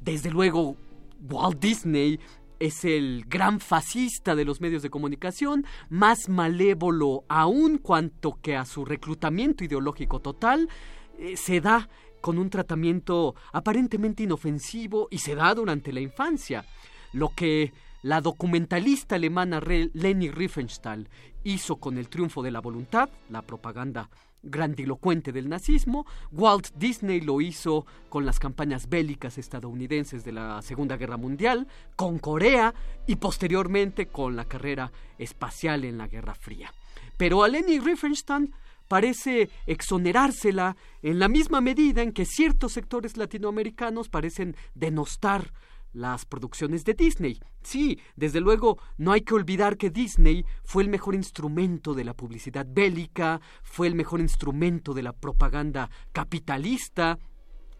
[0.03, 0.75] Desde luego,
[1.29, 2.19] Walt Disney
[2.59, 8.65] es el gran fascista de los medios de comunicación, más malévolo aún cuanto que a
[8.65, 10.69] su reclutamiento ideológico total,
[11.19, 11.89] eh, se da
[12.21, 16.65] con un tratamiento aparentemente inofensivo y se da durante la infancia.
[17.13, 17.71] Lo que
[18.01, 21.09] la documentalista alemana Leni Riefenstahl
[21.43, 24.09] hizo con el triunfo de la voluntad, la propaganda
[24.49, 26.05] grandilocuente del nazismo.
[26.31, 32.19] Walt Disney lo hizo con las campañas bélicas estadounidenses de la Segunda Guerra Mundial, con
[32.19, 32.73] Corea
[33.05, 36.73] y posteriormente con la carrera espacial en la Guerra Fría.
[37.17, 38.49] Pero a Leni Riefenstahl
[38.87, 45.51] parece exonerársela en la misma medida en que ciertos sectores latinoamericanos parecen denostar
[45.97, 47.39] las producciones de Disney.
[47.63, 52.13] Sí, desde luego, no hay que olvidar que Disney fue el mejor instrumento de la
[52.13, 57.17] publicidad bélica, fue el mejor instrumento de la propaganda capitalista,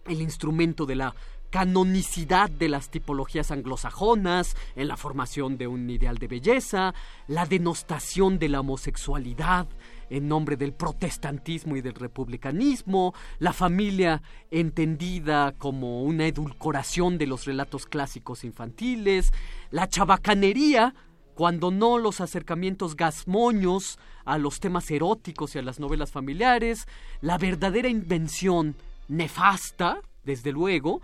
[0.06, 1.16] el instrumento de la
[1.50, 6.94] canonicidad de las tipologías anglosajonas, en la formación de un ideal de belleza,
[7.28, 9.68] la denostación de la homosexualidad
[10.10, 14.22] en nombre del protestantismo y del republicanismo, la familia
[14.52, 19.32] entendida como una edulcoración de los relatos clásicos infantiles,
[19.72, 20.96] la chabacanería,
[21.36, 26.88] cuando no los acercamientos gasmoños a los temas eróticos y a las novelas familiares,
[27.22, 28.76] la verdadera invención
[29.08, 31.02] nefasta, desde luego,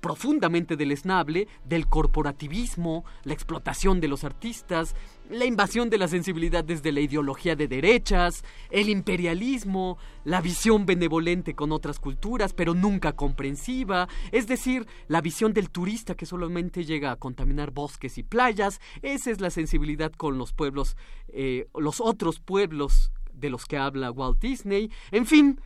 [0.00, 4.94] profundamente deleznable del corporativismo, la explotación de los artistas,
[5.28, 11.54] la invasión de la sensibilidad desde la ideología de derechas, el imperialismo, la visión benevolente
[11.54, 17.12] con otras culturas, pero nunca comprensiva, es decir, la visión del turista que solamente llega
[17.12, 20.96] a contaminar bosques y playas, esa es la sensibilidad con los pueblos,
[21.28, 25.60] eh, los otros pueblos de los que habla Walt Disney, en fin,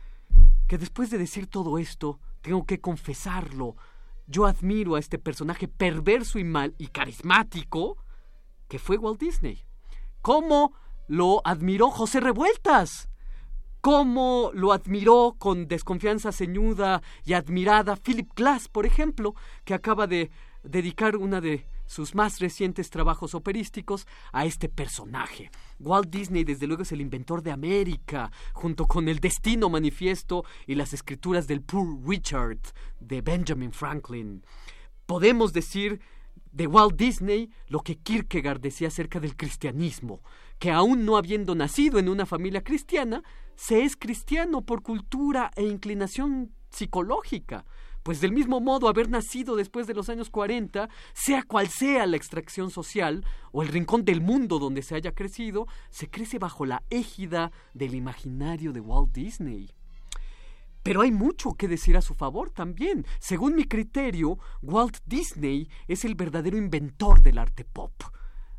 [0.67, 3.75] que después de decir todo esto, tengo que confesarlo,
[4.27, 7.97] yo admiro a este personaje perverso y mal y carismático
[8.67, 9.63] que fue Walt Disney.
[10.21, 10.73] ¿Cómo
[11.07, 13.09] lo admiró José Revueltas?
[13.81, 20.31] ¿Cómo lo admiró con desconfianza ceñuda y admirada Philip Glass, por ejemplo, que acaba de
[20.63, 25.51] dedicar una de sus más recientes trabajos operísticos a este personaje.
[25.79, 30.75] Walt Disney, desde luego, es el inventor de América, junto con el Destino Manifiesto y
[30.75, 32.59] las escrituras del Poor Richard
[32.99, 34.43] de Benjamin Franklin.
[35.05, 35.99] Podemos decir
[36.51, 40.21] de Walt Disney lo que Kierkegaard decía acerca del cristianismo,
[40.57, 43.23] que aún no habiendo nacido en una familia cristiana,
[43.55, 47.65] se es cristiano por cultura e inclinación psicológica
[48.05, 52.17] pues del mismo modo haber nacido después de los años 40, sea cual sea la
[52.17, 56.83] extracción social o el rincón del mundo donde se haya crecido, se crece bajo la
[56.91, 59.71] égida del imaginario de Walt Disney.
[60.83, 63.07] Pero hay mucho que decir a su favor también.
[63.17, 67.91] Según mi criterio, Walt Disney es el verdadero inventor del arte pop.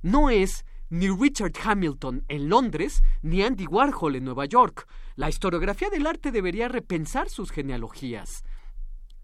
[0.02, 4.89] No es ni Richard Hamilton en Londres, ni Andy Warhol en Nueva York.
[5.14, 8.43] La historiografía del arte debería repensar sus genealogías.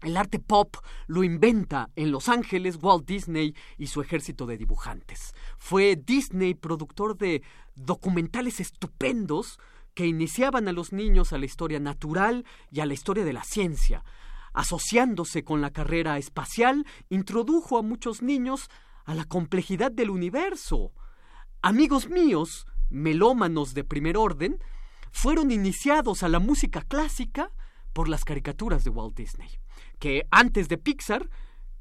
[0.03, 0.75] El arte pop
[1.07, 5.33] lo inventa en Los Ángeles Walt Disney y su ejército de dibujantes.
[5.57, 7.41] Fue Disney productor de
[7.75, 9.59] documentales estupendos
[9.93, 13.45] que iniciaban a los niños a la historia natural y a la historia de la
[13.45, 14.03] ciencia.
[14.51, 18.69] Asociándose con la carrera espacial, introdujo a muchos niños
[19.05, 20.91] a la complejidad del universo.
[21.61, 24.61] Amigos míos, melómanos de primer orden,
[25.13, 27.51] fueron iniciados a la música clásica
[27.93, 29.62] por las caricaturas de Walt Disney
[29.99, 31.29] que antes de Pixar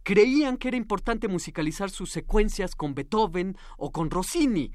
[0.02, 4.72] creían que era importante musicalizar sus secuencias con Beethoven o con Rossini.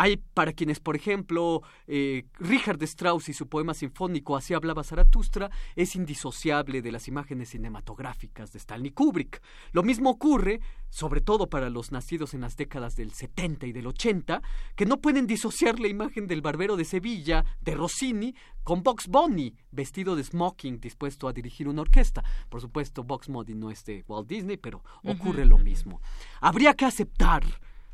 [0.00, 5.50] Hay para quienes, por ejemplo, eh, Richard Strauss y su poema sinfónico Así hablaba Zaratustra
[5.74, 9.42] es indisociable de las imágenes cinematográficas de Stanley Kubrick.
[9.72, 13.88] Lo mismo ocurre, sobre todo para los nacidos en las décadas del 70 y del
[13.88, 14.40] 80,
[14.76, 19.52] que no pueden disociar la imagen del barbero de Sevilla, de Rossini, con Box Bunny,
[19.72, 22.22] vestido de smoking, dispuesto a dirigir una orquesta.
[22.48, 26.00] Por supuesto, Box Bunny no es de Walt Disney, pero ocurre lo mismo.
[26.40, 27.42] Habría que aceptar,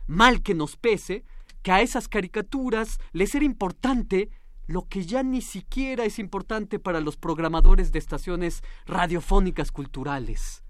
[0.06, 1.24] mal que nos pese,
[1.64, 4.28] que a esas caricaturas les era importante
[4.66, 10.62] lo que ya ni siquiera es importante para los programadores de estaciones radiofónicas culturales,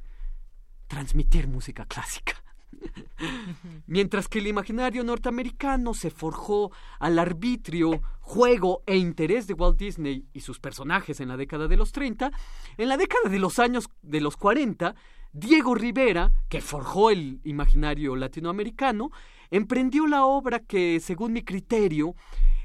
[0.86, 2.34] transmitir música clásica.
[3.86, 10.26] Mientras que el imaginario norteamericano se forjó al arbitrio, juego e interés de Walt Disney
[10.32, 12.30] y sus personajes en la década de los 30,
[12.76, 14.94] en la década de los años de los 40,
[15.32, 19.10] Diego Rivera, que forjó el imaginario latinoamericano,
[19.56, 22.16] emprendió la obra que, según mi criterio,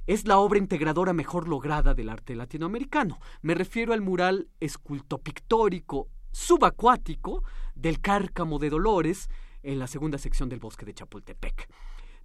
[0.07, 3.19] es la obra integradora mejor lograda del arte latinoamericano.
[3.43, 7.43] Me refiero al mural escultopictórico subacuático
[7.75, 9.29] del Cárcamo de Dolores
[9.61, 11.69] en la segunda sección del bosque de Chapultepec.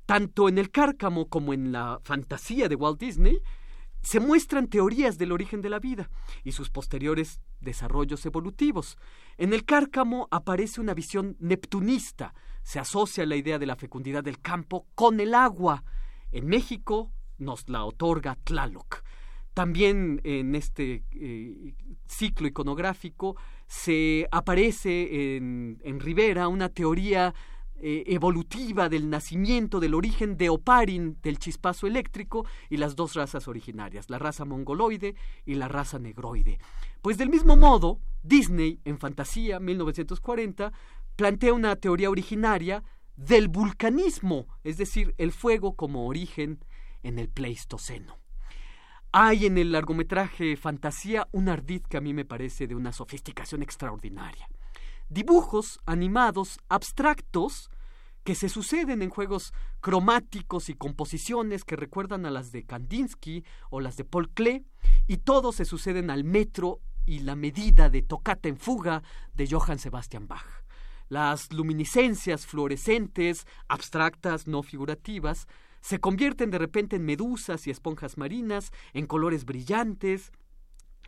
[0.07, 3.43] Tanto en el Cárcamo como en la fantasía de Walt Disney,
[4.05, 6.11] se muestran teorías del origen de la vida
[6.43, 8.97] y sus posteriores desarrollos evolutivos.
[9.39, 12.35] En el cárcamo aparece una visión neptunista,
[12.65, 15.85] se asocia la idea de la fecundidad del campo con el agua.
[16.33, 19.05] En México nos la otorga Tlaloc.
[19.53, 21.75] También en este eh,
[22.07, 23.37] ciclo iconográfico
[23.69, 27.35] se aparece en, en Rivera una teoría
[27.87, 33.47] eh, evolutiva del nacimiento, del origen de Oparin, del chispazo eléctrico, y las dos razas
[33.47, 36.59] originarias, la raza mongoloide y la raza negroide.
[37.03, 40.73] Pues del mismo modo, Disney, en Fantasía 1940,
[41.17, 42.83] plantea una teoría originaria
[43.17, 46.65] del vulcanismo, es decir, el fuego como origen
[47.03, 48.19] en el Pleistoceno.
[49.13, 53.63] Hay en el largometraje Fantasía un ardid que a mí me parece de una sofisticación
[53.63, 54.49] extraordinaria.
[55.09, 57.71] Dibujos animados abstractos
[58.25, 63.81] que se suceden en juegos cromáticos y composiciones que recuerdan a las de Kandinsky o
[63.81, 64.65] las de Paul Klee,
[65.07, 69.03] y todos se suceden al metro y la medida de tocata en fuga
[69.35, 70.64] de Johann Sebastian Bach.
[71.09, 75.47] Las luminiscencias fluorescentes, abstractas, no figurativas,
[75.81, 80.33] se convierten de repente en medusas y esponjas marinas, en colores brillantes.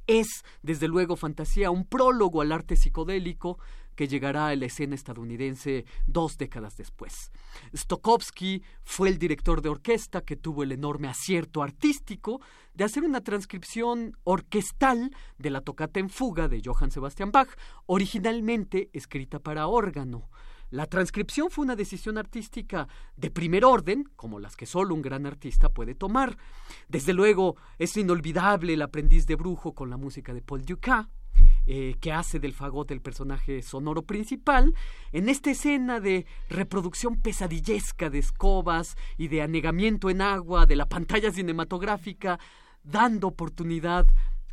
[0.07, 3.59] Es, desde luego, fantasía, un prólogo al arte psicodélico
[3.97, 7.33] que llegará a la escena estadounidense dos décadas después.
[7.75, 12.41] Stokowski fue el director de orquesta que tuvo el enorme acierto artístico
[12.75, 17.49] de hacer una transcripción orquestal de la tocata en fuga de Johann Sebastian Bach,
[17.87, 20.29] originalmente escrita para órgano.
[20.71, 25.25] La transcripción fue una decisión artística de primer orden, como las que solo un gran
[25.25, 26.37] artista puede tomar.
[26.89, 31.07] Desde luego, es inolvidable el aprendiz de brujo con la música de Paul Dukas,
[31.67, 34.75] eh, que hace del fagot el personaje sonoro principal,
[35.13, 40.89] en esta escena de reproducción pesadillesca de escobas y de anegamiento en agua de la
[40.89, 42.39] pantalla cinematográfica,
[42.85, 44.07] dando oportunidad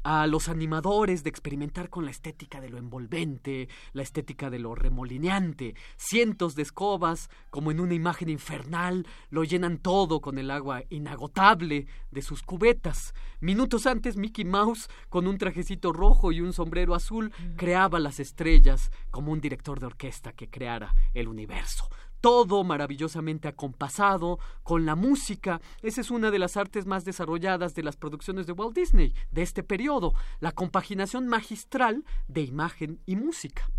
[0.04, 4.76] a los animadores de experimentar con la estética de lo envolvente, la estética de lo
[4.76, 5.76] remolineante.
[5.98, 11.88] Cientos de escobas, como en una imagen infernal, lo llenan todo con el agua inagotable
[12.12, 13.14] de sus cubetas.
[13.40, 18.92] Minutos antes, Mickey Mouse, con un trajecito rojo y un sombrero azul, creaba las estrellas
[19.10, 21.90] como un director de orquesta que creara el universo
[22.24, 25.60] todo maravillosamente acompasado con la música.
[25.82, 29.42] Esa es una de las artes más desarrolladas de las producciones de Walt Disney de
[29.42, 33.70] este periodo, la compaginación magistral de imagen y música.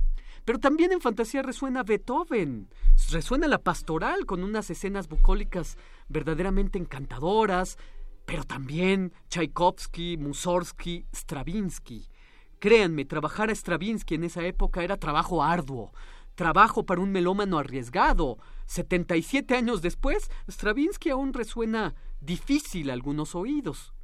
[0.44, 2.68] Pero también en fantasía resuena Beethoven,
[3.10, 7.78] resuena la pastoral con unas escenas bucólicas verdaderamente encantadoras,
[8.26, 12.10] pero también Tchaikovsky, Mussorgsky, Stravinsky.
[12.58, 15.92] Créanme, trabajar a Stravinsky en esa época era trabajo arduo,
[16.34, 18.38] Trabajo para un melómano arriesgado.
[18.66, 23.94] 77 años después, Stravinsky aún resuena difícil a algunos oídos.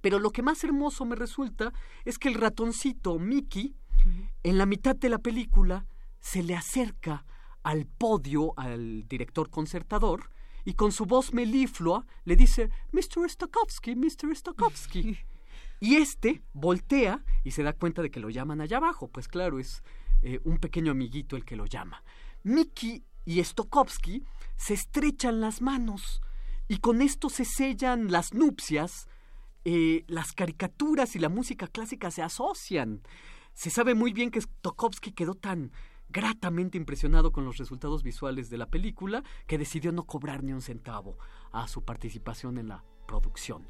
[0.00, 1.72] Pero lo que más hermoso me resulta
[2.04, 3.76] es que el ratoncito Mickey,
[4.42, 5.86] en la mitad de la película,
[6.20, 7.24] se le acerca
[7.62, 10.30] al podio al director concertador
[10.64, 13.28] y con su voz meliflua le dice Mr.
[13.28, 14.34] Stokowski, Mr.
[14.34, 15.18] Stokowski.
[15.80, 19.08] y este voltea y se da cuenta de que lo llaman allá abajo.
[19.08, 19.82] Pues claro, es
[20.26, 22.02] eh, un pequeño amiguito el que lo llama.
[22.44, 24.24] Mickey y Stokowski
[24.56, 26.22] se estrechan las manos
[26.66, 29.06] y con esto se sellan las nupcias,
[29.66, 33.02] eh, las caricaturas y la música clásica se asocian.
[33.52, 35.72] Se sabe muy bien que Stokowski quedó tan
[36.08, 40.62] gratamente impresionado con los resultados visuales de la película que decidió no cobrar ni un
[40.62, 41.18] centavo
[41.52, 43.68] a su participación en la producción.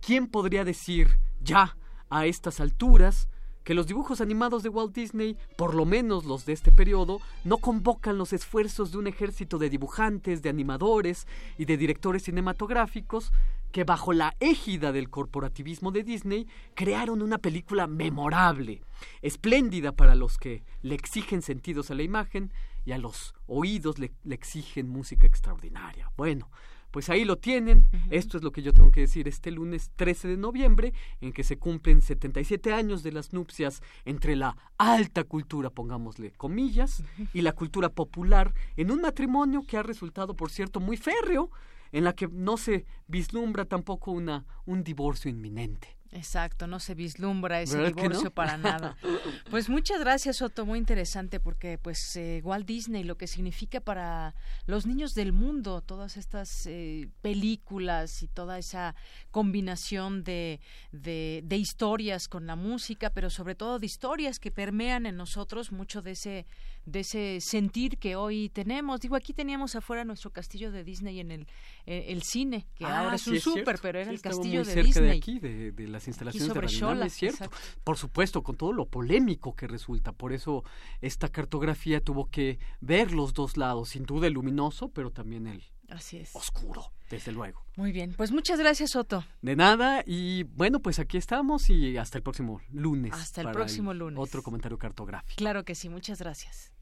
[0.00, 1.76] ¿Quién podría decir ya
[2.10, 3.28] a estas alturas
[3.70, 7.58] que los dibujos animados de Walt Disney, por lo menos los de este periodo, no
[7.58, 13.30] convocan los esfuerzos de un ejército de dibujantes, de animadores y de directores cinematográficos
[13.70, 18.82] que bajo la égida del corporativismo de Disney crearon una película memorable,
[19.22, 22.52] espléndida para los que le exigen sentidos a la imagen
[22.84, 26.10] y a los oídos le, exigen música extraordinaria.
[26.16, 26.50] Bueno,
[26.90, 27.86] pues ahí lo tienen.
[28.10, 31.44] Esto es lo que yo tengo que decir este lunes 13 de noviembre, en que
[31.44, 37.02] se cumplen 77 años de las nupcias entre la alta cultura, pongámosle comillas,
[37.32, 41.50] y la cultura popular, en un matrimonio que ha resultado, por cierto, muy férreo,
[41.92, 45.99] en la que no se vislumbra tampoco una, un divorcio inminente.
[46.12, 48.96] Exacto, no se vislumbra ese divorcio para nada.
[49.50, 54.34] Pues muchas gracias, Otto, muy interesante porque pues eh, Walt Disney, lo que significa para
[54.66, 58.94] los niños del mundo, todas estas eh, películas y toda esa
[59.32, 60.60] combinación de,
[60.92, 65.72] de, de, historias con la música, pero sobre todo de historias que permean en nosotros
[65.72, 66.46] mucho de ese
[66.86, 69.00] de ese sentir que hoy tenemos.
[69.00, 71.46] Digo, aquí teníamos afuera nuestro castillo de Disney en el,
[71.84, 75.10] el cine, que ah, ahora es un súper, pero era el castillo de Disney.
[75.10, 77.50] De aquí, de, de las instalaciones de Shola, es cierto.
[77.84, 80.12] Por supuesto, con todo lo polémico que resulta.
[80.12, 80.64] Por eso
[81.00, 85.62] esta cartografía tuvo que ver los dos lados, sin duda el luminoso, pero también el
[85.88, 86.34] Así es.
[86.34, 87.64] oscuro, desde luego.
[87.76, 89.24] Muy bien, pues muchas gracias, Otto.
[89.42, 93.12] De nada, y bueno, pues aquí estamos y hasta el próximo lunes.
[93.12, 94.18] Hasta el próximo lunes.
[94.18, 95.36] Otro comentario cartográfico.
[95.36, 96.72] Claro que sí, muchas gracias.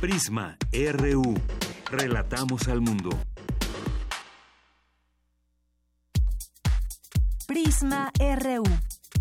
[0.00, 1.34] Prisma RU.
[1.90, 3.10] Relatamos al mundo.
[7.46, 8.64] Prisma RU.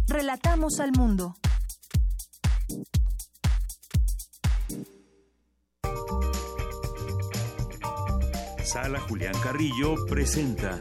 [0.08, 1.36] Relatamos al mundo.
[8.64, 10.80] Sala Julián Carrillo presenta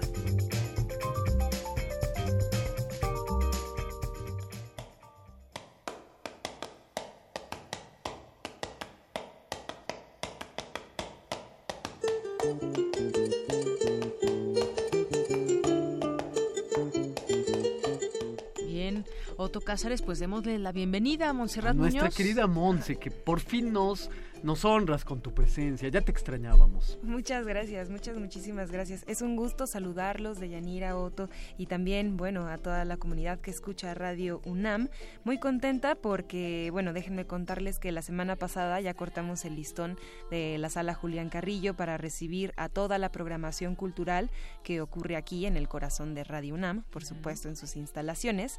[19.73, 24.11] Cázares, pues démosle la bienvenida a Montserrat Nuestra querida Monse, que por fin nos,
[24.43, 25.89] nos honras con tu presencia.
[25.89, 26.99] Ya te extrañábamos.
[27.03, 29.03] Muchas gracias, muchas, muchísimas gracias.
[29.07, 33.51] Es un gusto saludarlos de Yanira, Otto y también, bueno, a toda la comunidad que
[33.51, 34.91] escucha Radio UNAM.
[35.25, 39.97] Muy contenta porque, bueno, déjenme contarles que la semana pasada ya cortamos el listón
[40.31, 44.31] de la sala Julián Carrillo para recibir a toda la programación cultural
[44.65, 48.59] que ocurre aquí en el corazón de Radio UNAM, por supuesto, en sus instalaciones.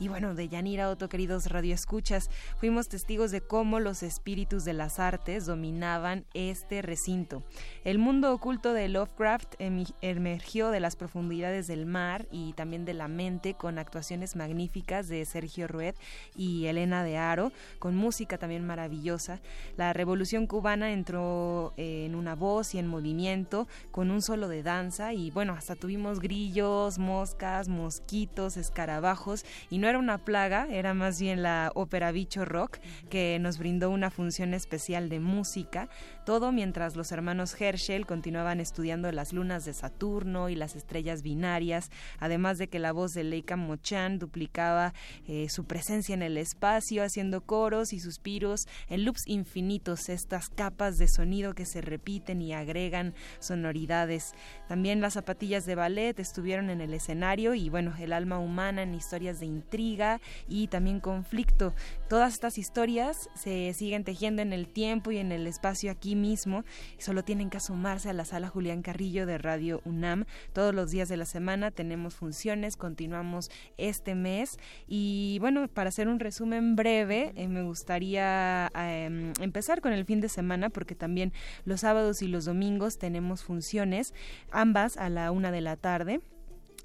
[0.00, 5.00] Y bueno, de Yanira Otto, queridos radioescuchas, fuimos testigos de cómo los espíritus de las
[5.00, 7.42] artes dominaban este recinto.
[7.82, 13.08] El mundo oculto de Lovecraft emergió de las profundidades del mar y también de la
[13.08, 15.96] mente con actuaciones magníficas de Sergio Rued
[16.36, 17.50] y Elena de Aro,
[17.80, 19.40] con música también maravillosa.
[19.76, 25.12] La revolución cubana entró en una voz y en movimiento con un solo de danza
[25.12, 31.20] y bueno, hasta tuvimos grillos, moscas, mosquitos, escarabajos y no era una plaga, era más
[31.20, 32.78] bien la ópera Bicho Rock,
[33.10, 35.88] que nos brindó una función especial de música,
[36.28, 41.90] todo mientras los hermanos Herschel continuaban estudiando las lunas de Saturno y las estrellas binarias,
[42.18, 44.92] además de que la voz de Leica Mochan duplicaba
[45.26, 50.98] eh, su presencia en el espacio, haciendo coros y suspiros en loops infinitos, estas capas
[50.98, 54.34] de sonido que se repiten y agregan sonoridades.
[54.68, 58.94] También las zapatillas de ballet estuvieron en el escenario y bueno, el alma humana en
[58.94, 61.72] historias de intriga y también conflicto.
[62.10, 66.64] Todas estas historias se siguen tejiendo en el tiempo y en el espacio aquí mismo.
[66.98, 70.26] Solo tienen que asomarse a la sala Julián Carrillo de Radio UNAM.
[70.52, 74.58] Todos los días de la semana tenemos funciones, continuamos este mes.
[74.86, 80.20] Y bueno, para hacer un resumen breve, eh, me gustaría em, empezar con el fin
[80.20, 81.32] de semana porque también
[81.64, 84.12] los sábados y los domingos tenemos funciones,
[84.50, 86.20] ambas a la una de la tarde.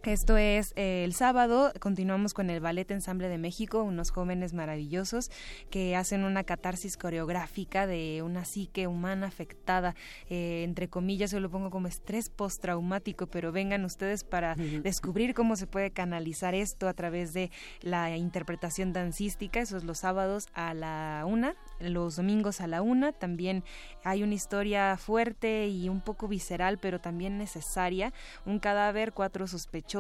[0.06, 5.32] Esto es eh, el sábado, continuamos con el Ballet Ensamble de México, unos jóvenes maravillosos
[5.70, 9.96] que hacen una catarsis coreográfica de una psique humana afectada,
[10.30, 15.56] eh, entre comillas, yo lo pongo como estrés postraumático, pero vengan ustedes para descubrir cómo
[15.56, 17.50] se puede canalizar esto a través de
[17.80, 23.14] la interpretación dancística, eso es los sábados a la una, los domingos a la una,
[23.14, 23.64] también
[24.04, 28.12] hay una historia fuerte y un poco visceral, pero también necesaria,
[28.46, 29.93] un cadáver, cuatro sospechosos,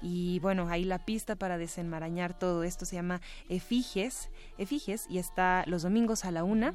[0.00, 4.28] y bueno, ahí la pista para desenmarañar todo esto se llama Efiges,
[4.58, 6.74] Efiges y está los domingos a la una.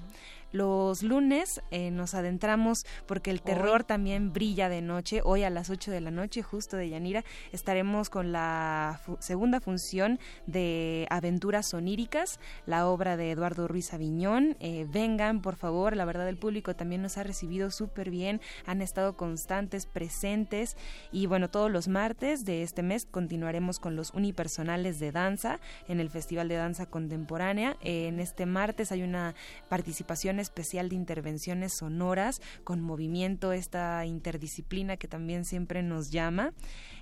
[0.54, 5.22] Los lunes eh, nos adentramos porque el terror también brilla de noche.
[5.24, 10.20] Hoy a las 8 de la noche, justo de Yanira, estaremos con la segunda función
[10.46, 14.56] de Aventuras Oníricas, la obra de Eduardo Ruiz Aviñón.
[14.60, 18.84] Eh, vengan, por favor, la verdad el público también nos ha recibido súper bien, han
[18.84, 20.78] estado constantes, presentes
[21.12, 26.00] y bueno, todos los martes de este mes continuaremos con los unipersonales de danza en
[26.00, 27.76] el Festival de Danza Contemporánea.
[27.82, 29.34] en este martes hay una
[29.68, 36.54] participación especial de intervenciones sonoras con movimiento, esta interdisciplina que también siempre nos llama.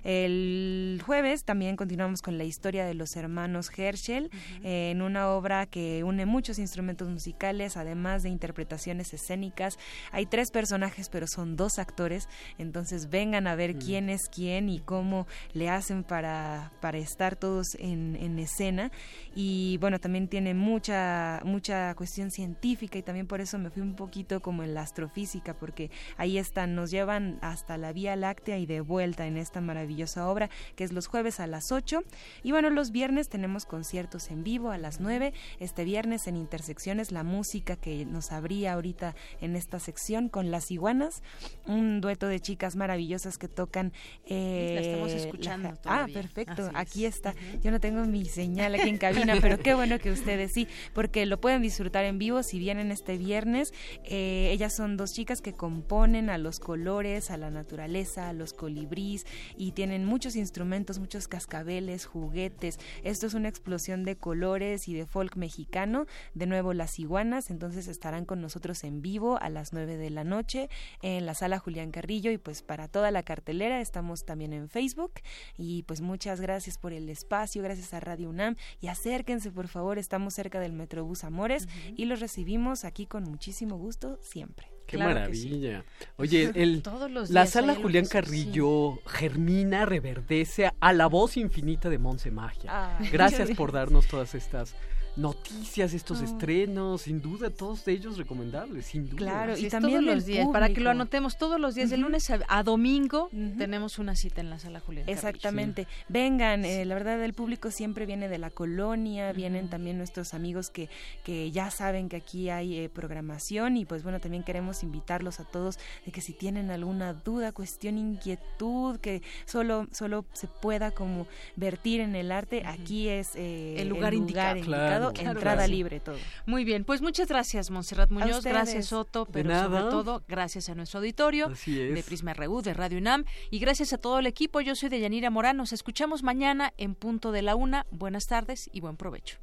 [0.04, 4.30] El jueves también continuamos con la historia de los hermanos Herschel
[4.64, 9.78] en una obra que une muchos instrumentos musicales, además de interpretaciones escénicas.
[10.10, 12.28] Hay tres personajes, pero son dos actores,
[12.58, 17.76] entonces vengan a ver quién es quién y cómo le hacen para, para estar todos
[17.78, 18.90] en, en escena.
[19.34, 23.94] Y bueno, también tiene mucha, mucha cuestión científica y también por eso me fui un
[23.94, 28.66] poquito como en la astrofísica, porque ahí están, nos llevan hasta la Vía Láctea y
[28.66, 32.04] de vuelta en esta maravillosa obra, que es los jueves a las 8.
[32.42, 35.32] Y bueno, los viernes tenemos conciertos en vivo a las 9.
[35.60, 40.70] Este viernes en Intersecciones, la música que nos abría ahorita en esta sección con Las
[40.70, 41.22] Iguanas,
[41.66, 43.94] un dueto de chicas maravillosas que tocan.
[44.26, 45.72] Eh, la estamos escuchando.
[45.86, 47.34] ah, perfecto, aquí está.
[47.62, 51.24] Yo no tengo mi señal aquí en cabina, pero qué bueno que ustedes sí, porque
[51.24, 53.72] lo pueden disfrutar en vivo si vienen este viernes.
[54.04, 58.52] Eh, ellas son dos chicas que componen a los colores, a la naturaleza, a los
[58.52, 59.26] colibrís
[59.56, 62.78] y tienen muchos instrumentos, muchos cascabeles, juguetes.
[63.04, 66.06] Esto es una explosión de colores y de folk mexicano.
[66.34, 70.24] De nuevo, las iguanas, entonces estarán con nosotros en vivo a las 9 de la
[70.24, 70.68] noche
[71.02, 75.12] en la sala Julián Carrillo y pues para toda la cartelera estamos también en Facebook
[75.56, 79.98] y pues muchas gracias por el espacio, gracias a Radio UNAM y acérquense por favor,
[79.98, 84.72] estamos cerca del Metrobús Amores y los recibimos aquí con muchísimo gusto siempre.
[84.86, 85.84] Qué maravilla.
[86.16, 86.82] Oye, el,
[87.30, 92.98] la sala Julián Carrillo germina, reverdece a la voz infinita de Monse Magia.
[93.10, 94.74] Gracias por darnos todas estas
[95.16, 99.18] noticias, estos estrenos, sin duda, todos ellos recomendables, sin duda.
[99.18, 102.62] Claro, y también los días, para que lo anotemos todos los días, de lunes a,
[102.62, 103.28] domingo
[103.58, 105.08] tenemos una cita en la sala Julián.
[105.08, 105.86] Exactamente.
[106.08, 110.70] Vengan, eh, la verdad el público siempre viene de la colonia, vienen también nuestros amigos
[110.70, 110.88] que,
[111.24, 115.44] que ya saben que aquí hay eh, programación y pues bueno, también queremos invitarlos a
[115.44, 121.26] todos de que si tienen alguna duda, cuestión, inquietud, que solo, solo se pueda como
[121.56, 126.16] vertir en el arte, aquí es eh, el lugar, indicado entrada libre todo.
[126.46, 131.00] Muy bien, pues muchas gracias Montserrat Muñoz, gracias Otto, pero sobre todo gracias a nuestro
[131.00, 134.60] auditorio de Prisma RU, de Radio UNAM y gracias a todo el equipo.
[134.60, 137.86] Yo soy de Yanira Morán, nos escuchamos mañana en punto de la una.
[137.90, 139.38] Buenas tardes y buen provecho.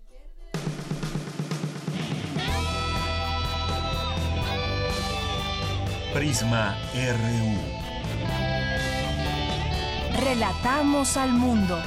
[6.14, 7.80] Prisma RU.
[10.26, 11.80] Relatamos al mundo.